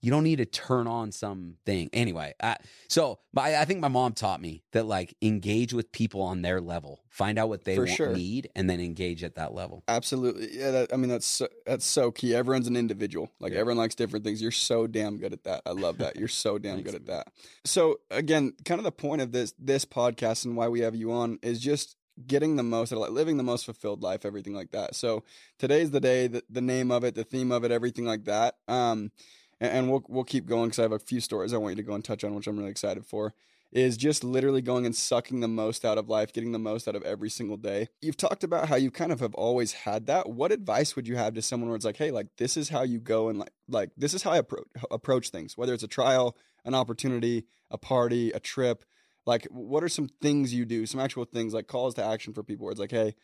You 0.00 0.10
don't 0.10 0.22
need 0.24 0.36
to 0.36 0.46
turn 0.46 0.86
on 0.86 1.10
something 1.12 1.90
anyway. 1.92 2.34
I, 2.42 2.56
so, 2.88 3.18
but 3.32 3.44
I, 3.46 3.64
think 3.64 3.80
my 3.80 3.88
mom 3.88 4.12
taught 4.12 4.40
me 4.40 4.62
that 4.72 4.86
like 4.86 5.16
engage 5.20 5.72
with 5.74 5.90
people 5.90 6.22
on 6.22 6.42
their 6.42 6.60
level, 6.60 7.00
find 7.08 7.38
out 7.38 7.48
what 7.48 7.64
they 7.64 7.78
want, 7.78 7.90
sure. 7.90 8.14
need, 8.14 8.48
and 8.54 8.70
then 8.70 8.80
engage 8.80 9.24
at 9.24 9.34
that 9.34 9.54
level. 9.54 9.82
Absolutely. 9.88 10.56
Yeah, 10.56 10.70
that, 10.70 10.92
I 10.92 10.96
mean 10.96 11.10
that's 11.10 11.26
so, 11.26 11.48
that's 11.66 11.84
so 11.84 12.10
key. 12.10 12.34
Everyone's 12.34 12.68
an 12.68 12.76
individual. 12.76 13.30
Like 13.40 13.52
Yeah. 13.52 13.60
everyone 13.60 13.78
likes 13.78 13.94
different 13.94 14.24
things. 14.24 14.40
You're 14.40 14.50
so 14.52 14.86
damn 14.86 15.16
good 15.18 15.32
at 15.32 15.44
that. 15.44 15.62
I 15.66 15.72
love 15.72 15.98
that. 15.98 16.16
You're 16.16 16.28
so 16.28 16.58
damn 16.58 16.76
Thanks, 16.76 16.90
good 16.90 17.00
at 17.00 17.06
that. 17.06 17.28
So 17.64 18.00
again, 18.10 18.52
kind 18.64 18.78
of 18.78 18.84
the 18.84 18.92
point 18.92 19.22
of 19.22 19.32
this 19.32 19.52
this 19.58 19.84
podcast 19.84 20.44
and 20.44 20.56
why 20.56 20.68
we 20.68 20.80
have 20.80 20.94
you 20.94 21.12
on 21.12 21.38
is 21.42 21.60
just 21.60 21.96
getting 22.26 22.56
the 22.56 22.62
most 22.62 22.92
out 22.92 23.00
of 23.00 23.12
living 23.12 23.36
the 23.36 23.42
most 23.42 23.64
fulfilled 23.64 24.02
life, 24.02 24.24
everything 24.24 24.54
like 24.54 24.72
that. 24.72 24.94
So 24.94 25.24
today's 25.58 25.90
the 25.90 26.00
day, 26.00 26.26
the, 26.26 26.42
the 26.50 26.60
name 26.60 26.90
of 26.90 27.04
it, 27.04 27.14
the 27.14 27.24
theme 27.24 27.52
of 27.52 27.64
it, 27.64 27.70
everything 27.70 28.04
like 28.04 28.24
that. 28.24 28.56
Um, 28.66 29.12
and, 29.60 29.72
and 29.72 29.90
we'll 29.90 30.04
we'll 30.08 30.24
keep 30.24 30.46
going 30.46 30.66
because 30.66 30.78
I 30.78 30.82
have 30.82 30.92
a 30.92 30.98
few 30.98 31.20
stories 31.20 31.52
I 31.52 31.58
want 31.58 31.72
you 31.72 31.82
to 31.82 31.86
go 31.86 31.94
and 31.94 32.04
touch 32.04 32.24
on, 32.24 32.34
which 32.34 32.46
I'm 32.46 32.58
really 32.58 32.70
excited 32.70 33.06
for. 33.06 33.34
Is 33.70 33.98
just 33.98 34.24
literally 34.24 34.62
going 34.62 34.86
and 34.86 34.96
sucking 34.96 35.40
the 35.40 35.48
most 35.48 35.84
out 35.84 35.98
of 35.98 36.08
life, 36.08 36.32
getting 36.32 36.52
the 36.52 36.58
most 36.58 36.88
out 36.88 36.96
of 36.96 37.02
every 37.02 37.28
single 37.28 37.58
day. 37.58 37.88
You've 38.00 38.16
talked 38.16 38.42
about 38.42 38.66
how 38.66 38.76
you 38.76 38.90
kind 38.90 39.12
of 39.12 39.20
have 39.20 39.34
always 39.34 39.72
had 39.72 40.06
that. 40.06 40.30
What 40.30 40.52
advice 40.52 40.96
would 40.96 41.06
you 41.06 41.16
have 41.16 41.34
to 41.34 41.42
someone 41.42 41.68
where 41.68 41.76
it's 41.76 41.84
like, 41.84 41.98
hey, 41.98 42.10
like 42.10 42.28
this 42.38 42.56
is 42.56 42.70
how 42.70 42.82
you 42.82 42.98
go 42.98 43.28
and 43.28 43.38
like 43.38 43.52
like 43.68 43.90
this 43.94 44.14
is 44.14 44.22
how 44.22 44.30
I 44.30 44.38
approach 44.38 44.66
approach 44.90 45.28
things, 45.28 45.58
whether 45.58 45.74
it's 45.74 45.82
a 45.82 45.88
trial, 45.88 46.34
an 46.64 46.74
opportunity, 46.74 47.44
a 47.70 47.76
party, 47.76 48.30
a 48.30 48.40
trip. 48.40 48.84
Like, 49.26 49.46
what 49.50 49.84
are 49.84 49.90
some 49.90 50.08
things 50.22 50.54
you 50.54 50.64
do? 50.64 50.86
Some 50.86 51.00
actual 51.00 51.26
things 51.26 51.52
like 51.52 51.66
calls 51.66 51.92
to 51.96 52.04
action 52.04 52.32
for 52.32 52.42
people 52.42 52.64
where 52.64 52.72
it's 52.72 52.80
like, 52.80 52.90
hey, 52.90 53.14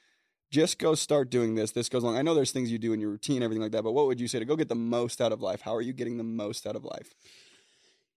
just 0.55 0.79
go 0.79 0.95
start 0.95 1.31
doing 1.31 1.57
this. 1.57 1.73
This 1.73 1.89
goes 1.89 2.05
along. 2.05 2.17
I 2.17 2.23
know 2.23 2.33
there's 2.35 2.53
things 2.53 2.71
you 2.71 2.79
do 2.79 2.93
in 2.93 3.01
your 3.01 3.11
routine, 3.11 3.43
everything 3.43 3.61
like 3.63 3.73
that, 3.73 3.83
but 3.83 3.93
what 3.93 4.07
would 4.07 4.21
you 4.21 4.29
say 4.29 4.39
to 4.39 4.45
go 4.45 4.55
get 4.55 4.69
the 4.69 4.75
most 4.77 5.21
out 5.21 5.33
of 5.33 5.43
life? 5.43 5.61
How 5.61 5.75
are 5.75 5.83
you 5.83 5.93
getting 5.93 6.17
the 6.17 6.23
most 6.25 6.65
out 6.67 6.77
of 6.77 6.85
life? 6.85 7.13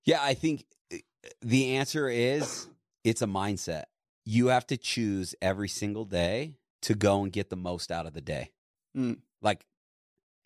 Yeah, 0.06 0.20
I 0.22 0.36
think 0.36 0.64
uh, 0.94 0.98
the 1.42 1.76
answer 1.78 2.08
is 2.08 2.68
it's 3.04 3.22
a 3.24 3.26
mindset. 3.26 3.86
You 4.24 4.48
have 4.48 4.68
to 4.68 4.78
choose 4.78 5.34
every 5.42 5.68
single 5.68 6.06
day 6.06 6.54
to 6.84 6.94
go 6.94 7.24
and 7.24 7.32
get 7.32 7.50
the 7.50 7.56
most 7.56 7.92
out 7.92 8.06
of 8.06 8.14
the 8.14 8.22
day. 8.22 8.52
Mm. 8.96 9.18
Like 9.42 9.66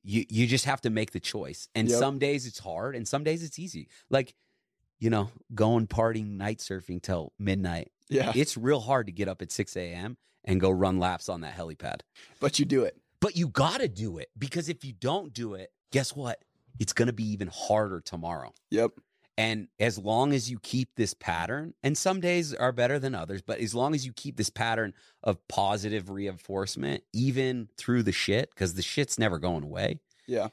you 0.03 0.25
you 0.29 0.47
just 0.47 0.65
have 0.65 0.81
to 0.81 0.89
make 0.89 1.11
the 1.11 1.19
choice. 1.19 1.67
And 1.75 1.89
Yep. 1.89 1.99
some 1.99 2.19
days 2.19 2.45
it's 2.47 2.59
hard 2.59 2.95
and 2.95 3.05
some 3.07 3.23
days 3.23 3.43
it's 3.43 3.59
easy. 3.59 3.87
Like 4.09 4.33
you 5.01 5.09
know, 5.09 5.29
going 5.53 5.87
partying 5.87 6.37
night 6.37 6.59
surfing 6.59 7.01
till 7.01 7.33
midnight. 7.37 7.91
Yeah, 8.09 8.31
It's 8.35 8.55
real 8.57 8.79
hard 8.79 9.07
to 9.07 9.11
get 9.11 9.27
up 9.27 9.41
at 9.41 9.51
6 9.51 9.75
a.m. 9.75 10.15
and 10.45 10.61
go 10.61 10.69
run 10.69 10.99
laps 10.99 11.27
on 11.27 11.41
that 11.41 11.55
helipad. 11.57 12.01
but 12.39 12.59
you 12.59 12.65
do 12.65 12.83
it. 12.83 12.95
But 13.19 13.35
you 13.35 13.47
got 13.49 13.81
to 13.81 13.87
do 13.87 14.17
it 14.17 14.29
because 14.37 14.67
if 14.69 14.83
you 14.85 14.93
don't 14.93 15.33
do 15.33 15.53
it, 15.55 15.71
guess 15.91 16.15
what? 16.15 16.43
It's 16.79 16.93
going 16.93 17.07
to 17.07 17.13
be 17.13 17.25
even 17.31 17.47
harder 17.53 17.99
tomorrow. 18.01 18.53
Yep. 18.69 18.91
And 19.37 19.69
as 19.79 19.97
long 19.97 20.33
as 20.33 20.51
you 20.51 20.59
keep 20.59 20.89
this 20.95 21.13
pattern, 21.13 21.73
and 21.83 21.97
some 21.97 22.19
days 22.19 22.53
are 22.53 22.71
better 22.71 22.99
than 22.99 23.15
others, 23.15 23.41
but 23.41 23.59
as 23.59 23.73
long 23.73 23.95
as 23.95 24.05
you 24.05 24.11
keep 24.13 24.35
this 24.37 24.49
pattern 24.49 24.93
of 25.23 25.37
positive 25.47 26.09
reinforcement, 26.09 27.03
even 27.13 27.69
through 27.77 28.03
the 28.03 28.11
shit, 28.11 28.49
because 28.49 28.73
the 28.73 28.81
shit's 28.81 29.17
never 29.17 29.39
going 29.39 29.63
away, 29.63 29.99
Yeah. 30.27 30.49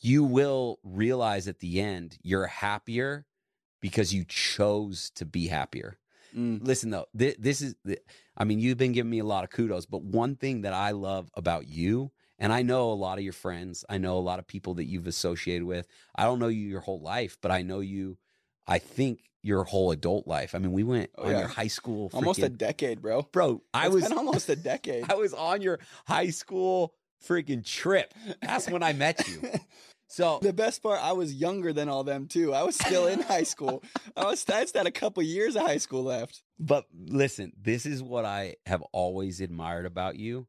you 0.00 0.22
will 0.24 0.78
realize 0.84 1.48
at 1.48 1.60
the 1.60 1.80
end 1.80 2.18
you're 2.22 2.46
happier 2.46 3.24
because 3.80 4.12
you 4.14 4.24
chose 4.28 5.10
to 5.16 5.24
be 5.24 5.46
happier. 5.48 5.98
Mm. 6.36 6.64
Listen 6.64 6.90
though, 6.90 7.06
thi- 7.16 7.36
this 7.38 7.60
is, 7.60 7.74
the- 7.84 7.98
I 8.36 8.44
mean, 8.44 8.60
you've 8.60 8.78
been 8.78 8.92
giving 8.92 9.10
me 9.10 9.18
a 9.18 9.24
lot 9.24 9.44
of 9.44 9.50
kudos, 9.50 9.86
but 9.86 10.02
one 10.02 10.36
thing 10.36 10.62
that 10.62 10.72
I 10.72 10.92
love 10.92 11.30
about 11.34 11.66
you, 11.68 12.10
and 12.38 12.52
I 12.52 12.62
know 12.62 12.90
a 12.90 12.94
lot 12.94 13.18
of 13.18 13.24
your 13.24 13.32
friends, 13.34 13.84
I 13.90 13.98
know 13.98 14.16
a 14.16 14.20
lot 14.20 14.38
of 14.38 14.46
people 14.46 14.74
that 14.74 14.84
you've 14.84 15.06
associated 15.06 15.64
with. 15.66 15.86
I 16.14 16.24
don't 16.24 16.38
know 16.38 16.48
you 16.48 16.66
your 16.66 16.80
whole 16.80 17.00
life, 17.00 17.36
but 17.42 17.50
I 17.50 17.62
know 17.62 17.80
you. 17.80 18.16
I 18.66 18.78
think 18.78 19.24
your 19.42 19.64
whole 19.64 19.90
adult 19.90 20.26
life. 20.26 20.54
I 20.54 20.58
mean, 20.58 20.72
we 20.72 20.84
went 20.84 21.10
Oh, 21.18 21.24
on 21.24 21.32
yeah. 21.32 21.38
your 21.40 21.48
high 21.48 21.66
school, 21.66 22.10
Almost 22.12 22.38
a 22.40 22.48
decade, 22.48 23.02
bro. 23.02 23.22
bro. 23.32 23.62
I 23.74 23.86
It's 23.86 23.94
was 23.94 24.12
almost 24.12 24.48
a 24.48 24.56
decade. 24.72 25.10
I 25.10 25.14
was 25.16 25.34
on 25.34 25.60
your 25.62 25.80
high 26.06 26.30
school 26.30 26.94
freaking 27.26 27.64
trip. 27.64 28.14
That's 28.40 28.70
when 28.70 28.82
I 28.82 28.92
met 28.92 29.26
you. 29.28 29.42
So 30.10 30.40
The 30.42 30.52
best 30.52 30.82
part, 30.82 31.00
I 31.00 31.12
was 31.12 31.32
younger 31.32 31.72
than 31.72 31.88
all 31.88 32.02
them 32.02 32.26
too. 32.26 32.52
I 32.52 32.64
was 32.64 32.74
still 32.74 33.06
in 33.06 33.20
high 33.22 33.44
school. 33.44 33.84
I 34.16 34.24
was 34.24 34.44
I 34.50 34.62
just 34.62 34.76
had 34.76 34.88
a 34.88 34.90
couple 34.90 35.22
years 35.22 35.54
of 35.54 35.62
high 35.62 35.78
school 35.78 36.02
left. 36.02 36.42
But 36.58 36.86
listen, 36.92 37.52
this 37.56 37.86
is 37.86 38.02
what 38.02 38.24
I 38.24 38.56
have 38.66 38.82
always 38.92 39.40
admired 39.40 39.86
about 39.86 40.16
you. 40.16 40.48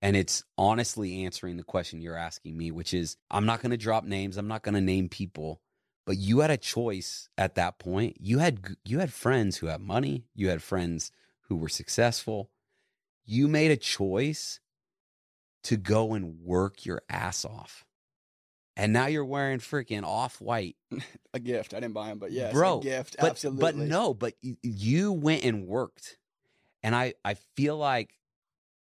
And 0.00 0.16
it's 0.16 0.44
honestly 0.56 1.24
answering 1.24 1.56
the 1.56 1.64
question 1.64 2.00
you're 2.00 2.16
asking 2.16 2.56
me, 2.56 2.70
which 2.70 2.94
is 2.94 3.16
I'm 3.32 3.46
not 3.46 3.60
going 3.60 3.72
to 3.72 3.76
drop 3.76 4.04
names, 4.04 4.36
I'm 4.36 4.48
not 4.48 4.62
going 4.62 4.76
to 4.76 4.80
name 4.80 5.08
people, 5.08 5.60
but 6.06 6.16
you 6.16 6.38
had 6.38 6.52
a 6.52 6.56
choice 6.56 7.28
at 7.36 7.56
that 7.56 7.80
point. 7.80 8.16
You 8.20 8.38
had 8.38 8.76
you 8.84 9.00
had 9.00 9.12
friends 9.12 9.56
who 9.56 9.66
had 9.66 9.80
money, 9.80 10.24
you 10.36 10.50
had 10.50 10.62
friends 10.62 11.10
who 11.48 11.56
were 11.56 11.68
successful. 11.68 12.50
You 13.26 13.48
made 13.48 13.72
a 13.72 13.76
choice 13.76 14.60
to 15.64 15.76
go 15.76 16.14
and 16.14 16.38
work 16.40 16.86
your 16.86 17.02
ass 17.10 17.44
off. 17.44 17.84
And 18.80 18.92
now 18.94 19.06
you're 19.06 19.24
wearing 19.26 19.58
freaking 19.58 20.04
off-white 20.04 20.76
A 21.34 21.38
gift. 21.38 21.74
I 21.74 21.80
didn't 21.80 21.92
buy 21.94 22.08
them, 22.08 22.18
but 22.18 22.30
yes, 22.32 22.52
bro 22.54 22.78
a 22.78 22.82
gift. 22.82 23.16
but, 23.20 23.30
absolutely. 23.30 23.60
but 23.60 23.76
no 23.76 24.14
but 24.14 24.34
y- 24.42 24.56
you 24.62 25.12
went 25.12 25.44
and 25.44 25.66
worked 25.66 26.16
and 26.82 26.94
i 26.96 27.12
i 27.24 27.34
feel 27.56 27.76
like 27.76 28.18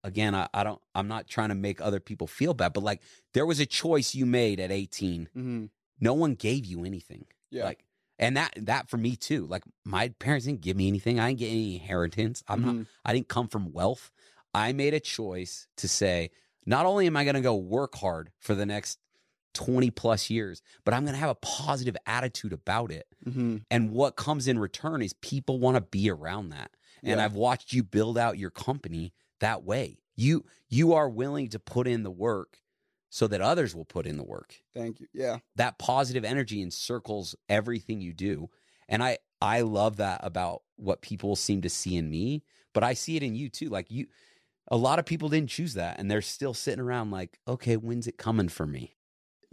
again 0.04 0.34
I, 0.36 0.48
I 0.54 0.64
don't 0.64 0.82
i'm 0.96 1.08
not 1.08 1.28
trying 1.28 1.50
to 1.50 1.56
make 1.56 1.82
other 1.82 2.00
people 2.00 2.28
feel 2.28 2.54
bad 2.54 2.74
but 2.74 2.84
like 2.84 3.02
there 3.34 3.46
was 3.46 3.60
a 3.60 3.66
choice 3.66 4.16
you 4.16 4.26
made 4.26 4.60
at 4.60 4.72
18 4.72 5.30
hmm 5.34 5.66
no 6.00 6.14
one 6.14 6.34
gave 6.36 6.66
you 6.66 6.86
anything 6.86 7.26
Yeah. 7.52 7.66
like 7.66 7.84
and 8.18 8.38
that 8.38 8.54
that 8.56 8.90
for 8.90 8.98
me 8.98 9.16
too 9.16 9.46
like 9.48 9.64
my 9.84 10.10
parents 10.10 10.46
didn't 10.46 10.62
give 10.62 10.78
me 10.78 10.88
anything 10.88 11.20
i 11.20 11.28
didn't 11.30 11.40
get 11.40 11.48
any 11.50 11.76
inheritance 11.76 12.44
i'm 12.48 12.62
not 12.66 12.76
Mhm. 12.76 12.86
i 13.06 13.14
didn't 13.14 13.28
come 13.30 13.48
from 13.48 13.72
wealth 13.74 14.12
i 14.54 14.72
made 14.74 14.94
a 14.94 15.00
choice 15.00 15.68
to 15.78 15.88
say 15.88 16.30
not 16.66 16.86
only 16.86 17.08
am 17.08 17.18
i 17.18 17.24
going 17.24 17.36
to 17.36 17.42
go 17.42 17.56
work 17.56 17.96
hard 17.96 18.32
for 18.40 18.56
the 18.56 18.66
next 18.66 19.00
20 19.54 19.92
plus 19.92 20.30
years 20.30 20.62
but 20.86 20.94
i'm 20.94 21.04
going 21.04 21.14
to 21.14 21.20
have 21.20 21.30
a 21.30 21.36
positive 21.36 21.96
attitude 22.06 22.54
about 22.54 22.92
it 22.92 23.08
hmm 23.24 23.58
and 23.70 23.92
what 23.92 24.16
comes 24.16 24.48
in 24.48 24.60
return 24.60 25.02
is 25.02 25.14
people 25.14 25.60
want 25.60 25.76
to 25.76 25.82
be 25.82 26.10
around 26.10 26.50
that. 26.50 26.72
And 27.04 27.20
Yeah. 27.20 27.26
I've 27.26 27.36
watched 27.36 27.72
you 27.72 27.84
build 27.84 28.18
out 28.18 28.38
your 28.38 28.50
company 28.50 29.14
that 29.40 29.64
way. 29.64 30.00
You 30.16 30.46
you 30.68 30.94
are 30.94 31.10
willing 31.10 31.48
to 31.50 31.60
put 31.60 31.88
in 31.88 32.04
the 32.04 32.12
work 32.12 32.58
so 33.10 33.28
that 33.28 33.42
others 33.42 33.74
will 33.74 33.86
put 33.86 34.06
in 34.06 34.18
the 34.18 34.24
work. 34.24 34.62
Thank 34.74 35.00
you. 35.00 35.08
Yeah. 35.14 35.40
That 35.56 35.80
positive 35.80 36.26
energy 36.26 36.62
encircles 36.62 37.36
everything 37.50 38.02
you 38.02 38.14
do. 38.14 38.50
And 38.90 39.02
I 39.04 39.20
I 39.42 39.62
love 39.62 39.98
that 39.98 40.20
about 40.24 40.64
what 40.76 41.02
people 41.02 41.36
seem 41.36 41.62
to 41.62 41.70
see 41.70 41.96
in 41.96 42.10
me, 42.10 42.44
but 42.74 42.84
I 42.84 42.94
see 42.94 43.16
it 43.16 43.24
in 43.24 43.36
you 43.36 43.50
too. 43.50 43.70
Like 43.70 43.90
you 43.90 44.08
a 44.70 44.78
lot 44.78 45.00
of 45.00 45.06
people 45.06 45.30
didn't 45.30 45.50
choose 45.50 45.74
that 45.76 46.00
and 46.00 46.10
they're 46.10 46.22
still 46.22 46.54
sitting 46.54 46.80
around 46.80 47.12
like, 47.12 47.40
"Okay, 47.48 47.78
when's 47.78 48.08
it 48.08 48.18
coming 48.18 48.50
for 48.50 48.66
me?" 48.68 48.98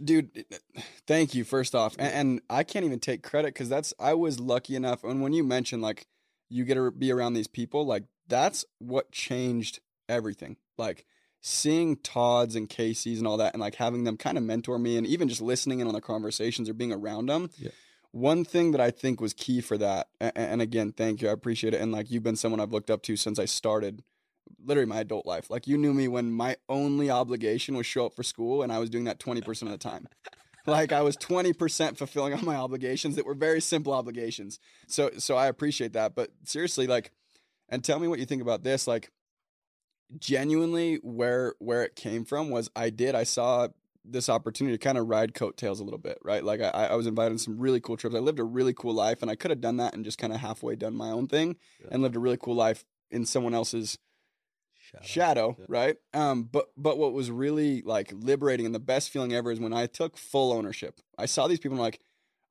Dude 0.03 0.29
eh, 0.35 0.43
eh, 0.75 0.81
thank 1.07 1.33
you 1.35 1.43
first 1.43 1.75
off 1.75 1.95
and, 1.99 2.13
and 2.13 2.41
i 2.49 2.63
can't 2.63 2.85
even 2.85 2.99
take 2.99 3.21
credit 3.23 3.53
because 3.53 3.69
that's 3.69 3.93
i 3.99 4.13
was 4.13 4.39
lucky 4.39 4.75
enough 4.75 5.03
and 5.03 5.21
when 5.21 5.33
you 5.33 5.43
mentioned 5.43 5.81
like 5.81 6.07
you 6.49 6.63
get 6.65 6.75
to 6.75 6.89
be 6.91 7.11
around 7.11 7.33
these 7.33 7.47
people 7.47 7.85
like 7.85 8.03
that's 8.27 8.63
what 8.79 9.11
changed 9.11 9.79
everything 10.07 10.55
like 10.77 11.05
seeing 11.41 11.95
todd's 11.97 12.55
and 12.55 12.69
casey's 12.69 13.19
and 13.19 13.27
all 13.27 13.37
that 13.37 13.53
and 13.53 13.61
like 13.61 13.75
having 13.75 14.03
them 14.03 14.17
kind 14.17 14.37
of 14.37 14.43
mentor 14.43 14.77
me 14.79 14.97
and 14.97 15.05
even 15.07 15.27
just 15.27 15.41
listening 15.41 15.79
in 15.79 15.87
on 15.87 15.93
the 15.93 16.01
conversations 16.01 16.69
or 16.69 16.73
being 16.73 16.91
around 16.93 17.25
them 17.27 17.49
Yeah. 17.57 17.69
one 18.11 18.43
thing 18.45 18.71
that 18.71 18.81
i 18.81 18.91
think 18.91 19.19
was 19.21 19.33
key 19.33 19.61
for 19.61 19.77
that 19.77 20.07
and, 20.19 20.31
and 20.35 20.61
again 20.61 20.91
thank 20.91 21.21
you 21.21 21.29
i 21.29 21.31
appreciate 21.31 21.73
it 21.73 21.81
and 21.81 21.91
like 21.91 22.09
you've 22.11 22.23
been 22.23 22.35
someone 22.35 22.59
i've 22.59 22.71
looked 22.71 22.89
up 22.89 23.01
to 23.03 23.15
since 23.15 23.37
i 23.39 23.45
started 23.45 24.03
literally 24.63 24.87
my 24.87 24.99
adult 24.99 25.25
life. 25.25 25.49
Like 25.49 25.67
you 25.67 25.77
knew 25.77 25.93
me 25.93 26.07
when 26.07 26.31
my 26.31 26.57
only 26.67 27.09
obligation 27.09 27.75
was 27.75 27.85
show 27.85 28.05
up 28.05 28.15
for 28.15 28.23
school 28.23 28.61
and 28.61 28.71
I 28.71 28.79
was 28.79 28.89
doing 28.89 29.05
that 29.05 29.19
20% 29.19 29.61
of 29.63 29.69
the 29.69 29.77
time. 29.77 30.07
like 30.65 30.91
I 30.91 31.01
was 31.01 31.17
20% 31.17 31.97
fulfilling 31.97 32.33
all 32.33 32.41
my 32.41 32.55
obligations 32.55 33.15
that 33.15 33.25
were 33.25 33.35
very 33.35 33.61
simple 33.61 33.93
obligations. 33.93 34.59
So 34.87 35.11
so 35.17 35.35
I 35.35 35.47
appreciate 35.47 35.93
that, 35.93 36.15
but 36.15 36.31
seriously 36.43 36.87
like 36.87 37.11
and 37.69 37.83
tell 37.83 37.99
me 37.99 38.07
what 38.07 38.19
you 38.19 38.25
think 38.25 38.41
about 38.41 38.63
this 38.63 38.87
like 38.87 39.11
genuinely 40.17 40.95
where 41.03 41.53
where 41.59 41.83
it 41.83 41.95
came 41.95 42.25
from 42.25 42.49
was 42.49 42.69
I 42.75 42.89
did 42.89 43.15
I 43.15 43.23
saw 43.23 43.67
this 44.05 44.29
opportunity 44.29 44.75
to 44.75 44.83
kind 44.83 44.97
of 44.97 45.07
ride 45.07 45.33
coattails 45.33 45.79
a 45.79 45.83
little 45.83 45.99
bit, 45.99 46.17
right? 46.23 46.43
Like 46.43 46.61
I, 46.61 46.69
I 46.69 46.95
was 46.95 47.07
invited 47.07 47.33
on 47.33 47.37
some 47.37 47.59
really 47.59 47.79
cool 47.79 47.97
trips. 47.97 48.15
I 48.15 48.19
lived 48.19 48.39
a 48.39 48.43
really 48.43 48.73
cool 48.73 48.93
life, 48.93 49.21
and 49.21 49.29
I 49.29 49.35
could 49.35 49.51
have 49.51 49.61
done 49.61 49.77
that 49.77 49.93
and 49.93 50.05
just 50.05 50.17
kind 50.17 50.33
of 50.33 50.39
halfway 50.39 50.75
done 50.75 50.95
my 50.95 51.09
own 51.09 51.27
thing 51.27 51.57
and 51.91 52.01
lived 52.01 52.15
a 52.15 52.19
really 52.19 52.37
cool 52.37 52.55
life 52.55 52.85
in 53.11 53.25
someone 53.25 53.53
else's 53.53 53.97
shadow, 55.01 55.55
Yeah. 55.59 55.65
right? 55.67 55.95
Um, 56.13 56.43
but 56.43 56.69
but 56.77 56.97
what 56.97 57.13
was 57.13 57.31
really 57.31 57.81
like 57.81 58.11
liberating 58.13 58.65
and 58.65 58.75
the 58.75 58.79
best 58.79 59.09
feeling 59.09 59.33
ever 59.33 59.51
is 59.51 59.59
when 59.59 59.73
I 59.73 59.85
took 59.85 60.17
full 60.17 60.51
ownership. 60.51 60.99
I 61.17 61.25
saw 61.25 61.47
these 61.47 61.59
people 61.59 61.75
and 61.75 61.81
I'm 61.81 61.85
like, 61.85 61.99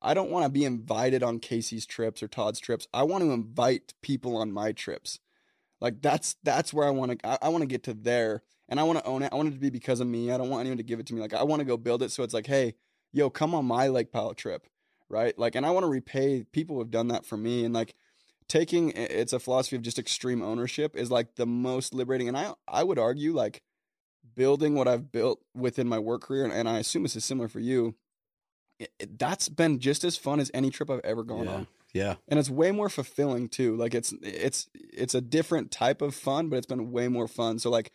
I 0.01 0.15
don't 0.15 0.31
want 0.31 0.45
to 0.45 0.51
be 0.51 0.65
invited 0.65 1.23
on 1.23 1.41
Casey's 1.41 1.87
trips 1.87 2.23
or 2.23 2.29
Todd's 2.29 2.61
trips. 2.61 2.87
I 2.95 3.03
want 3.03 3.25
to 3.25 3.31
invite 3.33 3.95
people 4.03 4.37
on 4.37 4.53
my 4.53 4.73
trips. 4.73 5.19
Like 5.81 6.03
that's 6.03 6.37
that's 6.43 6.73
where 6.73 6.87
I 6.87 6.91
want 6.91 7.21
to. 7.21 7.27
I, 7.29 7.39
I 7.43 7.49
want 7.49 7.63
to 7.63 7.67
get 7.67 7.83
to 7.85 7.95
there, 7.95 8.43
and 8.69 8.81
I 8.81 8.83
want 8.83 8.99
to 8.99 9.05
own 9.05 9.23
it. 9.23 9.33
I 9.33 9.37
want 9.37 9.49
it 9.49 9.53
to 9.53 9.61
be 9.61 9.71
because 9.71 10.01
of 10.01 10.07
me. 10.07 10.31
I 10.31 10.39
don't 10.39 10.51
want 10.51 10.61
anyone 10.61 10.79
to 10.79 10.83
give 10.83 11.01
it 11.01 11.07
to 11.07 11.15
me. 11.15 11.21
Like 11.21 11.35
I 11.35 11.43
want 11.45 11.61
to 11.61 11.65
go 11.67 11.77
build 11.77 12.03
it. 12.03 12.11
So 12.11 12.23
it's 12.23 12.35
like, 12.35 12.47
hey, 12.47 12.75
yo, 13.13 13.31
come 13.31 13.55
on 13.55 13.65
my 13.65 13.89
Lake 13.89 14.13
Powell 14.13 14.35
trip, 14.35 14.67
right? 15.09 15.39
Like, 15.39 15.55
and 15.55 15.65
I 15.65 15.71
want 15.71 15.85
to 15.85 15.89
repay 15.89 16.45
people 16.53 16.77
who 16.77 16.81
have 16.81 16.91
done 16.91 17.09
that 17.09 17.25
for 17.25 17.37
me, 17.37 17.65
and 17.65 17.75
like 17.75 17.95
taking 18.49 18.91
it's 18.95 19.33
a 19.33 19.39
philosophy 19.39 19.77
of 19.77 19.83
just 19.83 19.99
extreme 19.99 20.43
ownership 20.43 20.97
is 20.97 21.11
like 21.11 21.35
the 21.37 21.47
most 21.47 21.93
liberating 21.95 22.29
and 22.29 22.37
i 22.37 22.53
i 22.67 22.83
would 22.83 22.99
argue 22.99 23.33
like 23.35 23.63
building 24.35 24.75
what 24.75 24.89
i've 24.89 25.13
built 25.13 25.41
within 25.55 25.87
my 25.89 25.99
work 25.99 26.23
career 26.23 26.45
and, 26.45 26.53
and 26.53 26.69
i 26.69 26.79
assume 26.79 27.03
this 27.03 27.17
is 27.17 27.25
similar 27.25 27.49
for 27.49 27.61
you 27.61 27.95
it, 28.79 28.91
it- 28.99 29.19
that's 29.19 29.49
been 29.49 29.79
just 29.79 30.05
as 30.05 30.17
fun 30.17 30.41
as 30.41 30.51
any 30.55 30.71
trip 30.71 30.91
i've 30.91 31.01
ever 31.05 31.23
gone 31.25 31.45
yeah. 31.45 31.53
on 31.55 31.67
Yeah. 31.93 32.15
and 32.29 32.39
it's 32.39 32.51
way 32.51 32.71
more 32.73 32.89
fulfilling 32.89 33.49
too 33.49 33.77
like 33.77 33.95
it's 33.95 34.15
it's 34.23 34.69
it's 34.75 35.15
a 35.15 35.21
different 35.21 35.71
type 35.71 36.01
of 36.03 36.15
fun 36.15 36.49
but 36.49 36.57
it's 36.57 36.67
been 36.67 36.91
way 36.91 37.09
more 37.09 37.29
fun 37.29 37.59
so 37.59 37.71
like 37.71 37.93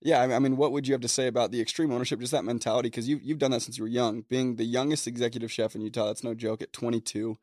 yeah 0.00 0.20
I 0.22 0.38
mean 0.38 0.56
what 0.56 0.70
would 0.72 0.86
you 0.86 0.94
have 0.94 1.00
to 1.02 1.08
say 1.08 1.26
about 1.26 1.50
the 1.50 1.60
extreme 1.60 1.90
ownership 1.92 2.20
just 2.20 2.32
that 2.32 2.44
mentality 2.44 2.88
because 2.88 3.08
you 3.08 3.18
you've 3.22 3.38
done 3.38 3.50
that 3.50 3.62
since 3.62 3.78
you 3.78 3.84
were 3.84 3.88
young 3.88 4.22
being 4.28 4.54
the 4.56 4.64
youngest 4.64 5.06
executive 5.08 5.50
chef 5.50 5.74
in 5.74 5.80
Utah 5.80 6.06
that's 6.06 6.22
no 6.24 6.34
joke 6.34 6.62
at 6.62 6.72
22 6.72 7.36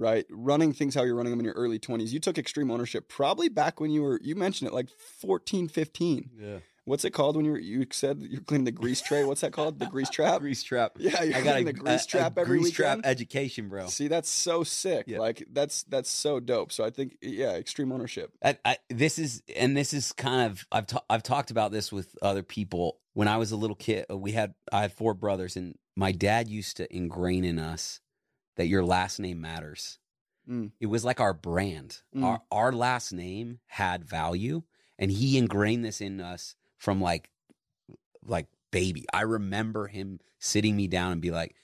right 0.00 0.24
running 0.30 0.72
things 0.72 0.94
how 0.94 1.02
you're 1.04 1.14
running 1.14 1.30
them 1.30 1.38
in 1.40 1.44
your 1.44 1.54
early 1.54 1.78
20s 1.78 2.10
you 2.10 2.18
took 2.18 2.38
extreme 2.38 2.70
ownership 2.70 3.08
probably 3.08 3.48
back 3.48 3.78
when 3.80 3.90
you 3.90 4.02
were 4.02 4.18
you 4.22 4.34
mentioned 4.34 4.66
it 4.68 4.74
like 4.74 4.88
14 5.20 5.68
15 5.68 6.30
Yeah. 6.40 6.56
what's 6.86 7.04
it 7.04 7.10
called 7.10 7.36
when 7.36 7.44
you 7.44 7.52
were 7.52 7.58
you 7.58 7.86
said 7.92 8.22
you're 8.22 8.40
cleaning 8.40 8.64
the 8.64 8.72
grease 8.72 9.02
tray 9.02 9.24
what's 9.24 9.42
that 9.42 9.52
called 9.52 9.78
the 9.78 9.86
grease 9.86 10.08
trap 10.18 10.40
Grease 10.40 10.62
trap. 10.62 10.92
yeah 10.98 11.22
you're 11.22 11.36
I 11.36 11.42
got 11.42 11.60
a, 11.60 11.64
the 11.64 11.72
grease 11.74 12.02
a- 12.02 12.04
a 12.04 12.08
trap 12.08 12.38
every 12.38 12.58
grease 12.60 12.72
trap 12.72 13.00
education, 13.04 13.68
bro. 13.68 13.86
See, 13.88 14.08
that's 14.08 14.30
so 14.30 14.64
sick. 14.64 15.04
Yeah. 15.06 15.18
Like 15.18 15.44
that's 15.52 15.82
that's 15.84 16.08
so 16.10 16.40
dope. 16.40 16.72
So 16.72 16.82
I 16.84 16.90
think 16.90 17.16
yeah, 17.20 17.52
extreme 17.52 17.92
ownership. 17.92 18.32
I, 18.42 18.56
I, 18.64 18.78
this 18.88 19.18
is 19.18 19.42
and 19.54 19.76
this 19.76 19.92
is 19.92 20.12
kind 20.12 20.50
of 20.50 20.64
I've 20.72 20.86
ta- 20.86 21.04
I've 21.10 21.22
talked 21.22 21.50
about 21.50 21.70
this 21.72 21.92
with 21.92 22.16
other 22.22 22.42
people. 22.42 22.98
When 23.12 23.28
I 23.28 23.36
was 23.36 23.52
a 23.52 23.56
little 23.56 23.76
kid, 23.76 24.06
we 24.10 24.32
had 24.32 24.54
I 24.72 24.80
had 24.82 24.92
four 24.92 25.12
brothers, 25.14 25.56
and 25.56 25.74
my 25.96 26.12
dad 26.12 26.48
used 26.48 26.76
to 26.78 26.94
ingrain 26.96 27.44
in 27.44 27.58
us 27.58 28.00
that 28.60 28.66
your 28.66 28.84
last 28.84 29.18
name 29.18 29.40
matters. 29.40 29.98
Mm. 30.46 30.72
It 30.80 30.86
was 30.86 31.02
like 31.02 31.18
our 31.18 31.32
brand. 31.32 32.02
Mm. 32.14 32.24
Our 32.24 32.42
our 32.50 32.72
last 32.72 33.10
name 33.10 33.60
had 33.68 34.04
value, 34.04 34.64
and 34.98 35.10
he 35.10 35.38
ingrained 35.38 35.82
this 35.82 36.02
in 36.02 36.20
us 36.20 36.56
from 36.76 37.00
like 37.00 37.30
like 38.22 38.48
baby. 38.70 39.06
I 39.14 39.22
remember 39.22 39.86
him 39.86 40.20
sitting 40.38 40.76
me 40.76 40.88
down 40.88 41.12
and 41.12 41.22
be 41.22 41.30
like, 41.30 41.56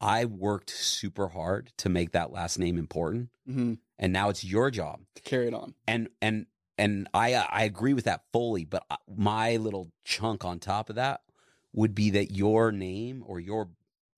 "I 0.00 0.24
worked 0.24 0.70
super 0.70 1.28
hard 1.28 1.72
to 1.76 1.90
make 1.90 2.12
that 2.12 2.32
last 2.32 2.58
name 2.58 2.78
important, 2.78 3.28
hmm 3.44 3.74
and 3.98 4.10
now 4.10 4.30
it's 4.30 4.44
your 4.44 4.70
job." 4.70 5.00
To 5.16 5.22
carry 5.22 5.48
it 5.48 5.54
on. 5.54 5.74
and 5.86 6.08
and 6.22 6.46
and 6.78 7.06
I 7.12 7.34
I 7.34 7.64
agree 7.64 7.92
with 7.92 8.04
that 8.04 8.22
fully, 8.32 8.64
but 8.64 8.82
my 9.14 9.56
little 9.56 9.92
chunk 10.04 10.42
on 10.42 10.58
top 10.58 10.88
of 10.88 10.96
that 10.96 11.20
would 11.74 11.94
be 11.94 12.08
that 12.10 12.30
your 12.30 12.72
name 12.72 13.22
or 13.26 13.40
your 13.40 13.68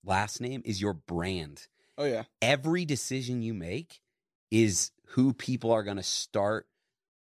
last 0.05 0.41
name 0.41 0.63
is 0.65 0.81
your 0.81 0.93
brand. 0.93 1.67
Oh 1.99 2.05
yeah. 2.05 2.25
Every 2.43 2.85
decision 2.85 3.43
you 3.43 3.55
make 3.55 4.01
is 4.51 4.91
who 5.09 5.33
people 5.33 5.73
are 5.73 5.83
going 5.83 5.97
to 5.97 6.03
start 6.03 6.67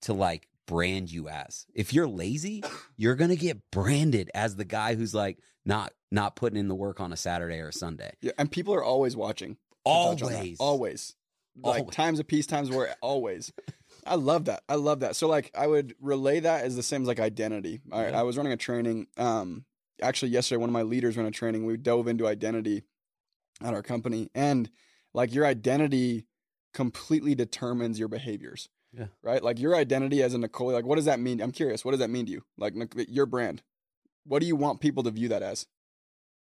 to 0.03 0.13
like 0.13 0.47
brand 0.67 1.11
you 1.11 1.29
as. 1.29 1.65
If 1.73 1.93
you're 1.93 2.07
lazy, 2.07 2.63
you're 2.97 3.15
going 3.15 3.29
to 3.29 3.35
get 3.35 3.59
branded 3.71 4.31
as 4.33 4.55
the 4.55 4.65
guy 4.65 4.95
who's 4.95 5.13
like 5.13 5.37
not 5.65 5.93
not 6.11 6.35
putting 6.35 6.57
in 6.59 6.67
the 6.67 6.75
work 6.75 6.99
on 6.99 7.11
a 7.13 7.17
Saturday 7.17 7.59
or 7.59 7.69
a 7.69 7.73
Sunday. 7.73 8.13
Yeah. 8.21 8.31
And 8.37 8.51
people 8.51 8.73
are 8.73 8.83
always 8.83 9.15
watching. 9.15 9.57
to 9.85 9.91
touch 9.91 10.21
on 10.23 10.31
that. 10.31 10.37
Always. 10.37 10.57
Always. 10.59 11.15
like 11.61 11.79
Always. 11.81 11.95
times 11.95 12.19
of 12.19 12.27
peace, 12.27 12.47
times 12.47 12.69
where 12.69 12.95
always. 13.01 13.51
I 14.05 14.15
love 14.15 14.45
that. 14.45 14.63
I 14.69 14.75
love 14.75 14.99
that. 15.01 15.15
So 15.15 15.27
like 15.27 15.51
I 15.57 15.67
would 15.67 15.95
relay 15.99 16.39
that 16.41 16.63
as 16.63 16.75
the 16.75 16.83
same 16.83 17.01
as 17.01 17.07
like 17.07 17.19
identity. 17.19 17.81
I, 17.91 18.09
Yeah. 18.09 18.19
I 18.19 18.23
was 18.23 18.37
running 18.37 18.53
a 18.53 18.57
training. 18.57 19.07
Um, 19.17 19.65
actually 20.01 20.29
yesterday, 20.31 20.57
one 20.57 20.69
of 20.69 20.73
my 20.73 20.83
leaders 20.83 21.17
ran 21.17 21.25
a 21.25 21.31
training. 21.31 21.65
We 21.65 21.77
dove 21.77 22.07
into 22.07 22.27
identity 22.27 22.83
at 23.61 23.73
our 23.73 23.81
company, 23.81 24.29
and 24.35 24.69
like 25.13 25.33
your 25.33 25.45
identity 25.45 26.25
completely 26.73 27.35
determines 27.35 27.97
your 27.97 28.07
behaviors. 28.07 28.69
Yeah. 28.91 29.07
Right. 29.21 29.43
Like 29.43 29.59
your 29.59 29.75
identity 29.75 30.23
as 30.23 30.33
a 30.33 30.37
Niccoli. 30.37 30.73
Like 30.73 30.85
what 30.85 30.95
does 30.95 31.05
that 31.05 31.19
mean? 31.19 31.41
I'm 31.41 31.51
curious. 31.51 31.83
What 31.83 31.91
does 31.91 31.99
that 31.99 32.09
mean 32.09 32.25
to 32.27 32.31
you? 32.31 32.43
Like 32.57 32.73
your 33.09 33.25
brand. 33.25 33.61
What 34.25 34.39
do 34.39 34.47
you 34.47 34.55
want 34.55 34.79
people 34.79 35.03
to 35.03 35.11
view 35.11 35.27
that 35.29 35.43
as? 35.43 35.67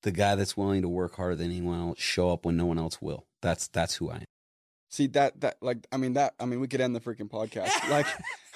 The 0.02 0.11
guy 0.11 0.34
that's 0.34 0.56
willing 0.56 0.82
to 0.82 0.88
work 0.88 1.16
harder 1.16 1.36
than 1.36 1.50
anyone 1.50 1.80
else, 1.80 2.00
show 2.00 2.30
up 2.30 2.44
when 2.44 2.56
no 2.56 2.66
one 2.66 2.78
else 2.78 3.00
will. 3.00 3.26
That's 3.42 3.68
that's 3.68 3.96
who 3.96 4.11
I 4.11 4.16
am. 4.16 4.24
See 4.91 5.07
that 5.09 5.41
that 5.41 5.57
like 5.62 5.86
I 5.93 5.97
mean 5.99 6.14
that 6.14 6.34
I 6.41 6.47
mean 6.47 6.59
we 6.59 6.66
could 6.66 6.80
end 6.80 6.97
the 6.97 7.01
freaking 7.01 7.30
podcast. 7.30 7.70
like 7.91 8.07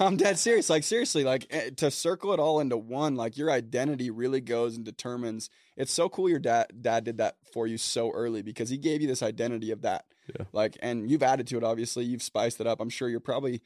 I'm 0.00 0.16
dead 0.16 0.36
serious. 0.36 0.68
Like 0.68 0.82
seriously, 0.82 1.22
like 1.22 1.46
eh, 1.50 1.70
to 1.76 1.92
circle 1.92 2.32
it 2.32 2.40
all 2.40 2.58
into 2.58 2.76
one, 2.76 3.14
like 3.14 3.36
your 3.36 3.52
identity 3.52 4.10
really 4.10 4.40
goes 4.40 4.74
and 4.76 4.84
determines. 4.84 5.48
It's 5.76 5.92
so 5.92 6.08
cool 6.08 6.28
your 6.28 6.40
dad 6.40 6.66
dad 6.80 7.04
did 7.04 7.18
that 7.18 7.36
for 7.52 7.68
you 7.68 7.78
so 7.78 8.10
early 8.10 8.42
because 8.42 8.68
he 8.68 8.78
gave 8.78 9.00
you 9.00 9.06
this 9.06 9.22
identity 9.22 9.70
of 9.70 9.82
that. 9.82 10.06
Yeah. 10.28 10.46
Like 10.52 10.76
and 10.82 11.08
you've 11.08 11.22
added 11.22 11.46
to 11.48 11.56
it 11.56 11.62
obviously. 11.62 12.04
You've 12.04 12.22
spiced 12.22 12.60
it 12.60 12.66
up. 12.66 12.80
I'm 12.80 12.90
sure 12.90 13.08
you're 13.08 13.20
probably 13.20 13.62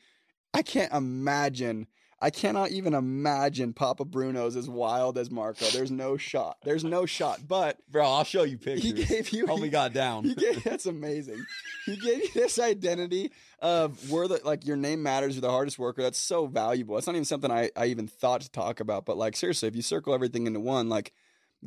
I 0.52 0.60
can't 0.60 0.92
imagine 0.92 1.86
I 2.20 2.30
cannot 2.30 2.70
even 2.72 2.94
imagine 2.94 3.72
Papa 3.72 4.04
Bruno's 4.04 4.56
as 4.56 4.68
wild 4.68 5.18
as 5.18 5.30
Marco. 5.30 5.64
There's 5.66 5.92
no 5.92 6.16
shot. 6.16 6.56
There's 6.64 6.82
no 6.82 7.06
shot. 7.06 7.46
But 7.46 7.78
Bro, 7.88 8.04
I'll 8.10 8.24
show 8.24 8.42
you 8.42 8.58
pictures. 8.58 8.82
he 8.82 8.92
gave 8.92 9.28
you 9.30 9.46
Homie 9.46 9.64
he- 9.64 9.68
got 9.70 9.92
down. 9.92 10.24
he 10.24 10.34
gave, 10.34 10.64
that's 10.64 10.86
amazing. 10.86 11.46
He 11.86 11.96
gave 11.96 12.18
you 12.18 12.28
this 12.34 12.58
identity 12.58 13.30
of 13.60 14.10
where 14.10 14.26
the 14.26 14.40
like 14.44 14.66
your 14.66 14.76
name 14.76 15.02
matters. 15.02 15.34
You're 15.36 15.42
the 15.42 15.50
hardest 15.50 15.78
worker. 15.78 16.02
That's 16.02 16.18
so 16.18 16.46
valuable. 16.46 16.98
It's 16.98 17.06
not 17.06 17.14
even 17.14 17.24
something 17.24 17.50
I, 17.52 17.70
I 17.76 17.86
even 17.86 18.08
thought 18.08 18.40
to 18.40 18.50
talk 18.50 18.80
about. 18.80 19.06
But 19.06 19.16
like 19.16 19.36
seriously, 19.36 19.68
if 19.68 19.76
you 19.76 19.82
circle 19.82 20.12
everything 20.12 20.46
into 20.48 20.60
one, 20.60 20.88
like 20.88 21.12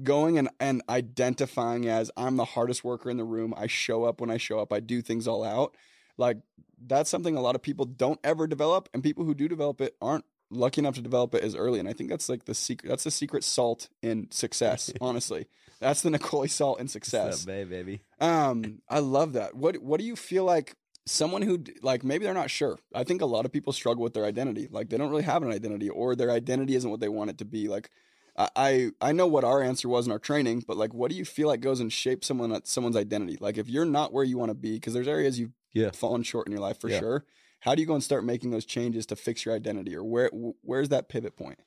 going 0.04 0.38
and, 0.38 0.50
and 0.60 0.82
identifying 0.90 1.88
as 1.88 2.12
I'm 2.18 2.36
the 2.38 2.46
hardest 2.46 2.84
worker 2.84 3.10
in 3.10 3.18
the 3.18 3.24
room. 3.26 3.54
I 3.56 3.68
show 3.68 4.04
up 4.04 4.20
when 4.22 4.30
I 4.30 4.38
show 4.38 4.60
up. 4.60 4.72
I 4.74 4.80
do 4.80 5.02
things 5.02 5.28
all 5.28 5.44
out. 5.44 5.76
Like 6.18 6.38
that's 6.86 7.10
something 7.10 7.36
a 7.38 7.42
lot 7.42 7.56
of 7.56 7.62
people 7.62 7.86
don't 7.86 8.20
ever 8.24 8.48
develop, 8.48 8.90
and 8.94 9.02
people 9.04 9.24
who 9.24 9.34
do 9.34 9.48
develop 9.48 9.80
it 9.82 9.96
aren't 10.02 10.26
lucky 10.52 10.80
enough 10.82 10.96
to 10.96 11.02
develop 11.02 11.34
it 11.34 11.44
as 11.44 11.56
early. 11.56 11.80
And 11.80 11.90
I 11.90 11.94
think 11.94 12.10
that's 12.10 12.30
like 12.30 12.46
the 12.46 12.54
secret. 12.54 12.90
That's 12.90 13.04
the 13.04 13.12
secret 13.12 13.44
salt 13.44 13.90
in 14.02 14.30
success. 14.32 14.92
honestly, 15.02 15.48
that's 15.80 16.02
the 16.02 16.10
Niccoli 16.12 16.50
salt 16.50 16.80
in 16.80 16.88
success. 16.88 17.46
Bay, 17.46 17.64
baby. 17.64 18.02
Um, 18.20 18.82
I 18.90 19.00
love 19.00 19.34
that. 19.34 19.56
What 19.56 19.78
What 19.78 20.00
do 20.00 20.06
you 20.06 20.16
feel 20.16 20.44
like? 20.44 20.76
Someone 21.08 21.42
who 21.42 21.64
like 21.82 22.04
maybe 22.04 22.26
they're 22.26 22.34
not 22.36 22.52
sure. 22.52 22.78
I 22.94 23.04
think 23.04 23.22
a 23.24 23.26
lot 23.26 23.46
of 23.46 23.52
people 23.52 23.74
struggle 23.74 24.04
with 24.04 24.14
their 24.14 24.24
identity. 24.24 24.68
Like 24.70 24.90
they 24.90 24.98
don't 24.98 25.10
really 25.10 25.24
have 25.24 25.42
an 25.42 25.52
identity, 25.52 25.90
or 25.90 26.16
their 26.16 26.30
identity 26.30 26.76
isn't 26.76 26.90
what 26.92 27.00
they 27.00 27.10
want 27.10 27.32
it 27.32 27.40
to 27.40 27.46
be. 27.46 27.68
Like 27.68 27.90
I 28.38 28.50
I, 28.56 28.92
I 29.02 29.12
know 29.12 29.26
what 29.26 29.44
our 29.44 29.64
answer 29.64 29.90
was 29.90 30.06
in 30.06 30.12
our 30.12 30.20
training, 30.20 30.64
but 30.68 30.78
like, 30.78 30.94
what 30.94 31.10
do 31.10 31.18
you 31.18 31.26
feel 31.26 31.48
like 31.48 31.60
goes 31.60 31.80
and 31.80 31.92
shapes 31.92 32.28
someone 32.28 32.64
someone's 32.66 32.96
identity? 32.96 33.38
Like 33.42 33.58
if 33.58 33.68
you're 33.68 33.84
not 33.84 34.14
where 34.14 34.24
you 34.24 34.38
want 34.38 34.52
to 34.52 34.56
be, 34.56 34.74
because 34.74 34.94
there's 34.94 35.08
areas 35.08 35.40
you've 35.40 35.54
Yeah. 35.74 35.90
fallen 35.92 36.22
short 36.22 36.46
in 36.48 36.52
your 36.52 36.62
life 36.62 36.80
for 36.80 36.88
Yeah. 36.90 37.00
sure. 37.00 37.26
How 37.62 37.74
do 37.76 37.82
you 37.82 37.88
go 37.88 37.94
and 37.94 38.04
start 38.04 38.24
making 38.26 38.52
those 38.52 38.66
changes 38.66 39.06
to 39.08 39.16
fix 39.16 39.46
your 39.46 39.56
identity, 39.56 39.96
or 39.96 40.04
where 40.04 40.30
where's 40.62 40.90
that 40.90 41.10
pivot 41.10 41.36
point? 41.38 41.60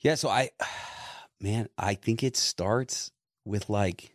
Yeah, 0.00 0.14
so 0.14 0.28
I 0.28 0.50
man, 1.40 1.68
I 1.76 1.94
think 1.94 2.22
it 2.22 2.36
starts 2.36 3.10
with 3.44 3.68
like 3.68 4.14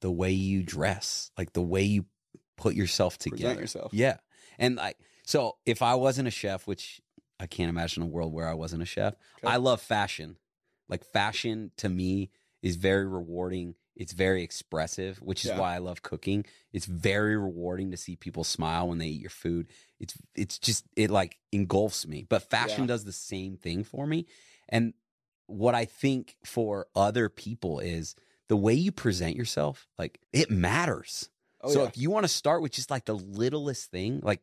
the 0.00 0.10
way 0.10 0.32
you 0.32 0.62
dress, 0.62 1.30
like 1.36 1.52
the 1.52 1.62
way 1.62 1.82
you 1.82 2.06
put 2.56 2.74
yourself 2.74 3.18
Present 3.18 3.36
together. 3.36 3.60
yourself. 3.60 3.92
Yeah. 3.94 4.16
And 4.58 4.76
like 4.76 4.96
so 5.24 5.56
if 5.66 5.82
I 5.82 5.94
wasn't 5.94 6.28
a 6.28 6.32
chef, 6.32 6.66
which 6.66 7.00
I 7.38 7.46
can't 7.46 7.68
imagine 7.70 8.02
a 8.02 8.06
world 8.06 8.32
where 8.32 8.48
I 8.48 8.54
wasn't 8.54 8.82
a 8.82 8.86
chef, 8.86 9.14
Okay. 9.38 9.52
I 9.52 9.56
love 9.56 9.80
fashion. 9.80 10.36
Like 10.88 11.04
fashion 11.04 11.70
to 11.78 11.88
me 11.88 12.30
is 12.62 12.76
very 12.76 13.06
rewarding. 13.06 13.74
It's 14.00 14.14
very 14.14 14.42
expressive, 14.42 15.18
which 15.20 15.44
is 15.44 15.50
Yeah. 15.50 15.58
why 15.58 15.74
I 15.74 15.78
love 15.78 16.00
cooking. 16.00 16.46
It's 16.72 16.86
very 16.86 17.36
rewarding 17.36 17.90
to 17.90 17.98
see 17.98 18.16
people 18.16 18.44
smile 18.44 18.88
when 18.88 18.96
they 18.96 19.08
eat 19.08 19.20
your 19.20 19.28
food. 19.28 19.66
It's 19.98 20.14
it's 20.34 20.58
just 20.58 20.86
it 20.96 21.10
like 21.10 21.38
engulfs 21.52 22.06
me. 22.06 22.24
But 22.26 22.48
fashion 22.48 22.84
Yeah. 22.84 22.86
does 22.86 23.04
the 23.04 23.12
same 23.12 23.58
thing 23.58 23.84
for 23.84 24.06
me. 24.06 24.24
And 24.70 24.94
what 25.46 25.74
I 25.74 25.84
think 25.84 26.36
for 26.46 26.86
other 26.96 27.28
people 27.28 27.78
is 27.78 28.14
the 28.48 28.56
way 28.56 28.72
you 28.72 28.90
present 28.90 29.36
yourself, 29.36 29.86
like 29.98 30.18
it 30.32 30.50
matters. 30.50 31.28
Oh, 31.60 31.70
so 31.70 31.82
yeah. 31.82 31.88
if 31.88 31.98
you 31.98 32.08
want 32.10 32.24
to 32.24 32.28
start 32.28 32.62
with 32.62 32.72
just 32.72 32.90
like 32.90 33.04
the 33.04 33.16
littlest 33.16 33.90
thing, 33.90 34.20
like 34.22 34.40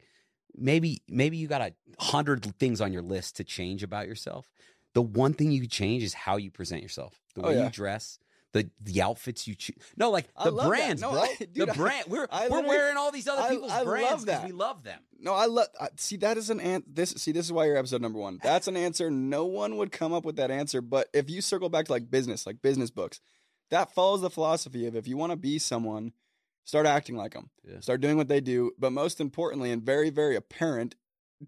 maybe 0.55 1.01
maybe 1.08 1.36
you 1.38 1.47
got 1.47 1.62
a 1.62 1.74
hundred 1.97 2.45
things 2.60 2.80
on 2.80 2.93
your 2.93 3.01
list 3.01 3.38
to 3.38 3.43
change 3.43 3.82
about 3.82 4.08
yourself. 4.08 4.51
The 4.93 5.01
one 5.01 5.34
thing 5.34 5.51
you 5.51 5.62
could 5.62 5.72
change 5.72 6.03
is 6.03 6.14
how 6.14 6.38
you 6.38 6.51
present 6.51 6.84
yourself, 6.84 7.20
the 7.34 7.41
Oh, 7.41 7.47
way 7.47 7.55
yeah. 7.55 7.64
you 7.66 7.72
dress, 7.72 8.20
the 8.58 8.70
the 8.82 9.01
outfits 9.01 9.47
you 9.47 9.55
choose. 9.55 9.76
No, 9.95 10.12
like 10.12 10.28
the 10.43 10.51
brands, 10.51 11.01
No, 11.01 11.12
bro. 11.12 11.22
I- 11.22 11.36
dude, 11.39 11.55
the 11.70 11.74
brand. 11.74 12.05
We're 12.08 12.28
I 12.32 12.49
we're 12.49 12.66
wearing 12.68 12.97
all 12.97 13.12
these 13.12 13.28
other 13.28 13.49
people's 13.49 13.84
brands 13.84 14.26
because 14.26 14.45
we 14.45 14.51
love 14.51 14.84
them. 14.84 14.99
No, 15.20 15.34
I 15.34 15.45
love. 15.45 15.68
See, 15.97 16.18
that 16.18 16.38
is 16.38 16.49
an 16.49 16.60
an- 16.60 16.84
this. 16.88 17.12
See, 17.12 17.32
this 17.32 17.45
is 17.45 17.51
why 17.51 17.66
you're 17.66 17.78
episode 17.78 18.01
number 18.01 18.20
one. 18.20 18.39
That's 18.43 18.68
an 18.68 18.78
answer. 18.78 19.10
No 19.10 19.45
one 19.45 19.78
would 19.78 19.91
come 19.91 20.14
up 20.14 20.26
with 20.26 20.36
that 20.38 20.51
answer. 20.51 20.82
But 20.82 21.08
if 21.14 21.30
you 21.30 21.41
circle 21.41 21.70
back 21.70 21.86
to 21.86 21.91
like 21.91 22.10
business, 22.12 22.45
like 22.45 22.62
business 22.62 22.91
books, 22.91 23.20
that 23.72 23.93
follows 23.93 24.22
the 24.22 24.30
philosophy 24.30 24.86
of 24.88 24.95
if 24.95 25.08
you 25.08 25.18
want 25.18 25.32
to 25.32 25.38
be 25.38 25.58
someone, 25.60 26.14
start 26.66 26.86
acting 26.86 27.16
like 27.16 27.34
them. 27.34 27.49
Yeah. 27.68 27.80
Start 27.80 28.01
doing 28.01 28.18
what 28.18 28.28
they 28.28 28.41
do. 28.41 28.72
But 28.78 28.91
most 28.91 29.20
importantly, 29.20 29.72
and 29.72 29.82
very 29.84 30.10
very 30.10 30.36
apparent, 30.36 30.95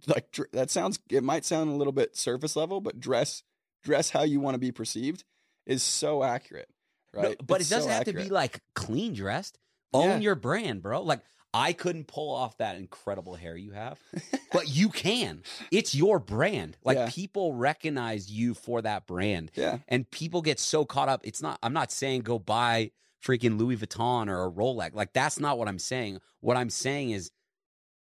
like 0.07 0.31
dr- 0.31 0.51
that 0.53 0.69
sounds. 0.71 0.99
It 1.09 1.23
might 1.23 1.45
sound 1.45 1.69
a 1.69 1.75
little 1.75 1.93
bit 1.93 2.15
surface 2.17 2.55
level, 2.55 2.81
but 2.81 2.99
dress 2.99 3.43
dress 3.83 4.09
how 4.09 4.23
you 4.23 4.39
want 4.39 4.55
to 4.55 4.59
be 4.59 4.71
perceived 4.71 5.23
is 5.65 5.83
so 5.83 6.23
accurate. 6.23 6.69
No, 7.13 7.35
but 7.45 7.61
It's 7.61 7.69
it 7.71 7.75
doesn't 7.75 7.89
so 7.89 7.95
have 7.95 8.05
to 8.05 8.13
be 8.13 8.29
like 8.29 8.59
clean 8.75 9.13
dressed. 9.13 9.57
Own 9.93 10.03
Yeah. 10.03 10.17
your 10.19 10.35
brand, 10.35 10.81
bro. 10.81 11.01
Like 11.01 11.21
I 11.53 11.73
couldn't 11.73 12.05
pull 12.07 12.33
off 12.33 12.57
that 12.57 12.75
incredible 12.75 13.33
hair 13.33 13.57
you 13.57 13.71
have, 13.71 13.99
but 14.51 14.67
you 14.67 14.89
can. 14.89 15.41
It's 15.71 15.95
your 15.95 16.19
brand. 16.19 16.77
Like 16.83 16.97
Yeah. 16.97 17.09
people 17.09 17.53
recognize 17.53 18.29
you 18.31 18.53
for 18.53 18.81
that 18.83 19.07
brand. 19.07 19.51
Yeah. 19.55 19.79
And 19.87 20.09
people 20.11 20.41
get 20.43 20.59
so 20.59 20.85
caught 20.85 21.09
up. 21.09 21.21
It's 21.25 21.41
not 21.41 21.57
I'm 21.63 21.73
not 21.73 21.91
saying 21.91 22.21
go 22.21 22.37
buy 22.37 22.91
freaking 23.25 23.57
Louis 23.57 23.77
Vuitton 23.77 24.27
or 24.29 24.45
a 24.45 24.51
Rolex. 24.51 24.93
Like 24.93 25.13
that's 25.13 25.39
not 25.39 25.57
what 25.57 25.67
I'm 25.67 25.79
saying. 25.79 26.19
What 26.41 26.55
I'm 26.57 26.69
saying 26.69 27.09
is 27.11 27.31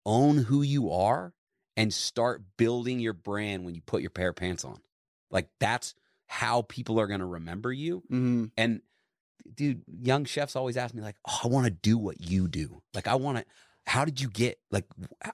own 0.06 0.38
who 0.38 0.62
you 0.62 0.92
are 0.92 1.34
and 1.78 1.94
start 1.94 2.42
building 2.58 3.00
your 3.00 3.14
brand 3.14 3.66
when 3.66 3.76
you 3.76 3.82
put 3.82 4.02
your 4.02 4.10
pair 4.10 4.30
of 4.30 4.36
pants 4.36 4.64
on. 4.66 4.80
Like 5.32 5.50
that's 5.60 5.94
how 6.28 6.64
people 6.64 7.00
are 7.00 7.08
going 7.08 7.20
to 7.20 7.26
remember 7.26 7.72
you. 7.72 8.04
hmm 8.10 8.46
And 8.58 8.82
dude, 9.54 9.82
young 10.02 10.26
chefs 10.26 10.56
always 10.56 10.78
ask 10.78 10.94
me 10.96 11.02
like, 11.02 11.16
"Oh, 11.28 11.40
I 11.44 11.48
want 11.48 11.66
to 11.66 11.72
do 11.72 11.98
what 11.98 12.22
you 12.22 12.48
do. 12.48 12.82
Like, 12.94 13.08
I 13.08 13.16
want 13.16 13.38
to. 13.40 13.46
How 13.86 14.04
did 14.06 14.20
you 14.20 14.30
get? 14.30 14.60
Like, 14.72 14.86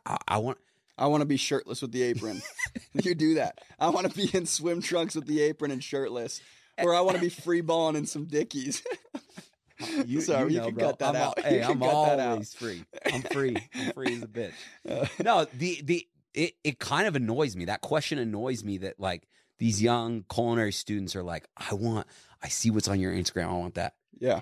I, 0.05 0.17
I 0.27 0.37
want. 0.39 0.57
I 0.97 1.07
want 1.07 1.21
to 1.21 1.25
be 1.25 1.37
shirtless 1.37 1.81
with 1.81 1.91
the 1.91 2.03
apron. 2.03 2.41
you 2.93 3.15
do 3.15 3.35
that. 3.35 3.59
I 3.79 3.89
want 3.89 4.11
to 4.11 4.15
be 4.15 4.29
in 4.37 4.45
swim 4.45 4.81
trunks 4.81 5.15
with 5.15 5.25
the 5.25 5.41
apron 5.41 5.71
and 5.71 5.83
shirtless, 5.83 6.41
or 6.77 6.93
I 6.93 7.01
want 7.01 7.15
to 7.15 7.21
be 7.21 7.29
free 7.29 7.61
balling 7.61 7.95
in 7.95 8.05
some 8.05 8.25
dickies. 8.25 8.83
You, 10.05 10.21
Sorry, 10.21 10.53
you, 10.53 10.59
know, 10.59 10.65
can 10.67 10.75
bro. 10.75 10.87
cut 10.89 10.99
that 10.99 11.09
I'm 11.09 11.15
out. 11.15 11.39
hey, 11.39 11.63
I'm 11.63 11.79
cut 11.79 12.05
that 12.05 12.19
out. 12.19 12.31
always 12.33 12.53
free. 12.53 12.83
I'm 13.11 13.23
free. 13.23 13.57
I'm 13.73 13.91
free 13.93 14.15
as 14.15 14.21
a 14.21 14.27
bitch. 14.27 14.53
Uh, 14.87 15.07
No, 15.23 15.45
the 15.57 15.81
the 15.83 16.07
it 16.35 16.53
it 16.63 16.77
kind 16.79 17.07
of 17.07 17.15
annoys 17.15 17.55
me. 17.55 17.65
That 17.65 17.81
question 17.81 18.19
annoys 18.19 18.63
me. 18.63 18.77
That 18.77 18.99
like 18.99 19.27
these 19.57 19.81
young 19.81 20.23
culinary 20.31 20.71
students 20.71 21.15
are 21.15 21.23
like, 21.23 21.47
I 21.57 21.73
want. 21.73 22.05
I 22.43 22.49
see 22.49 22.69
what's 22.69 22.87
on 22.87 22.99
your 22.99 23.11
Instagram. 23.11 23.47
I 23.49 23.53
want 23.53 23.73
that. 23.75 23.93
Yeah, 24.19 24.41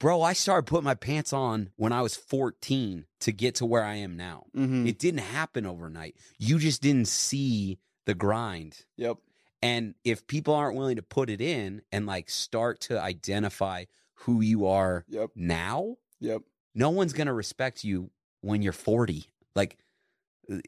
Bro, 0.00 0.22
I 0.22 0.32
started 0.32 0.66
putting 0.66 0.84
my 0.84 0.94
pants 0.94 1.32
on 1.32 1.70
when 1.76 1.92
I 1.92 2.02
was 2.02 2.16
14 2.16 3.06
to 3.20 3.32
get 3.32 3.54
to 3.56 3.64
where 3.66 3.84
I 3.84 3.94
am 3.94 4.16
now. 4.16 4.44
hmm 4.54 4.86
It 4.86 4.98
didn't 4.98 5.20
happen 5.20 5.64
overnight. 5.66 6.16
You 6.38 6.58
just 6.58 6.82
didn't 6.82 7.08
see 7.08 7.78
the 8.06 8.14
grind. 8.14 8.84
yep, 8.96 9.16
And 9.62 9.94
if 10.04 10.26
people 10.26 10.52
aren't 10.52 10.76
willing 10.76 10.96
to 10.96 11.02
put 11.02 11.30
it 11.30 11.40
in 11.40 11.82
and 11.90 12.04
like 12.06 12.28
start 12.28 12.80
to 12.82 13.00
identify 13.00 13.84
who 14.14 14.40
you 14.42 14.66
are 14.66 15.04
yep, 15.08 15.30
now, 15.34 15.96
yep. 16.20 16.42
no 16.74 16.90
one's 16.90 17.12
going 17.14 17.28
to 17.28 17.32
respect 17.32 17.82
you 17.84 18.10
when 18.42 18.60
you're 18.62 18.72
40. 18.74 19.24
Like, 19.54 19.78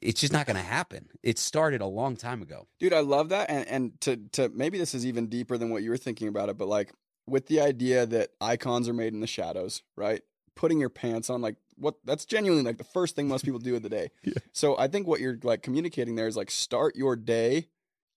it's 0.01 0.21
just 0.21 0.33
not 0.33 0.47
going 0.47 0.57
to 0.57 0.63
happen. 0.63 1.09
It 1.23 1.39
started 1.39 1.83
a 1.83 1.87
long 1.87 2.17
time 2.17 2.41
ago. 2.41 2.69
Dude, 2.81 2.95
I 2.95 3.01
love 3.01 3.29
that. 3.31 3.51
And 3.51 3.69
and 3.69 4.01
to 4.03 4.17
to 4.33 4.49
maybe 4.49 4.79
this 4.79 4.95
is 4.95 5.05
even 5.05 5.27
deeper 5.27 5.59
than 5.59 5.69
what 5.69 5.83
you 5.83 5.91
were 5.91 5.99
thinking 5.99 6.29
about 6.29 6.49
it, 6.49 6.57
but 6.57 6.69
like 6.69 6.93
with 7.27 7.47
the 7.47 7.61
idea 7.61 8.07
that 8.07 8.31
icons 8.41 8.89
are 8.89 8.93
made 8.93 9.13
in 9.13 9.21
the 9.21 9.27
shadows, 9.27 9.83
right? 9.97 10.23
Putting 10.55 10.79
your 10.81 10.89
pants 10.91 11.29
on, 11.31 11.41
like 11.43 11.57
what 11.77 11.97
that's 12.05 12.25
genuinely 12.25 12.65
like 12.65 12.79
the 12.79 12.85
first 12.85 13.15
thing 13.17 13.29
most 13.29 13.45
people 13.45 13.61
do 13.61 13.75
in 13.75 13.83
the 13.83 13.89
day. 13.91 14.11
Yeah. 14.25 14.33
So 14.53 14.79
I 14.79 14.89
think 14.89 15.07
what 15.07 15.21
you're 15.21 15.39
like 15.43 15.63
communicating 15.63 16.15
there 16.17 16.27
is 16.29 16.37
like 16.37 16.51
start 16.51 16.97
your 16.97 17.17
day 17.17 17.69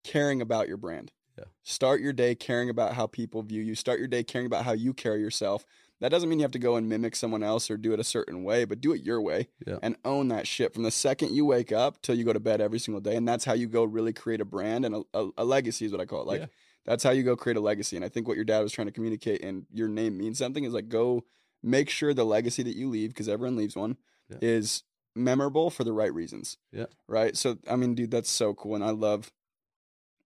caring 0.04 0.42
about 0.42 0.68
your 0.68 0.78
brand. 0.78 1.12
Yeah. 1.38 1.46
Start 1.64 2.02
your 2.02 2.14
day 2.14 2.36
caring 2.36 2.70
about 2.70 2.94
how 2.94 3.08
people 3.08 3.42
view 3.44 3.62
you. 3.62 3.76
Start 3.76 4.00
your 4.00 4.08
day 4.08 4.24
caring 4.24 4.46
about 4.48 4.64
how 4.66 4.72
you 4.74 4.94
carry 4.94 5.20
yourself. 5.22 5.66
That 6.02 6.10
doesn't 6.10 6.30
mean 6.30 6.40
you 6.40 6.44
have 6.44 6.52
to 6.54 6.60
go 6.60 6.78
and 6.78 6.88
mimic 6.88 7.14
someone 7.14 7.44
else 7.44 7.70
or 7.70 7.76
do 7.76 7.92
it 7.92 8.00
a 8.00 8.06
certain 8.06 8.44
way, 8.46 8.64
but 8.64 8.80
do 8.80 8.94
it 8.94 9.02
your 9.04 9.22
way 9.22 9.50
Yeah. 9.68 9.80
and 9.84 9.98
own 10.06 10.30
that 10.30 10.48
shit 10.48 10.74
from 10.74 10.84
the 10.84 10.92
second 10.92 11.34
you 11.34 11.44
wake 11.46 11.74
up 11.74 12.02
till 12.02 12.16
you 12.16 12.24
go 12.24 12.32
to 12.32 12.40
bed 12.40 12.62
every 12.62 12.80
single 12.80 13.02
day. 13.02 13.18
And 13.18 13.28
that's 13.28 13.44
how 13.44 13.52
you 13.54 13.68
go 13.68 13.84
really 13.84 14.14
create 14.14 14.40
a 14.40 14.46
brand 14.46 14.86
and 14.86 14.96
a, 14.96 15.02
a, 15.14 15.30
a 15.40 15.44
legacy 15.46 15.86
is 15.86 15.92
what 15.92 16.00
I 16.00 16.06
call 16.06 16.22
it. 16.22 16.28
Like 16.28 16.40
Yeah. 16.42 16.48
That's 16.90 17.04
how 17.04 17.12
you 17.12 17.22
go 17.22 17.36
create 17.36 17.56
a 17.56 17.62
legacy. 17.62 17.96
And 17.96 18.04
I 18.04 18.10
think 18.10 18.28
what 18.28 18.36
your 18.36 18.46
dad 18.46 18.62
was 18.62 18.72
trying 18.72 18.88
to 18.88 18.92
communicate 18.92 19.44
and 19.44 19.68
your 19.72 19.88
name 19.88 20.18
means 20.18 20.40
something 20.40 20.64
is 20.64 20.74
like 20.74 20.90
go 20.90 21.24
make 21.62 21.88
sure 21.88 22.16
the 22.16 22.26
legacy 22.26 22.64
that 22.64 22.76
you 22.76 22.90
leave, 22.90 23.10
because 23.10 23.30
everyone 23.30 23.56
leaves 23.56 23.76
one, 23.76 23.96
Yeah. 24.28 24.38
is 24.42 24.82
memorable 25.16 25.70
for 25.70 25.84
the 25.84 25.94
right 25.94 26.12
reasons. 26.12 26.58
Yeah. 26.72 26.88
Right. 27.08 27.38
So 27.38 27.58
I 27.70 27.76
mean, 27.76 27.94
dude, 27.94 28.10
that's 28.10 28.32
so 28.32 28.56
cool. 28.56 28.74
And 28.74 28.84
I 28.84 28.90
love 28.90 29.32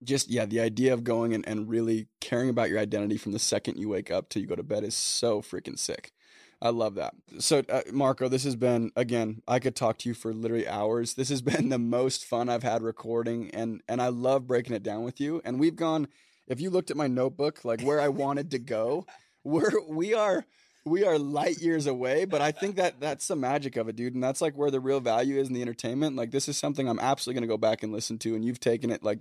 just 0.04 0.30
yeah, 0.30 0.46
the 0.46 0.62
idea 0.62 0.94
of 0.94 1.04
going 1.04 1.34
and, 1.34 1.46
and 1.48 1.68
really 1.70 2.08
caring 2.22 2.50
about 2.50 2.70
your 2.70 2.80
identity 2.80 3.18
from 3.18 3.34
the 3.34 3.40
second 3.40 3.78
you 3.78 3.90
wake 3.90 4.10
up 4.10 4.30
till 4.30 4.42
you 4.42 4.48
go 4.48 4.56
to 4.56 4.64
bed 4.64 4.86
is 4.86 4.96
so 4.96 5.42
freaking 5.42 5.78
sick. 5.78 6.14
I 6.62 6.70
love 6.70 6.96
that. 6.96 7.14
So, 7.40 7.62
uh, 7.68 7.82
Marco, 7.92 8.30
this 8.30 8.46
has 8.46 8.56
been 8.56 8.92
again. 8.96 9.42
I 9.50 9.60
could 9.60 9.76
talk 9.76 9.98
to 10.00 10.10
you 10.10 10.16
for 10.16 10.32
literally 10.34 10.66
hours. 10.66 11.16
This 11.16 11.28
has 11.28 11.42
been 11.52 11.68
the 11.68 11.78
most 11.80 12.24
fun 12.24 12.48
I've 12.48 12.64
had 12.64 12.82
recording, 12.82 13.52
and 13.52 13.82
and 13.90 14.02
I 14.02 14.08
love 14.08 14.48
breaking 14.48 14.74
it 14.74 14.82
down 14.84 15.04
with 15.04 15.20
you. 15.20 15.42
And 15.44 15.60
we've 15.60 15.76
gone. 15.76 16.08
If 16.48 16.60
you 16.60 16.70
looked 16.70 16.92
at 16.92 16.98
my 16.98 17.08
notebook, 17.08 17.64
like 17.64 17.82
where 17.82 18.00
I 18.00 18.10
wanted 18.10 18.52
to 18.52 18.60
go, 18.60 19.06
we're 19.44 19.72
we 19.88 20.14
are 20.14 20.46
we 20.86 21.06
are 21.06 21.18
light 21.18 21.60
years 21.60 21.88
away. 21.88 22.26
But 22.26 22.42
I 22.42 22.52
think 22.52 22.76
that 22.76 23.00
that's 23.00 23.28
the 23.28 23.36
magic 23.36 23.78
of 23.78 23.88
it, 23.88 23.96
dude. 23.96 24.14
And 24.14 24.24
that's 24.24 24.42
like 24.42 24.56
where 24.56 24.72
the 24.72 24.80
real 24.80 25.00
value 25.00 25.40
is 25.40 25.48
in 25.48 25.54
the 25.54 25.62
entertainment. 25.62 26.16
Like 26.16 26.32
this 26.32 26.50
is 26.50 26.58
something 26.58 26.88
I'm 26.88 27.00
absolutely 27.00 27.40
going 27.40 27.50
to 27.50 27.54
go 27.54 27.58
back 27.58 27.84
and 27.84 27.92
listen 27.92 28.18
to. 28.20 28.36
And 28.36 28.44
you've 28.44 28.60
taken 28.60 28.90
it 28.90 29.04
like 29.04 29.20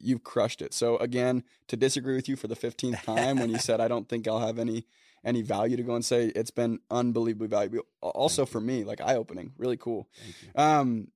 you've 0.00 0.24
crushed 0.24 0.62
it. 0.62 0.74
So 0.74 0.96
again, 0.98 1.44
to 1.68 1.76
disagree 1.76 2.16
with 2.16 2.28
you 2.28 2.36
for 2.36 2.48
the 2.48 2.56
15th 2.56 3.02
time 3.02 3.38
when 3.38 3.50
you 3.50 3.58
said 3.58 3.80
I 3.80 3.88
don't 3.88 4.08
think 4.08 4.26
I'll 4.26 4.46
have 4.46 4.58
any 4.58 4.86
any 5.24 5.42
value 5.42 5.76
to 5.76 5.82
go 5.82 5.94
and 5.94 6.04
say 6.04 6.32
it's 6.34 6.50
been 6.50 6.78
unbelievably 6.90 7.48
valuable. 7.48 7.86
Also 8.00 8.46
for 8.46 8.60
me, 8.60 8.84
like 8.84 9.00
eye 9.00 9.16
opening, 9.16 9.52
really 9.58 9.76
cool. 9.76 10.08
Um, 10.54 11.08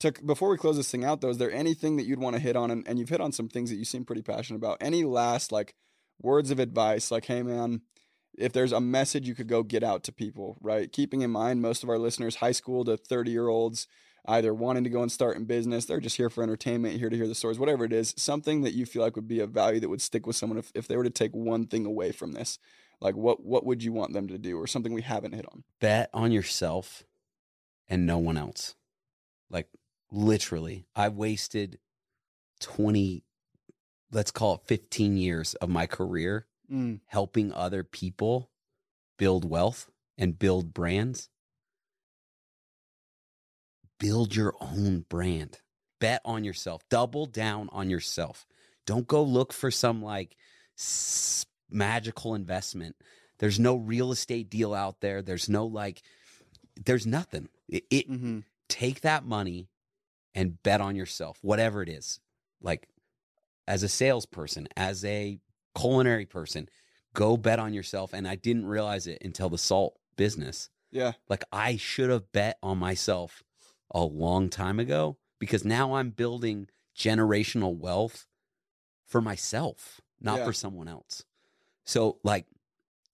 to, 0.00 0.12
before 0.24 0.48
we 0.48 0.56
close 0.56 0.76
this 0.76 0.90
thing 0.90 1.04
out, 1.04 1.20
though, 1.20 1.30
is 1.30 1.38
there 1.38 1.50
anything 1.50 1.96
that 1.96 2.06
you'd 2.06 2.20
want 2.20 2.36
to 2.36 2.42
hit 2.42 2.56
on? 2.56 2.70
And, 2.70 2.86
and 2.86 2.98
you've 2.98 3.08
hit 3.08 3.20
on 3.20 3.32
some 3.32 3.48
things 3.48 3.70
that 3.70 3.76
you 3.76 3.84
seem 3.84 4.04
pretty 4.04 4.22
passionate 4.22 4.58
about. 4.58 4.78
Any 4.80 5.04
last 5.04 5.50
like 5.52 5.74
words 6.20 6.50
of 6.50 6.58
advice? 6.58 7.10
Like, 7.10 7.24
hey, 7.24 7.42
man, 7.42 7.82
if 8.36 8.52
there's 8.52 8.72
a 8.72 8.80
message 8.80 9.26
you 9.26 9.34
could 9.34 9.48
go 9.48 9.62
get 9.62 9.82
out 9.82 10.04
to 10.04 10.12
people, 10.12 10.56
right? 10.60 10.92
Keeping 10.92 11.22
in 11.22 11.30
mind 11.30 11.62
most 11.62 11.82
of 11.82 11.88
our 11.88 11.98
listeners, 11.98 12.36
high 12.36 12.52
school 12.52 12.84
to 12.84 12.96
30 12.96 13.30
year 13.30 13.48
olds, 13.48 13.88
either 14.26 14.52
wanting 14.52 14.84
to 14.84 14.90
go 14.90 15.02
and 15.02 15.10
start 15.10 15.36
in 15.36 15.44
business, 15.44 15.86
they're 15.86 16.00
just 16.00 16.16
here 16.16 16.30
for 16.30 16.42
entertainment, 16.42 16.98
here 16.98 17.08
to 17.08 17.16
hear 17.16 17.26
the 17.26 17.34
stories, 17.34 17.58
whatever 17.58 17.84
it 17.84 17.92
is, 17.92 18.14
something 18.16 18.62
that 18.62 18.74
you 18.74 18.86
feel 18.86 19.02
like 19.02 19.16
would 19.16 19.28
be 19.28 19.40
of 19.40 19.50
value 19.50 19.80
that 19.80 19.88
would 19.88 20.02
stick 20.02 20.26
with 20.26 20.36
someone 20.36 20.58
if, 20.58 20.70
if 20.74 20.86
they 20.86 20.96
were 20.96 21.04
to 21.04 21.10
take 21.10 21.32
one 21.32 21.66
thing 21.66 21.86
away 21.86 22.12
from 22.12 22.32
this. 22.32 22.58
Like, 23.00 23.16
what 23.16 23.44
what 23.44 23.64
would 23.64 23.82
you 23.82 23.92
want 23.92 24.12
them 24.12 24.26
to 24.26 24.38
do, 24.38 24.58
or 24.58 24.66
something 24.66 24.92
we 24.92 25.02
haven't 25.02 25.32
hit 25.32 25.46
on? 25.52 25.62
bet 25.80 26.10
on 26.12 26.32
yourself 26.32 27.04
and 27.88 28.06
no 28.06 28.18
one 28.18 28.36
else. 28.36 28.74
Like 29.50 29.68
literally, 30.10 30.86
I 30.96 31.08
wasted 31.08 31.78
20, 32.60 33.24
let's 34.10 34.30
call 34.30 34.54
it 34.54 34.60
15 34.66 35.16
years 35.16 35.54
of 35.54 35.68
my 35.68 35.86
career 35.86 36.46
Mm, 36.70 37.00
helping 37.06 37.52
other 37.52 37.82
people 37.82 38.50
build 39.16 39.48
wealth 39.48 39.90
and 40.18 40.38
build 40.38 40.74
brands. 40.74 41.30
Build 43.98 44.36
your 44.36 44.54
own 44.60 45.06
brand. 45.08 45.60
Bet 45.98 46.20
on 46.24 46.44
yourself. 46.44 46.82
Double 46.88 47.26
down 47.26 47.68
on 47.72 47.90
yourself. 47.90 48.46
Don't 48.86 49.06
go 49.08 49.22
look 49.22 49.52
for 49.52 49.70
some 49.70 50.02
like 50.02 50.36
s- 50.78 51.46
magical 51.70 52.34
investment. 52.34 52.96
There's 53.38 53.58
no 53.58 53.76
real 53.76 54.12
estate 54.12 54.50
deal 54.50 54.74
out 54.74 55.00
there. 55.00 55.22
There's 55.22 55.48
no 55.48 55.66
like, 55.66 56.02
there's 56.84 57.06
nothing. 57.06 57.48
It, 57.68 57.84
it 57.90 58.10
mhm. 58.10 58.44
take 58.68 59.00
that 59.00 59.24
money 59.24 59.68
and 60.38 60.62
bet 60.62 60.80
on 60.80 60.94
yourself, 60.94 61.38
whatever 61.42 61.82
it 61.82 61.88
is. 61.88 62.20
Like 62.62 62.88
as 63.66 63.82
a 63.82 63.88
salesperson, 63.88 64.68
as 64.76 65.04
a 65.04 65.40
culinary 65.76 66.26
person, 66.26 66.68
go 67.12 67.36
bet 67.36 67.58
on 67.58 67.74
yourself. 67.74 68.12
And 68.12 68.26
I 68.28 68.36
didn't 68.36 68.66
realize 68.66 69.06
it 69.06 69.18
until 69.24 69.48
the 69.50 69.58
salt 69.58 69.98
business. 70.16 70.70
Yeah. 70.92 71.12
Like 71.28 71.44
I 71.52 71.76
should 71.76 72.10
have 72.10 72.30
bet 72.32 72.58
on 72.62 72.78
myself 72.78 73.42
a 73.90 74.04
long 74.04 74.48
time 74.48 74.78
ago 74.78 75.16
because 75.38 75.64
now 75.64 75.94
I'm 75.94 76.10
building 76.10 76.68
generational 76.96 77.76
wealth 77.76 78.26
for 79.04 79.20
myself, 79.20 80.00
not 80.20 80.38
Yeah. 80.38 80.44
for 80.44 80.52
someone 80.52 80.88
else. 80.88 81.24
So 81.84 82.18
like 82.22 82.46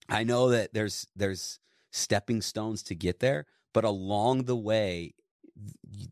I 0.09 0.25
know 0.25 0.51
that 0.51 0.75
there's 0.75 1.07
there's 1.16 1.59
stepping 1.91 2.43
stones 2.43 2.83
to 2.85 2.95
get 2.95 3.20
there, 3.20 3.47
but 3.72 3.85
along 3.85 4.45
the 4.45 4.57
way 4.57 5.14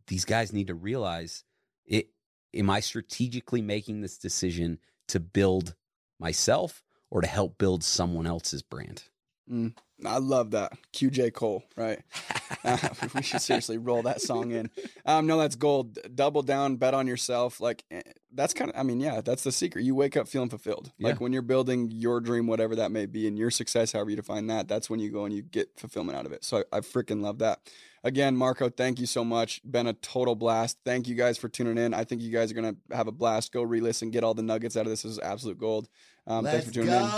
these 0.07 0.25
guys 0.25 0.53
need 0.53 0.69
to 0.69 0.75
realize 0.75 1.45
it 1.87 2.09
am 2.55 2.71
I 2.71 2.81
strategically 2.81 3.63
making 3.63 4.01
this 4.01 4.19
decision 4.19 4.79
to 5.09 5.21
build 5.21 5.75
myself 6.21 6.83
or 7.11 7.21
to 7.21 7.27
help 7.27 7.59
build 7.59 7.83
someone 7.83 8.27
else's 8.27 8.63
brand? 8.63 9.05
Mm, 9.51 9.75
I 10.05 10.19
love 10.19 10.53
that. 10.53 10.73
Cue 10.93 11.11
J. 11.11 11.31
Cole, 11.31 11.63
right? 11.77 12.01
Uh, 12.65 12.77
we 13.15 13.23
should 13.23 13.41
seriously 13.41 13.79
roll 13.79 14.03
that 14.03 14.21
song 14.21 14.53
in. 14.53 14.71
Um, 15.07 15.27
no, 15.27 15.39
that's 15.39 15.57
gold. 15.57 15.99
Double 16.15 16.43
down, 16.43 16.77
bet 16.77 16.95
on 16.95 17.09
yourself. 17.09 17.61
Like 17.61 17.83
eh, 17.91 18.03
that's 18.35 18.55
kind 18.55 18.71
of. 18.71 18.79
I 18.79 18.83
mean, 18.83 19.01
yeah, 19.01 19.21
that's 19.21 19.45
the 19.45 19.53
secret. 19.53 19.85
You 19.85 19.95
wake 19.95 20.17
up 20.17 20.29
feeling 20.29 20.49
fulfilled. 20.49 20.93
Like 20.99 21.21
when 21.21 21.33
you're 21.33 21.43
building 21.43 21.91
your 21.91 22.21
dream, 22.21 22.47
whatever 22.47 22.77
that 22.77 22.91
may 22.91 23.07
be, 23.07 23.27
and 23.27 23.39
your 23.39 23.51
success, 23.51 23.93
however 23.93 24.11
you 24.11 24.17
define 24.17 24.47
that, 24.49 24.69
that's 24.69 24.89
when 24.89 25.01
you 25.01 25.11
go 25.11 25.25
and 25.25 25.35
you 25.35 25.43
get 25.43 25.69
fulfillment 25.79 26.19
out 26.19 26.27
of 26.27 26.33
it. 26.33 26.45
So 26.45 26.65
I, 26.73 26.79
I 26.79 26.81
freaking 26.81 27.23
love 27.23 27.39
that. 27.39 27.61
Again, 28.05 28.37
Marco, 28.37 28.69
thank 28.69 28.99
you 28.99 29.07
so 29.07 29.25
much. 29.25 29.61
Been 29.71 29.87
a 29.87 29.93
total 29.93 30.35
blast. 30.35 30.79
Thank 30.85 31.07
you 31.07 31.15
guys 31.15 31.39
for 31.39 31.49
tuning 31.49 31.79
in. 31.79 31.95
I 31.95 32.05
think 32.05 32.21
you 32.21 32.33
guys 32.33 32.51
are 32.51 32.55
gonna 32.55 32.77
have 32.91 33.07
a 33.07 33.13
blast. 33.13 33.53
Go 33.53 33.63
re-listen, 33.63 34.11
get 34.11 34.25
all 34.25 34.35
the 34.35 34.43
nuggets 34.43 34.77
out 34.77 34.87
of 34.87 34.91
this. 34.91 35.03
This 35.03 35.13
is 35.13 35.19
absolute 35.21 35.59
gold. 35.59 35.89
Um, 36.27 36.45
thanks 36.45 36.67
for 36.67 36.73
tuning 36.73 36.91
in. 36.91 37.11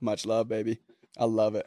Much 0.00 0.24
love, 0.24 0.48
baby. 0.48 0.80
I 1.18 1.24
love 1.24 1.54
it. 1.54 1.66